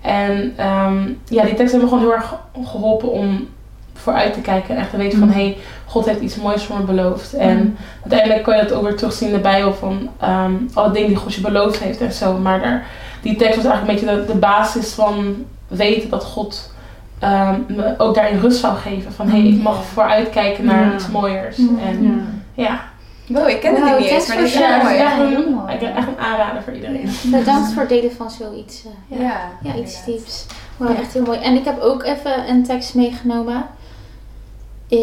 En 0.00 0.52
ehm, 0.56 0.98
ja, 1.28 1.44
die 1.44 1.54
tekst 1.54 1.72
heeft 1.72 1.82
me 1.84 1.88
gewoon 1.88 1.98
heel 2.00 2.12
erg 2.14 2.34
geholpen 2.64 3.12
om 3.12 3.48
vooruit 3.94 4.32
te 4.32 4.40
kijken 4.40 4.74
en 4.74 4.80
echt 4.80 4.90
te 4.90 4.96
weten 4.96 5.18
van 5.18 5.28
Mm. 5.28 5.34
hé, 5.34 5.42
hey, 5.42 5.56
God 5.86 6.04
heeft 6.06 6.20
iets 6.20 6.36
moois 6.36 6.62
voor 6.62 6.76
me 6.78 6.82
beloofd. 6.84 7.32
En 7.34 7.56
Mm. 7.56 7.76
uiteindelijk 8.00 8.42
kan 8.42 8.56
je 8.56 8.62
dat 8.62 8.72
ook 8.72 8.82
weer 8.82 8.96
terugzien 8.96 9.28
in 9.28 9.34
de 9.34 9.40
Bijbel 9.40 9.74
van 9.74 10.08
ehm, 10.20 10.52
alle 10.74 10.90
dingen 10.92 11.08
die 11.08 11.16
God 11.16 11.34
je 11.34 11.40
beloofd 11.40 11.78
heeft 11.78 12.00
en 12.00 12.12
zo. 12.12 12.32
Maar 12.38 12.60
daar, 12.60 12.86
die 13.22 13.36
tekst 13.36 13.56
was 13.56 13.64
eigenlijk 13.64 14.00
een 14.00 14.06
beetje 14.08 14.26
de, 14.26 14.32
de 14.32 14.38
basis 14.38 14.92
van 14.92 15.34
weten 15.68 16.10
dat 16.10 16.24
God 16.24 16.72
ehm, 17.18 17.54
me 17.66 17.94
ook 17.98 18.14
daarin 18.14 18.40
rust 18.40 18.60
zou 18.60 18.76
geven. 18.76 19.12
Van 19.12 19.28
hé, 19.28 19.38
hey, 19.40 19.48
ik 19.48 19.62
mag 19.62 19.76
Ja. 19.76 19.82
vooruit 19.82 20.30
kijken 20.30 20.64
naar 20.64 20.86
Ja. 20.86 20.94
iets 20.94 21.08
mooiers. 21.08 21.56
Mm. 21.56 21.78
En 21.86 22.02
Ja. 22.54 22.62
ja, 22.64 22.80
Wow, 23.28 23.48
ik 23.48 23.60
ken 23.60 23.74
het 23.74 23.84
Wow, 23.84 23.98
niet 23.98 24.08
eens, 24.08 24.26
maar 24.26 24.36
dit 24.36 24.46
is 24.46 24.52
ja, 24.52 24.58
heel 24.58 24.68
het 24.74 24.82
is 24.82 24.88
mooi. 24.88 25.00
echt, 25.02 25.16
Ja, 25.16 25.20
een, 25.22 25.28
heel 25.28 25.50
mooi. 25.50 25.74
ik- 25.74 25.82
echt 25.82 26.06
een 26.08 26.18
aanrader 26.18 26.62
voor 26.62 26.72
iedereen. 26.74 27.10
Bedankt 27.22 27.72
voor 27.72 27.80
het 27.80 27.88
delen 27.90 28.12
van 28.12 28.30
zoiets. 28.30 28.84
eh, 28.84 29.18
ja. 29.20 29.24
Ja, 29.24 29.50
Ja, 29.62 29.74
iets 29.82 30.04
dieps. 30.04 30.46
Wow, 30.76 30.98
echt 30.98 31.12
heel 31.12 31.22
mooi. 31.24 31.38
En 31.38 31.56
ik 31.56 31.64
heb 31.64 31.80
ook 31.80 32.02
even 32.04 32.48
een 32.48 32.64
tekst 32.64 32.94
meegenomen. 32.94 33.66
Eh, 34.88 34.98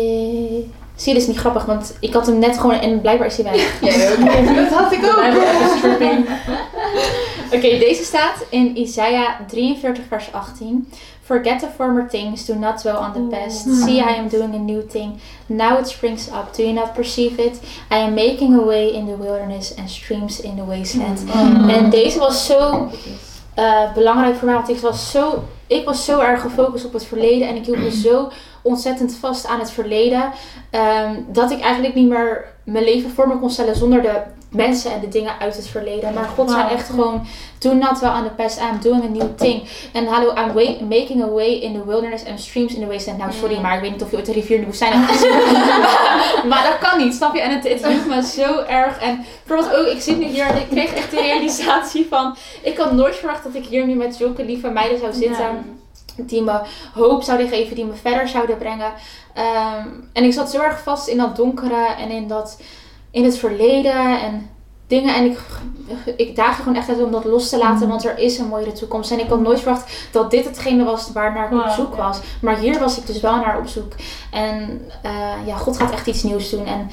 zie 0.96 0.96
je, 0.96 1.14
dit 1.14 1.16
is 1.16 1.28
niet 1.28 1.38
grappig, 1.38 1.66
want 1.66 1.98
ik 2.00 2.14
had 2.14 2.26
hem 2.26 2.40
net 2.40 2.58
gewoon 2.60 2.80
en 2.80 3.02
blijkbaar 3.02 3.28
is 3.28 3.38
hij 3.38 3.52
weg. 3.52 3.82
Jij 3.82 4.12
ook? 4.12 4.56
Dat 4.56 4.68
had 4.80 4.92
ik 4.92 5.06
ook. 5.06 5.24
Oké, 7.56 7.78
deze 7.80 8.04
staat 8.04 8.46
in 8.50 8.78
Isaiah 8.78 9.30
43 9.48 10.04
vers 10.08 10.32
18. 10.32 10.90
Forget 11.26 11.60
the 11.62 11.68
former 11.68 12.08
things, 12.08 12.46
do 12.46 12.54
not 12.54 12.82
dwell 12.82 12.98
on 12.98 13.14
the 13.14 13.36
past. 13.36 13.66
See, 13.66 14.00
I 14.00 14.14
am 14.16 14.28
doing 14.28 14.54
a 14.54 14.60
new 14.60 14.84
thing. 14.88 15.20
Now 15.48 15.80
it 15.80 15.88
springs 15.88 16.30
up. 16.30 16.54
Do 16.56 16.62
you 16.64 16.74
not 16.74 16.94
perceive 16.94 17.40
it? 17.40 17.60
I 17.90 17.98
am 17.98 18.14
making 18.14 18.54
a 18.54 18.62
way 18.62 18.94
in 18.94 19.08
the 19.08 19.18
wilderness 19.18 19.74
and 19.78 19.90
streams 19.90 20.40
in 20.40 20.56
the 20.56 20.66
wasteland. 20.66 21.26
Mm. 21.26 21.70
En 21.70 21.90
deze 21.90 22.20
was 22.20 22.46
zo 22.46 22.90
eh, 23.56 23.94
belangrijk 23.94 24.36
voor 24.36 24.46
mij, 24.46 24.56
want 24.56 24.70
ik 24.70 24.78
was, 24.80 25.12
zo, 25.12 25.44
ik 25.68 25.86
was 25.86 26.06
zo 26.06 26.20
erg 26.20 26.42
gefocust 26.42 26.86
op 26.86 26.94
het 26.94 27.06
verleden 27.06 27.48
en 27.48 27.56
ik 27.56 27.66
hield 27.66 27.78
me 27.78 27.92
zo 27.92 28.32
ontzettend 28.62 29.16
vast 29.16 29.48
aan 29.48 29.60
het 29.60 29.72
verleden, 29.72 30.32
ehm, 30.70 31.16
dat 31.28 31.52
ik 31.52 31.60
eigenlijk 31.60 31.96
niet 31.96 32.10
meer 32.10 32.46
mijn 32.64 32.84
leven 32.84 33.10
voor 33.10 33.28
me 33.28 33.40
kon 33.40 33.50
stellen 33.50 33.76
zonder 33.76 34.02
de 34.02 34.22
mensen 34.50 34.92
en 34.94 35.00
de 35.00 35.08
dingen 35.08 35.40
uit 35.40 35.56
het 35.56 35.68
verleden. 35.68 36.14
Maar 36.14 36.26
God 36.26 36.50
zei 36.50 36.62
Wauw. 36.62 36.76
echt 36.76 36.90
gewoon, 36.90 37.26
do 37.60 37.74
not 37.74 38.00
well 38.00 38.10
on 38.10 38.24
the 38.24 38.30
past, 38.36 38.60
I'm 38.60 38.80
doing 38.82 39.04
a 39.04 39.08
new 39.08 39.36
thing. 39.36 39.64
En 39.94 40.08
hallo, 40.08 40.34
I'm 40.34 40.88
making 40.88 41.24
a 41.24 41.30
way 41.30 41.48
in 41.48 41.74
the 41.74 41.86
wilderness 41.86 42.26
and 42.26 42.40
streams 42.40 42.74
in 42.74 42.82
the 42.82 42.88
wasteland. 42.88 43.20
Nou, 43.20 43.34
sorry, 43.34 43.60
maar 43.60 43.76
ik 43.76 43.82
weet 43.82 43.92
niet 43.92 44.02
of 44.02 44.12
je 44.12 44.18
ooit 44.18 44.26
de 44.26 44.32
rivier 44.32 44.56
in 44.56 44.62
de 44.62 44.68
woestijn 44.68 44.94
hebt 44.94 45.12
gezien. 45.12 45.32
maar 46.50 46.64
dat 46.64 46.90
kan 46.90 46.98
niet, 46.98 47.14
snap 47.14 47.34
je? 47.34 47.42
En 47.42 47.52
het, 47.52 47.70
het 47.70 47.88
hield 47.88 48.08
me 48.08 48.24
zo 48.24 48.64
erg. 48.64 49.00
En 49.00 49.26
bijvoorbeeld 49.46 49.80
ook, 49.80 49.94
ik 49.94 50.02
zit 50.02 50.18
nu 50.18 50.26
hier 50.26 50.46
en 50.46 50.58
ik 50.58 50.68
kreeg 50.70 50.94
echt 50.94 51.12
de 51.12 51.20
realisatie 51.20 52.06
van, 52.10 52.36
ik 52.62 52.78
had 52.78 52.92
nooit 52.92 53.16
verwacht 53.16 53.44
dat 53.44 53.56
ik 53.56 53.66
hier 53.66 53.86
nu 53.86 53.94
met 53.94 54.16
zulke 54.16 54.46
lieve 54.46 54.70
meiden 54.70 55.00
zou 55.00 55.14
zitten. 55.14 55.80
Die 56.18 56.42
me 56.42 56.60
hoop 56.94 57.24
zouden 57.24 57.48
geven, 57.48 57.76
die 57.76 57.86
me 57.86 57.94
verder 57.94 58.28
zouden 58.28 58.58
brengen. 58.58 58.94
Ehm, 59.34 59.88
en 60.14 60.24
ik 60.24 60.34
zat 60.34 60.52
zo 60.52 60.62
erg 60.62 60.84
vast 60.84 61.08
in 61.08 61.18
dat 61.18 61.36
donkere 61.36 61.88
en 61.98 62.10
in, 62.10 62.28
dat, 62.28 62.58
in 63.16 63.24
het 63.24 63.38
verleden 63.38 64.22
en 64.22 64.50
dingen. 64.88 65.16
En 65.16 65.26
ik, 65.26 65.40
ik 66.18 66.36
daag 66.36 66.58
er 66.58 66.64
gewoon 66.64 66.78
echt 66.78 66.90
uit 66.90 67.04
om 67.04 67.12
dat 67.12 67.26
los 67.26 67.50
te 67.50 67.58
laten, 67.58 67.84
Mm. 67.84 67.90
want 67.90 68.06
er 68.06 68.18
is 68.18 68.38
een 68.38 68.48
mooiere 68.48 68.72
toekomst. 68.72 69.12
En 69.12 69.20
ik 69.20 69.30
had 69.30 69.40
nooit 69.40 69.60
verwacht 69.60 70.10
dat 70.12 70.32
dit 70.32 70.46
hetgene 70.46 70.84
was 70.84 71.12
waar 71.14 71.34
naar 71.34 71.46
ik 71.46 71.52
op 71.52 71.58
Wauw, 71.60 71.76
zoek 71.76 71.96
ja. 71.96 72.08
was. 72.08 72.20
Maar 72.42 72.58
hier 72.58 72.80
was 72.80 72.98
ik 72.98 73.08
dus 73.08 73.22
wel 73.22 73.36
naar 73.36 73.58
op 73.60 73.68
zoek. 73.68 73.94
En 74.32 74.82
eh, 75.02 75.12
ja, 75.46 75.56
God 75.56 75.78
gaat 75.78 75.92
echt 75.92 76.08
iets 76.08 76.24
nieuws 76.24 76.50
doen. 76.50 76.66
En 76.66 76.90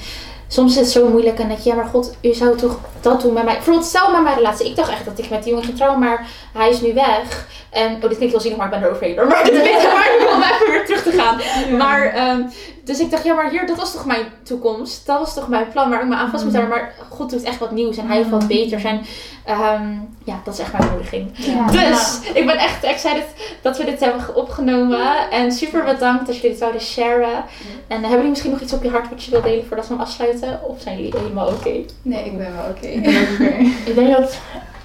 soms 0.47 0.71
is 0.71 0.79
het 0.79 0.89
zo 0.89 1.07
moeilijk 1.09 1.39
en 1.39 1.47
denk 1.47 1.59
je, 1.59 1.69
ja, 1.69 1.75
maar 1.75 1.85
God, 1.85 2.15
u 2.21 2.33
zou 2.33 2.57
toch 2.57 2.79
dat 3.01 3.21
doen 3.21 3.33
met 3.33 3.43
mij. 3.43 3.53
Bijvoorbeeld, 3.53 3.85
stel 3.85 4.11
met 4.11 4.23
mijn 4.23 4.35
relatie. 4.35 4.69
Ik 4.69 4.75
dacht 4.75 4.89
echt 4.91 5.05
dat 5.05 5.19
ik 5.19 5.29
met 5.29 5.43
die 5.43 5.49
jongen 5.51 5.65
ging 5.65 5.77
trouwen, 5.77 5.99
maar 5.99 6.27
hij 6.53 6.69
is 6.69 6.81
nu 6.81 6.93
weg. 6.93 7.47
En, 7.73 7.95
oh, 7.95 8.01
dit 8.01 8.15
klinkt 8.15 8.31
heel 8.31 8.39
zielig, 8.39 8.57
maar 8.57 8.67
ik 8.67 8.73
ben 8.73 8.83
er 8.83 8.89
overheen. 8.89 9.15
Maar 9.15 9.43
dit 9.51 9.61
weet 9.61 9.83
maar 9.83 10.09
nu 10.19 10.25
om 10.25 10.41
even 10.41 10.71
weer 10.71 10.85
terug 10.85 11.03
te 11.03 11.11
gaan. 11.11 11.41
Maar, 11.77 12.05
ehm, 12.05 12.41
dus 12.83 12.99
ik 12.99 13.11
dacht, 13.11 13.23
ja, 13.23 13.33
maar 13.33 13.49
hier, 13.49 13.67
dat 13.67 13.77
was 13.77 13.91
toch 13.91 14.05
mijn 14.05 14.25
toekomst. 14.43 15.05
Dat 15.05 15.19
was 15.19 15.33
toch 15.33 15.47
mijn 15.47 15.67
plan 15.71 15.89
waar 15.89 16.01
ik 16.01 16.07
me 16.07 16.15
aan 16.15 16.29
vast 16.29 16.43
moet 16.43 16.53
houden. 16.53 16.75
Maar 16.75 16.93
God 17.09 17.29
doet 17.29 17.43
echt 17.43 17.59
wat 17.59 17.71
nieuws 17.71 17.97
en 17.97 18.07
hij 18.07 18.17
heeft 18.17 18.29
wat 18.29 18.47
beters. 18.47 18.83
En 18.83 19.01
ehm, 19.45 19.91
ja, 20.23 20.41
dat 20.43 20.53
is 20.53 20.59
echt 20.59 20.71
mijn 20.71 20.89
moediging. 20.89 21.31
Ja. 21.33 21.67
Dus, 21.67 22.19
ik 22.33 22.45
ben 22.45 22.57
echt 22.57 22.83
excited 22.83 23.25
dat 23.61 23.77
we 23.77 23.85
dit 23.85 23.99
hebben 23.99 24.35
opgenomen. 24.35 25.29
En 25.31 25.51
super 25.51 25.83
bedankt 25.83 26.25
dat 26.25 26.35
jullie 26.35 26.49
dit 26.49 26.59
zouden 26.59 26.81
sharen. 26.81 27.43
En 27.87 27.99
hebben 27.99 28.09
jullie 28.09 28.29
misschien 28.29 28.51
nog 28.51 28.61
iets 28.61 28.73
op 28.73 28.83
je 28.83 28.89
hart 28.89 29.09
wat 29.09 29.23
je 29.23 29.31
wilt 29.31 29.43
delen 29.43 29.65
voordat 29.67 29.87
we 29.87 29.93
hem 29.93 30.01
afsluiten? 30.01 30.59
Of 30.63 30.81
zijn 30.81 30.97
jullie 30.97 31.13
helemaal 31.17 31.47
oké? 31.47 31.85
Nee, 32.01 32.25
ik 32.25 32.37
ben 32.37 32.53
wel 32.55 32.69
oké. 32.69 32.87
Oké. 33.33 33.71
Ik 33.89 33.95
denk 33.95 34.17
dat. 34.17 34.37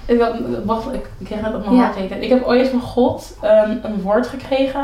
Ik, 0.09 0.23
wacht, 0.65 0.93
ik, 0.93 1.05
ik 1.17 1.25
kreeg 1.25 1.41
het 1.41 1.55
op 1.55 1.65
mijn 1.65 1.75
Ja. 1.75 1.83
hart. 1.83 2.21
Ik 2.21 2.29
heb 2.29 2.45
ooit 2.45 2.67
van 2.67 2.81
God 2.81 3.37
een, 3.41 3.79
een 3.85 4.01
woord 4.01 4.27
gekregen. 4.27 4.81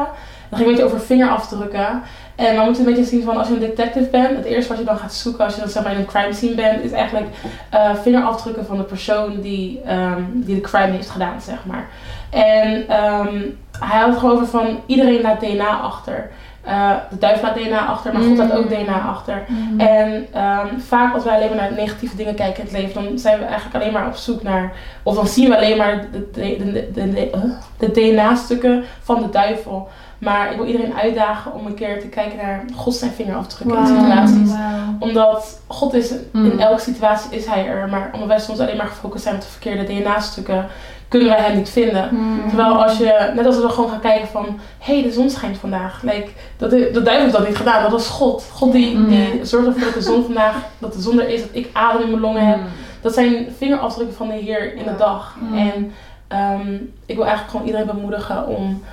Dat 0.50 0.60
ging 0.60 0.70
een 0.70 0.76
beetje 0.76 0.84
over 0.84 1.00
vingerafdrukken. 1.00 2.02
En 2.36 2.56
dan 2.56 2.66
moet 2.66 2.78
je 2.78 2.80
een 2.84 2.90
beetje 2.90 3.04
zien 3.04 3.24
van 3.24 3.38
als 3.38 3.48
je 3.48 3.54
een 3.54 3.60
detective 3.60 4.10
bent, 4.10 4.36
het 4.38 4.46
eerste 4.46 4.70
wat 4.70 4.80
je 4.80 4.86
dan 4.86 4.98
gaat 4.98 5.14
zoeken 5.14 5.44
als 5.46 5.54
je 5.56 5.60
dan 5.60 5.70
zeg 5.70 5.84
maar 5.84 5.92
in 5.92 5.98
een 6.00 6.06
crime 6.06 6.34
scene 6.34 6.56
bent, 6.56 6.84
is 6.84 6.92
eigenlijk 6.92 7.28
eh, 7.70 7.96
vingerafdrukken 8.02 8.66
van 8.66 8.78
de 8.78 8.84
persoon 8.84 9.42
die, 9.42 9.82
ehm, 9.86 10.22
die 10.34 10.56
de 10.56 10.62
crime 10.62 10.92
heeft 10.92 11.10
gedaan, 11.10 11.42
zeg 11.42 11.66
maar. 11.66 11.88
En 12.30 12.88
ehm, 12.88 13.42
hij 13.80 14.00
had 14.00 14.10
het 14.10 14.18
gewoon 14.20 14.36
over 14.36 14.48
van 14.48 14.80
iedereen 14.86 15.22
laat 15.22 15.40
DNA 15.40 15.80
achter. 15.80 16.32
Eh, 16.66 16.92
de 17.10 17.18
duivel 17.18 17.44
laat 17.48 17.56
DNA 17.56 17.86
achter, 17.86 18.14
maar 18.14 18.22
God 18.22 18.38
laat 18.38 18.52
ook 18.52 18.70
Mm. 18.70 18.84
DNA 18.84 19.02
achter. 19.02 19.46
En 19.78 20.28
ehm, 20.34 20.80
vaak 20.80 21.14
als 21.14 21.24
wij 21.24 21.36
alleen 21.36 21.48
maar 21.48 21.58
naar 21.58 21.74
negatieve 21.74 22.16
dingen 22.16 22.36
kijken 22.36 22.58
in 22.60 22.70
het 22.74 22.82
leven, 22.82 23.04
dan 23.04 23.20
zijn 23.20 23.40
we 23.40 23.46
eigenlijk 23.46 23.76
alleen 23.76 23.94
maar 23.94 24.08
op 24.08 24.16
zoek 24.16 24.44
naar, 24.44 24.74
of 25.04 25.16
dan 25.16 25.28
zien 25.28 25.50
we 25.50 25.56
alleen 25.58 25.78
maar 25.78 26.06
de, 26.12 26.30
de, 26.32 26.92
de, 26.94 27.30
de 27.78 27.92
DNA-stukken 27.92 28.84
van 29.02 29.22
de 29.22 29.30
duivel. 29.30 29.88
Maar 30.18 30.52
ik 30.52 30.58
wil 30.58 30.66
iedereen 30.66 30.94
uitdagen 30.94 31.54
om 31.54 31.66
een 31.66 31.74
keer 31.74 32.00
te 32.02 32.08
kijken 32.08 32.38
naar 32.38 32.66
God 32.76 32.94
zijn 32.96 33.12
vingerafdrukken 33.12 33.78
in 33.80 33.86
situaties. 33.88 34.52
Omdat 35.00 35.62
God 35.68 35.94
is, 35.94 36.14
Mm. 36.32 36.46
in 36.52 36.60
elke 36.60 36.82
situatie 36.82 37.36
is 37.38 37.46
hij 37.46 37.66
er. 37.68 37.90
Maar 37.90 38.10
omdat 38.14 38.28
wij 38.28 38.40
soms 38.40 38.60
alleen 38.60 38.78
maar 38.78 38.88
gefocust 38.88 39.24
zijn 39.24 39.36
op 39.36 39.42
de 39.42 39.48
verkeerde 39.48 39.84
DNA-stukken, 39.84 40.66
kunnen 41.08 41.30
wij 41.30 41.40
hem 41.40 41.56
niet 41.56 41.70
vinden. 41.70 42.10
Hmm. 42.10 42.42
Terwijl 42.48 42.84
als 42.84 42.98
je, 42.98 43.32
net 43.36 43.46
als 43.46 43.58
we 43.58 43.70
gewoon 43.70 43.90
gaan 43.90 44.00
kijken 44.00 44.28
van, 44.28 44.46
hé, 44.80 44.94
hey, 44.94 45.04
de 45.04 45.12
zon 45.12 45.30
schijnt 45.30 45.58
vandaag. 45.58 46.02
Like, 46.04 46.28
dat, 46.58 46.70
de 46.70 46.92
duivel 46.92 47.14
heeft 47.22 47.32
dat 47.34 47.48
niet 47.48 47.58
gedaan, 47.58 47.82
dat 47.82 47.92
was 47.92 48.08
God. 48.10 48.50
God 48.54 48.72
die, 48.72 48.96
Mm. 48.98 49.08
die 49.10 49.46
zorgt 49.46 49.68
ervoor 49.68 49.84
dat 49.84 49.94
de 49.94 50.02
zon 50.02 50.24
vandaag, 50.24 50.56
dat 50.78 50.94
de 50.94 51.02
zon 51.02 51.20
er 51.20 51.30
is, 51.30 51.42
dat 51.42 51.50
ik 51.52 51.70
adem 51.74 52.02
in 52.02 52.10
mijn 52.10 52.22
longen 52.22 52.48
heb. 52.48 52.58
Mm. 52.58 52.64
Dat 53.02 53.14
zijn 53.14 53.48
vingerafdrukken 53.58 54.16
van 54.16 54.28
de 54.28 54.34
Heer 54.34 54.76
in 54.76 54.84
de 54.84 54.96
dag. 54.98 55.36
Mm. 55.40 55.58
En 55.58 55.92
ehm, 56.28 56.74
ik 57.06 57.16
wil 57.16 57.26
eigenlijk 57.26 57.50
gewoon 57.52 57.66
iedereen 57.66 57.88
bemoedigen 57.88 58.48
om 58.48 58.84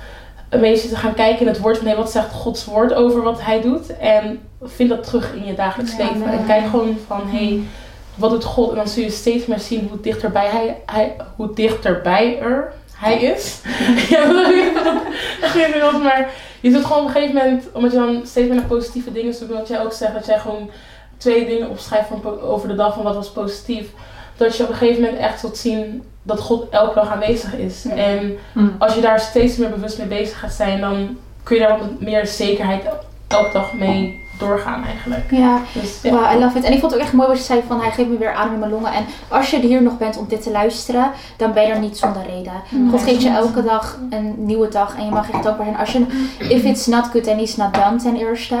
een 0.53 0.59
beetje 0.59 0.89
te 0.89 0.95
gaan 0.95 1.13
kijken 1.13 1.39
in 1.39 1.47
het 1.47 1.59
woord 1.59 1.77
van, 1.77 1.87
hé, 1.87 1.95
wat 1.95 2.11
zegt 2.11 2.31
Gods 2.31 2.65
woord 2.65 2.93
over 2.93 3.21
wat 3.21 3.41
hij 3.41 3.61
doet? 3.61 3.97
En 3.97 4.39
vind 4.63 4.89
dat 4.89 5.03
terug 5.03 5.33
in 5.33 5.45
je 5.45 5.53
dagelijks 5.53 5.95
Ja, 5.95 5.97
leven. 5.97 6.31
En 6.31 6.45
kijk 6.45 6.65
gewoon 6.65 6.97
van, 7.07 7.21
hé, 7.25 7.45
hey, 7.47 7.61
wat 8.15 8.29
doet 8.29 8.43
God? 8.43 8.69
En 8.69 8.75
dan 8.75 8.87
zul 8.87 9.03
je 9.03 9.09
steeds 9.09 9.45
meer 9.45 9.59
zien 9.59 9.87
hoe 9.89 10.01
dichterbij 10.01 10.47
hij, 10.47 10.81
hij 10.85 11.15
hoe 11.35 11.53
dichterbij 11.53 12.39
er 12.39 12.73
hij 12.93 13.21
is. 13.21 13.61
ja, 14.09 14.25
dat 15.79 16.01
maar 16.01 16.29
je 16.59 16.71
zult 16.71 16.85
gewoon 16.85 17.01
op 17.01 17.07
een 17.07 17.13
gegeven 17.13 17.35
moment, 17.35 17.63
omdat 17.73 17.91
je 17.91 17.97
dan 17.97 18.21
steeds 18.25 18.47
meer 18.47 18.55
naar 18.55 18.65
positieve 18.65 19.11
dingen 19.11 19.33
zoekt, 19.33 19.51
wat 19.51 19.67
jij 19.67 19.81
ook 19.81 19.93
zegt, 19.93 20.13
dat 20.13 20.25
jij 20.25 20.39
gewoon 20.39 20.69
twee 21.17 21.45
dingen 21.45 21.69
opschrijft 21.69 22.07
van, 22.07 22.41
over 22.41 22.67
de 22.67 22.75
dag 22.75 22.93
van 22.93 23.03
wat 23.03 23.15
was 23.15 23.31
positief. 23.31 23.89
Dat 24.37 24.57
je 24.57 24.63
op 24.63 24.69
een 24.69 24.75
gegeven 24.75 25.01
moment 25.01 25.19
echt 25.19 25.39
zult 25.39 25.57
zien 25.57 26.03
dat 26.23 26.39
God 26.39 26.69
elke 26.69 26.93
dag 26.93 27.09
aanwezig 27.11 27.55
is. 27.55 27.83
Ja. 27.83 27.95
En 27.95 28.37
Mm. 28.53 28.75
als 28.79 28.95
je 28.95 29.01
daar 29.01 29.19
steeds 29.19 29.57
meer 29.57 29.69
bewust 29.69 29.97
mee 29.97 30.07
bezig 30.07 30.39
gaat 30.39 30.51
zijn, 30.53 30.81
dan 30.81 31.17
kun 31.43 31.55
je 31.55 31.61
daar 31.61 31.79
wat 31.79 31.99
meer 31.99 32.27
zekerheid 32.27 32.83
elke 33.27 33.51
dag 33.53 33.73
mee 33.73 34.22
doorgaan 34.37 34.83
eigenlijk. 34.85 35.31
Ja, 35.31 35.61
Dus 35.73 35.99
ja. 36.01 36.11
Wow, 36.11 36.31
I 36.35 36.39
love 36.39 36.57
it. 36.57 36.63
En 36.63 36.73
ik 36.73 36.79
vond 36.79 36.91
het 36.91 36.99
ook 36.99 37.07
echt 37.07 37.15
mooi 37.15 37.27
wat 37.27 37.37
je 37.37 37.43
zei 37.43 37.63
van 37.67 37.81
hij 37.81 37.91
geeft 37.91 38.09
me 38.09 38.17
weer 38.17 38.33
adem 38.33 38.53
in 38.53 38.59
mijn 38.59 38.71
longen. 38.71 38.93
En 38.93 39.05
als 39.27 39.49
je 39.49 39.59
hier 39.59 39.81
nog 39.81 39.97
bent 39.97 40.17
om 40.17 40.25
dit 40.27 40.43
te 40.43 40.51
luisteren, 40.51 41.11
dan 41.37 41.53
ben 41.53 41.63
je 41.63 41.71
er 41.71 41.79
niet 41.79 41.97
zonder 41.97 42.21
reden. 42.35 42.53
God 42.91 43.03
geeft 43.03 43.21
je 43.21 43.29
elke 43.29 43.63
dag 43.63 43.97
een 44.09 44.33
nieuwe 44.37 44.67
dag 44.67 44.95
en 44.97 45.05
je 45.05 45.11
mag 45.11 45.31
echt 45.31 45.43
dankbaar 45.43 45.65
zijn. 45.65 45.77
Als 45.77 45.91
je, 45.91 46.05
if 46.49 46.63
it's 46.63 46.85
not 46.87 47.05
good, 47.05 47.23
then 47.23 47.39
it's 47.39 47.55
not 47.55 47.73
done 47.73 47.95
ten 47.97 48.15
eerste. 48.15 48.57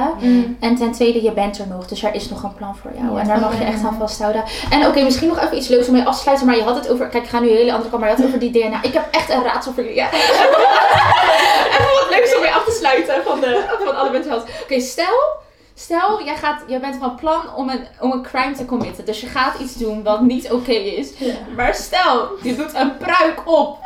En 0.59 0.75
ten 0.75 0.91
tweede, 0.91 1.23
je 1.23 1.31
bent 1.31 1.59
er 1.59 1.67
nog. 1.67 1.87
Dus 1.87 2.03
er 2.03 2.13
is 2.13 2.29
nog 2.29 2.43
een 2.43 2.53
plan 2.53 2.75
voor 2.75 2.91
jou. 2.97 3.13
Ja. 3.13 3.19
En 3.19 3.27
daar 3.27 3.39
mag 3.39 3.57
je 3.57 3.63
echt 3.63 3.83
aan 3.83 3.97
vasthouden. 3.99 4.43
En 4.69 4.87
oké, 4.87 5.03
misschien 5.03 5.27
nog 5.27 5.39
even 5.39 5.57
iets 5.57 5.67
leuks 5.67 5.87
om 5.87 5.93
mee 5.93 6.05
af 6.05 6.15
te 6.15 6.21
sluiten. 6.21 6.47
Maar 6.47 6.55
je 6.55 6.63
had 6.63 6.75
het 6.75 6.89
over, 6.89 7.07
kijk 7.07 7.23
ik 7.23 7.29
ga 7.29 7.39
nu 7.39 7.49
een 7.49 7.55
hele 7.55 7.71
andere 7.71 7.89
kant, 7.89 8.01
maar 8.01 8.09
je 8.09 8.15
had 8.15 8.25
het 8.25 8.35
over 8.35 8.51
die 8.51 8.61
DNA. 8.61 8.83
Ik 8.83 8.93
heb 8.93 9.07
echt 9.11 9.29
een 9.29 9.43
raadsel 9.43 9.73
voor 9.73 9.83
jullie. 9.83 9.97
Ja. 9.97 10.09
even 11.77 11.93
wat 11.99 12.09
leuks 12.09 12.35
om 12.35 12.41
mee 12.41 12.53
af 12.53 12.63
te 12.63 12.75
sluiten 12.79 13.23
van, 13.23 13.39
de, 13.39 13.63
van 13.83 13.95
alle 13.95 14.21
health. 14.27 14.45
Oké, 14.63 14.79
stel... 14.79 15.41
Stel, 15.75 16.23
jij, 16.23 16.35
gaat, 16.35 16.61
jij 16.67 16.79
bent 16.79 16.95
van 16.99 17.15
plan 17.15 17.41
om 17.55 17.69
een, 17.69 17.87
om 17.99 18.11
een 18.11 18.21
crime 18.23 18.51
te 18.55 18.65
committen. 18.65 19.05
Dus 19.05 19.21
je 19.21 19.27
gaat 19.27 19.59
iets 19.59 19.75
doen 19.75 20.03
wat 20.03 20.21
niet 20.21 20.51
oké 20.51 20.71
is. 20.71 21.11
Maar 21.55 21.73
stel, 21.73 22.29
je 22.41 22.55
doet 22.55 22.73
een 22.73 22.97
pruik 22.97 23.41
op. 23.45 23.77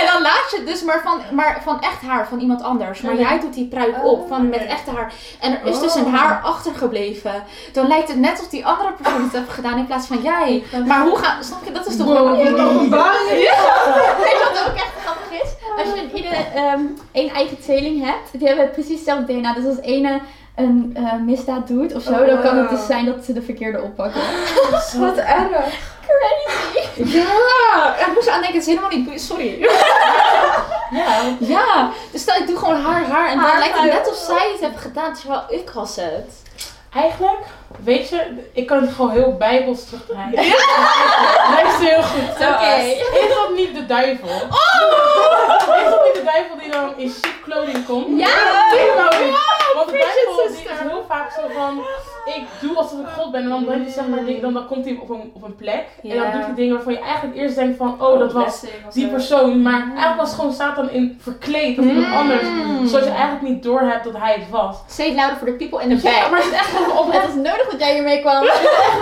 En 0.00 0.06
dan 0.12 0.22
laat 0.22 0.46
je 0.50 0.56
het 0.56 0.66
dus 0.66 0.82
maar 0.82 1.00
van, 1.04 1.20
maar 1.36 1.60
van 1.64 1.80
echt 1.80 2.00
haar 2.06 2.28
van 2.28 2.38
iemand 2.40 2.62
anders. 2.62 3.00
Maar 3.00 3.14
Ja. 3.14 3.20
jij 3.28 3.40
doet 3.40 3.54
die 3.54 3.66
pruik 3.68 4.04
op 4.04 4.28
van 4.28 4.48
met 4.48 4.64
echte 4.66 4.90
haar. 4.90 5.12
En 5.40 5.60
er 5.60 5.66
is 5.66 5.80
dus 5.80 5.94
een 5.94 6.14
haar 6.14 6.40
achtergebleven. 6.42 7.42
Dan 7.72 7.86
lijkt 7.86 8.08
het 8.08 8.18
net 8.18 8.40
of 8.40 8.48
die 8.48 8.66
andere 8.66 8.92
persoon 8.92 9.22
het 9.22 9.32
heeft 9.32 9.48
gedaan 9.50 9.78
in 9.78 9.86
plaats 9.86 10.06
van 10.06 10.22
jij. 10.22 10.64
Maar 10.86 11.02
hoe 11.02 11.16
ga... 11.18 11.42
Snap 11.42 11.64
je? 11.64 11.72
Dat 11.72 11.86
is 11.86 11.96
toch 11.96 12.06
Wow, 12.06 12.16
wel... 12.16 12.36
wat 12.36 12.46
een 12.46 12.60
openbaring. 12.68 13.28
Weet 13.28 13.40
je 14.30 14.50
wat 14.52 14.68
ook 14.68 14.74
echt 14.76 14.92
grappig 15.04 15.42
is? 15.42 15.48
Als 15.84 15.94
je 16.00 16.10
iedere 16.14 16.36
ehm 16.54 16.80
één 17.12 17.30
eigen 17.30 17.60
tweeling 17.60 18.04
hebt, 18.04 18.28
die 18.38 18.48
hebben 18.48 18.70
precies 18.70 18.94
hetzelfde 18.94 19.32
DNA. 19.32 19.54
Dus 19.54 19.64
als 19.66 19.80
ene 19.80 20.20
een 20.56 20.90
eh, 20.94 21.14
misdaad 21.14 21.68
doet 21.68 21.94
of 21.94 22.02
zo, 22.02 22.24
dan 22.24 22.40
kan 22.42 22.56
het 22.58 22.70
dus 22.70 22.86
zijn 22.86 23.04
dat 23.04 23.24
ze 23.24 23.32
de 23.32 23.42
verkeerde 23.42 23.82
oppakken. 23.82 24.20
Wat 24.98 25.16
erg. 25.16 25.88
Ja! 26.94 27.96
Ik 27.98 28.10
moest 28.14 28.28
aan 28.28 28.40
denken, 28.40 28.58
het 28.58 28.66
is 28.68 28.74
helemaal 28.74 28.90
niet... 28.90 29.20
Sorry. 29.20 29.58
Ja, 30.90 31.22
Ja, 31.38 31.90
dus 32.12 32.20
stel 32.20 32.36
ik 32.36 32.46
doe 32.46 32.56
gewoon 32.58 32.80
haar, 32.80 33.04
haar 33.04 33.28
en 33.28 33.36
dan 33.36 33.46
Haar, 33.46 33.58
lijkt 33.58 33.78
het 33.78 33.92
net 33.92 34.08
of 34.10 34.16
zij 34.16 34.50
het 34.52 34.60
heeft 34.60 34.80
gedaan 34.80 35.14
terwijl 35.14 35.42
ik 35.48 35.70
was 35.70 35.96
het. 35.96 36.42
Eigenlijk, 36.94 37.38
weet 37.78 38.08
je, 38.08 38.26
ik 38.52 38.66
kan 38.66 38.80
het 38.82 38.92
gewoon 38.92 39.10
heel 39.10 39.36
bijbels 39.38 39.84
terugdraaien. 39.84 40.34
Luister 41.54 41.86
heel 41.92 42.02
goed. 42.02 42.46
Oké. 42.48 42.74
Is 43.20 43.28
dat 43.34 43.54
niet 43.56 43.74
de 43.74 43.86
duivel? 43.86 44.28
Is 44.28 45.90
dat 45.90 46.04
niet 46.04 46.14
de 46.14 46.22
duivel 46.24 46.56
die 46.62 46.70
dan 46.70 46.92
in 46.96 47.08
chic 47.08 47.34
kleding 47.44 47.86
komt? 47.86 48.20
Ja! 48.20 48.26
Nou 48.96 49.24
niet. 49.24 49.38
Want 49.74 49.88
de 49.90 49.96
duivel 49.98 50.56
die 50.56 50.64
is 50.64 50.78
heel 50.90 51.04
vaak 51.08 51.30
zo 51.32 51.40
van, 51.54 51.78
ik 52.24 52.42
doe 52.60 52.76
alsof 52.76 53.00
ik 53.00 53.06
God 53.18 53.32
ben 53.32 53.42
en 53.42 53.48
dan 53.48 53.64
brengt 53.64 53.84
hij 53.84 53.92
zeg 53.92 54.06
maar 54.06 54.24
dingen, 54.24 54.40
dan, 54.40 54.52
dan 54.54 54.66
komt 54.66 54.84
hij 54.84 54.98
op 55.02 55.10
een, 55.10 55.30
op 55.34 55.42
een 55.42 55.56
plek 55.56 55.84
en 56.02 56.08
dan 56.08 56.18
Ja. 56.18 56.30
doet 56.30 56.44
hij 56.44 56.54
dingen 56.54 56.74
waarvan 56.74 56.92
je 56.92 56.98
eigenlijk 56.98 57.36
eerst 57.36 57.54
denkt 57.54 57.76
van, 57.76 57.96
oh 58.02 58.18
dat 58.18 58.32
was 58.32 58.64
die 58.92 59.08
persoon, 59.08 59.62
maar 59.62 59.80
eigenlijk 59.88 60.16
was 60.16 60.34
gewoon 60.34 60.52
Satan 60.52 60.90
in 60.90 61.18
verkleed 61.22 61.78
als 61.78 61.86
iemand 61.86 62.06
Mm. 62.06 62.12
anders, 62.16 62.42
zodat 62.90 63.04
je 63.06 63.10
eigenlijk 63.14 63.42
niet 63.42 63.62
doorhebt 63.62 64.04
dat 64.04 64.16
hij 64.16 64.32
het 64.32 64.50
was. 64.50 64.76
Say 64.88 65.06
it 65.06 65.14
louder 65.14 65.36
for 65.36 65.46
the 65.46 65.52
people 65.52 65.82
in 65.82 65.98
the 65.98 66.08
Ja, 66.08 66.20
back. 66.20 66.30
maar 66.30 66.38
het 66.42 66.48
is 66.52 66.58
echt 66.58 66.68
gewoon 66.76 66.98
op 66.98 67.12
Het 67.12 67.28
is 67.28 67.34
nodig 67.34 67.59
dat 67.70 67.80
jij 67.80 67.94
hiermee 67.94 68.20
kwam. 68.20 68.42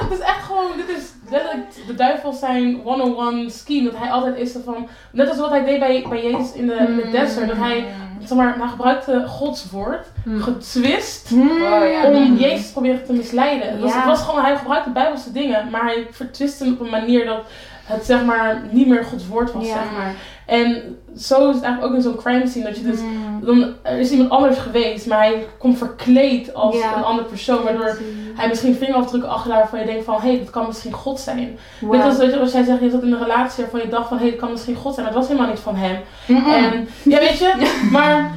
het 0.08 0.18
is 0.18 0.24
echt 0.24 0.42
gewoon, 0.44 0.70
dit 0.76 0.96
is 0.96 1.04
letterlijk 1.30 1.66
de 1.86 1.94
duivel 1.94 2.32
zijn 2.32 2.80
one-on-one 2.84 3.50
scheme. 3.50 3.90
Dat 3.90 3.98
hij 4.00 4.10
altijd 4.10 4.36
is 4.36 4.54
van, 4.64 4.88
net 5.12 5.28
als 5.28 5.38
wat 5.38 5.50
hij 5.50 5.64
deed 5.64 5.78
bij, 5.78 6.06
bij 6.08 6.22
Jezus 6.30 6.52
in 6.52 6.66
de, 6.66 6.74
in 6.74 6.96
de 6.96 7.08
desert. 7.10 7.48
Dat 7.48 7.56
hij, 7.56 7.84
zeg 8.24 8.38
maar, 8.38 8.58
hij 8.58 8.68
gebruikte 8.68 9.24
Gods 9.26 9.70
woord, 9.70 10.06
Mm. 10.24 10.40
getwist, 10.42 11.30
Mm. 11.30 11.48
Wow, 11.58 11.90
ja. 11.90 12.10
om 12.10 12.36
Jezus 12.36 12.66
te 12.66 12.72
proberen 12.72 13.04
te 13.04 13.12
misleiden. 13.12 13.70
Het 13.70 13.80
was, 13.80 13.90
Ja. 13.90 13.96
het 13.96 14.06
was 14.06 14.22
gewoon, 14.22 14.44
hij 14.44 14.56
gebruikte 14.56 14.90
bijbelse 14.90 15.32
dingen, 15.32 15.70
maar 15.70 15.82
hij 15.84 16.06
vertwiste 16.10 16.64
hem 16.64 16.72
op 16.72 16.80
een 16.80 16.90
manier 16.90 17.26
dat 17.26 17.40
het, 17.88 18.04
zeg 18.06 18.24
maar, 18.24 18.62
niet 18.70 18.86
meer 18.86 19.04
Gods 19.04 19.26
woord 19.28 19.52
was, 19.52 19.66
Ja. 19.66 19.72
zeg 19.72 19.84
maar. 19.98 20.14
En 20.46 20.96
zo 21.18 21.48
is 21.48 21.54
het 21.54 21.64
eigenlijk 21.64 21.84
ook 21.84 21.94
in 21.94 22.02
zo'n 22.02 22.16
crime 22.16 22.46
scene, 22.46 22.64
dat 22.64 22.76
je 22.76 22.82
dus 22.82 23.00
Mm. 23.00 23.40
dan 23.44 23.72
er 23.82 23.98
is 23.98 24.10
iemand 24.10 24.30
anders 24.30 24.58
geweest, 24.58 25.06
maar 25.06 25.18
hij 25.18 25.46
komt 25.58 25.78
verkleed 25.78 26.54
als 26.54 26.76
Ja. 26.76 26.96
een 26.96 27.02
andere 27.04 27.28
persoon, 27.28 27.62
waardoor 27.64 27.98
hij 28.34 28.48
misschien 28.48 28.74
vingerafdrukken 28.74 29.30
achterlaat 29.30 29.58
waarvan 29.60 29.80
je 29.80 29.86
denkt 29.86 30.04
van, 30.04 30.14
hé, 30.20 30.28
hey, 30.28 30.38
dat 30.38 30.50
kan 30.50 30.66
misschien 30.66 30.92
God 30.92 31.20
zijn. 31.20 31.58
Wow. 31.80 31.92
Net 31.92 32.04
als 32.04 32.18
dat 32.18 32.30
je, 32.30 32.38
als 32.38 32.52
jij 32.52 32.64
zegt, 32.64 32.80
je 32.80 32.90
zat 32.90 33.02
in 33.02 33.12
een 33.12 33.18
relatie 33.22 33.62
waarvan 33.62 33.80
je 33.80 33.88
dacht 33.88 34.08
van, 34.08 34.16
hé, 34.16 34.22
hey, 34.22 34.32
dat 34.32 34.40
kan 34.40 34.50
misschien 34.50 34.74
God 34.76 34.94
zijn, 34.94 35.06
maar 35.06 35.14
het 35.14 35.22
was 35.24 35.32
helemaal 35.32 35.52
niet 35.54 35.62
van 35.62 35.76
hem. 35.76 35.96
En, 36.26 36.88
ja, 37.02 37.18
weet 37.18 37.38
je, 37.38 37.72
maar 37.96 38.30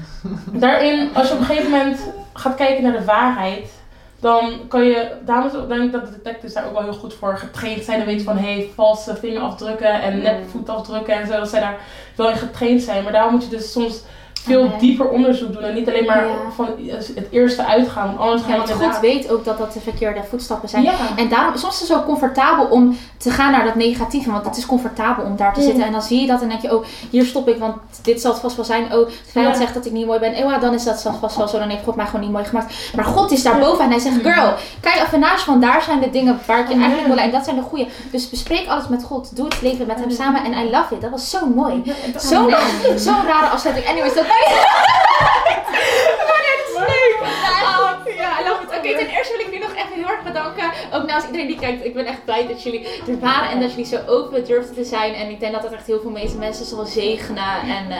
daarin, 0.52 1.10
als 1.14 1.28
je 1.28 1.34
op 1.34 1.40
een 1.40 1.46
gegeven 1.46 1.72
moment 1.72 2.00
gaat 2.34 2.56
kijken 2.56 2.84
naar 2.84 2.98
de 2.98 3.06
waarheid, 3.06 3.70
dan 4.22 4.68
kan 4.68 4.84
je, 4.84 5.12
daarom 5.26 5.46
is- 5.46 5.68
denk 5.68 5.84
ik 5.84 5.92
dat 5.92 6.06
de 6.06 6.12
detectives 6.12 6.54
daar 6.54 6.66
ook 6.68 6.74
wel 6.74 6.82
heel 6.84 6.94
goed 6.94 7.14
voor 7.14 7.38
getraind 7.38 7.84
zijn 7.84 8.00
en 8.00 8.06
weten 8.06 8.26
van, 8.26 8.38
hé, 8.38 8.54
hey, 8.54 8.70
valse 8.76 9.16
vingerafdrukken 9.16 10.02
en 10.02 10.22
nepvoetafdrukken 10.22 11.14
en 11.16 11.28
zo, 11.28 11.38
dat 11.38 11.50
zij 11.50 11.60
daar 11.60 11.80
wel 12.16 12.30
in 12.30 12.36
getraind 12.38 12.82
zijn. 12.82 13.04
Maar 13.04 13.12
daarom 13.12 13.34
moet 13.34 13.44
je 13.44 13.50
dus 13.50 13.72
soms 13.72 14.02
veel 14.44 14.72
dieper 14.80 15.10
onderzoek 15.10 15.54
doen 15.54 15.64
en 15.64 15.74
niet 15.74 15.88
alleen 15.90 16.06
maar 16.06 16.26
Ja. 16.28 16.34
van 16.56 16.66
het 17.16 17.28
eerste 17.32 17.66
uitgaan, 17.66 18.08
want 18.08 18.20
anders 18.20 18.42
Ja, 18.42 18.48
je 18.48 18.54
want 18.54 18.64
God 18.70 18.74
inderdaad- 18.80 19.02
weet 19.02 19.32
ook 19.32 19.46
dat 19.46 19.58
dat 19.58 19.74
de 19.74 19.80
verkeerde 19.80 20.22
voetstappen 20.30 20.70
zijn. 20.70 20.84
Ja. 20.84 20.94
En 21.16 21.30
daarom, 21.30 21.58
soms 21.58 21.74
is 21.74 21.80
het 21.80 21.98
zo 21.98 22.04
comfortabel 22.04 22.66
om 22.66 22.98
te 23.18 23.30
gaan 23.32 23.52
naar 23.52 23.64
dat 23.64 23.76
negatieve. 23.76 24.32
Want 24.32 24.46
het 24.46 24.58
is 24.58 24.66
comfortabel 24.66 25.24
om 25.26 25.36
daar 25.36 25.54
te 25.54 25.62
zitten. 25.62 25.84
En 25.86 25.92
dan 25.92 26.02
zie 26.02 26.22
je 26.22 26.28
dat 26.28 26.42
en 26.42 26.50
denk 26.50 26.62
je, 26.62 26.76
oh, 26.76 26.84
hier 27.10 27.26
stop 27.26 27.48
ik. 27.48 27.58
Want 27.60 27.76
dit 28.04 28.22
zal 28.22 28.32
het 28.32 28.42
vast 28.42 28.56
wel 28.56 28.66
zijn. 28.66 28.84
Oh, 28.84 28.92
de 28.92 29.14
vijand 29.32 29.54
Ja. 29.56 29.62
zegt 29.62 29.74
dat 29.74 29.86
ik 29.86 29.92
niet 29.92 30.06
mooi 30.06 30.20
ben. 30.20 30.32
Oh, 30.32 30.38
ja, 30.38 30.58
dan 30.58 30.74
is 30.74 30.84
dat 30.84 31.02
vast 31.20 31.36
wel 31.38 31.48
zo. 31.48 31.60
Dan 31.60 31.70
heeft 31.70 31.84
God 31.84 31.96
mij 31.96 32.06
gewoon 32.06 32.22
niet 32.22 32.32
mooi 32.32 32.46
gemaakt. 32.46 32.74
Maar 32.96 33.06
God 33.06 33.32
is 33.32 33.44
daarboven 33.44 33.84
en 33.84 33.90
hij 33.90 34.00
zegt, 34.00 34.16
girl, 34.22 34.54
kijk 34.82 35.04
even 35.06 35.20
naast 35.20 35.44
van 35.44 35.60
daar 35.62 35.82
zijn 35.82 36.00
de 36.00 36.10
dingen 36.10 36.40
waar 36.46 36.60
ik 36.60 36.68
je 36.68 36.74
Amen. 36.74 36.86
eigenlijk 36.86 37.16
wil. 37.16 37.24
En 37.26 37.32
dat 37.32 37.44
zijn 37.44 37.56
de 37.56 37.62
goede. 37.62 37.88
Dus 38.12 38.30
bespreek 38.30 38.68
alles 38.68 38.88
met 38.88 39.04
God. 39.04 39.36
Doe 39.36 39.46
het 39.46 39.62
leven 39.62 39.88
met 39.88 40.00
hem 40.00 40.10
samen. 40.12 40.44
En 40.44 40.66
I 40.66 40.70
love 40.72 40.96
it. 40.96 41.02
Dat 41.02 41.10
was 41.10 41.30
zo 41.30 41.46
mooi. 41.56 41.84
Zo'n 42.18 42.54
zo'n 42.96 43.26
rare 43.28 43.46
afsluiting. 43.48 43.88
Anyways, 43.90 44.14
dat 44.14 44.26
Oh, 47.64 48.16
ja, 48.16 48.40
I 48.40 48.44
love 48.48 48.64
it. 48.64 48.70
Oké, 48.78 48.98
ten 48.98 49.08
eerste 49.10 49.34
wil 49.38 49.46
ik 49.46 49.52
erg 50.12 50.24
bedanken. 50.24 50.72
Ook 50.94 51.06
naast 51.08 51.26
iedereen 51.26 51.48
die 51.48 51.60
kijkt. 51.60 51.86
Ik 51.86 51.94
ben 51.94 52.06
echt 52.06 52.26
blij 52.26 52.48
dat 52.48 52.64
jullie 52.64 52.88
er 53.08 53.20
waren 53.20 53.50
en 53.50 53.60
dat 53.60 53.70
jullie 53.70 53.86
zo 53.86 53.98
open 54.08 54.46
durfden 54.46 54.76
te 54.76 54.84
zijn. 54.84 55.14
En 55.14 55.30
ik 55.30 55.40
denk 55.40 55.54
dat 55.54 55.64
het 55.64 55.72
echt 55.74 55.86
heel 55.88 56.00
veel 56.02 56.10
mensen- 56.12 56.40
mensen 56.40 56.66
zal 56.66 56.86
zegenen. 56.86 57.54
En 57.62 57.92
eh, 57.92 57.98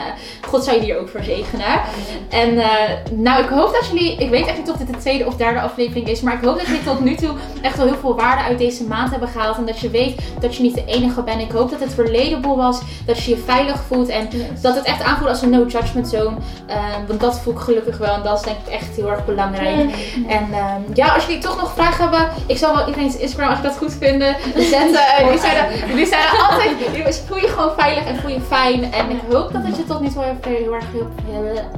God 0.48 0.64
zou 0.64 0.76
jullie 0.76 0.92
hier 0.92 1.02
ook 1.02 1.10
voor 1.10 1.24
zegenen. 1.24 1.82
En 2.30 2.58
eh, 2.60 2.70
nou, 3.12 3.44
ik 3.44 3.50
hoop 3.50 3.74
dat 3.74 3.88
jullie, 3.88 4.16
ik 4.18 4.30
weet 4.30 4.48
echt 4.48 4.58
niet 4.58 4.70
of 4.70 4.78
dit 4.78 4.88
de 4.88 4.98
tweede 4.98 5.26
of 5.26 5.36
derde 5.36 5.62
aflevering 5.62 6.08
is, 6.08 6.22
maar 6.22 6.34
ik 6.34 6.44
hoop 6.44 6.58
dat 6.58 6.66
jullie 6.68 6.84
tot 6.84 7.00
nu 7.00 7.16
toe 7.16 7.34
echt 7.62 7.78
wel 7.78 7.86
heel 7.86 7.96
veel 7.98 8.16
waarde 8.16 8.44
uit 8.44 8.58
deze 8.58 8.84
maand 8.84 9.12
hebben 9.12 9.30
gehaald. 9.30 9.58
En 9.58 9.66
dat 9.66 9.80
je 9.80 9.90
weet 9.90 10.22
dat 10.40 10.56
je 10.56 10.64
niet 10.64 10.76
de 10.76 10.86
enige 10.86 11.22
bent. 11.24 11.42
Ik 11.42 11.52
hoop 11.52 11.70
dat 11.70 11.80
het 11.80 11.94
relatable 11.98 12.56
was, 12.56 12.82
dat 13.06 13.24
je 13.24 13.30
je 13.32 13.38
veilig 13.38 13.82
voelt 13.88 14.10
en 14.10 14.30
dat 14.62 14.76
het 14.76 14.86
echt 14.86 15.04
aanvoelt 15.04 15.30
als 15.30 15.42
een 15.42 15.50
no 15.50 15.66
judgment 15.66 16.08
zone. 16.08 16.36
Ehm, 16.68 17.06
want 17.08 17.20
dat 17.20 17.40
voel 17.40 17.54
ik 17.54 17.60
gelukkig 17.60 17.98
wel 17.98 18.14
en 18.14 18.24
dat 18.24 18.38
is 18.40 18.46
denk 18.46 18.58
ik 18.66 18.74
echt 18.74 18.96
heel 18.96 19.10
erg 19.12 19.26
belangrijk. 19.26 20.14
En 20.28 20.48
ehm, 20.54 20.82
ja, 20.94 21.08
als 21.14 21.26
jullie 21.26 21.42
toch 21.42 21.62
nog 21.62 21.74
vragen 21.74 22.01
hebben, 22.02 22.30
ik 22.48 22.58
zal 22.58 22.76
wel 22.76 22.88
iedereen's 22.88 23.16
Instagram, 23.16 23.50
als 23.50 23.58
je 23.58 23.64
dat 23.64 23.78
goed 23.78 23.94
vinden, 24.00 24.36
zetten. 24.56 25.02
Jullie, 25.26 25.40
zijn 25.40 25.56
er, 25.56 25.88
jullie 25.88 26.06
zijn 26.06 26.22
er 26.22 26.48
altijd, 26.50 26.70
jullie 26.80 27.14
voel 27.28 27.38
je 27.38 27.48
gewoon 27.48 27.72
veilig 27.78 28.06
en 28.06 28.20
voel 28.20 28.32
je 28.32 28.42
fijn. 28.42 28.94
En 28.94 29.10
ik 29.10 29.20
hoop 29.32 29.52
dat 29.54 29.62
het 29.66 29.78
je 29.78 29.86
tot 29.86 30.02
nu 30.02 30.10
toe 30.10 30.24
heel, 30.24 30.36
heel 30.42 30.74
erg 30.74 30.86
heel, 30.92 31.10
heel, 31.26 31.70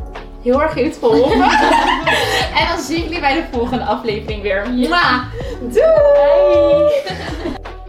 heel 0.44 0.62
erg 0.62 0.74
heeft 0.74 0.98
geholpen. 0.98 1.44
en 2.60 2.68
dan 2.68 2.80
zien 2.80 3.04
jullie 3.04 3.20
bij 3.20 3.34
de 3.34 3.44
volgende 3.52 3.84
aflevering 3.84 4.42
weer. 4.42 4.66
Doei! 5.62 6.92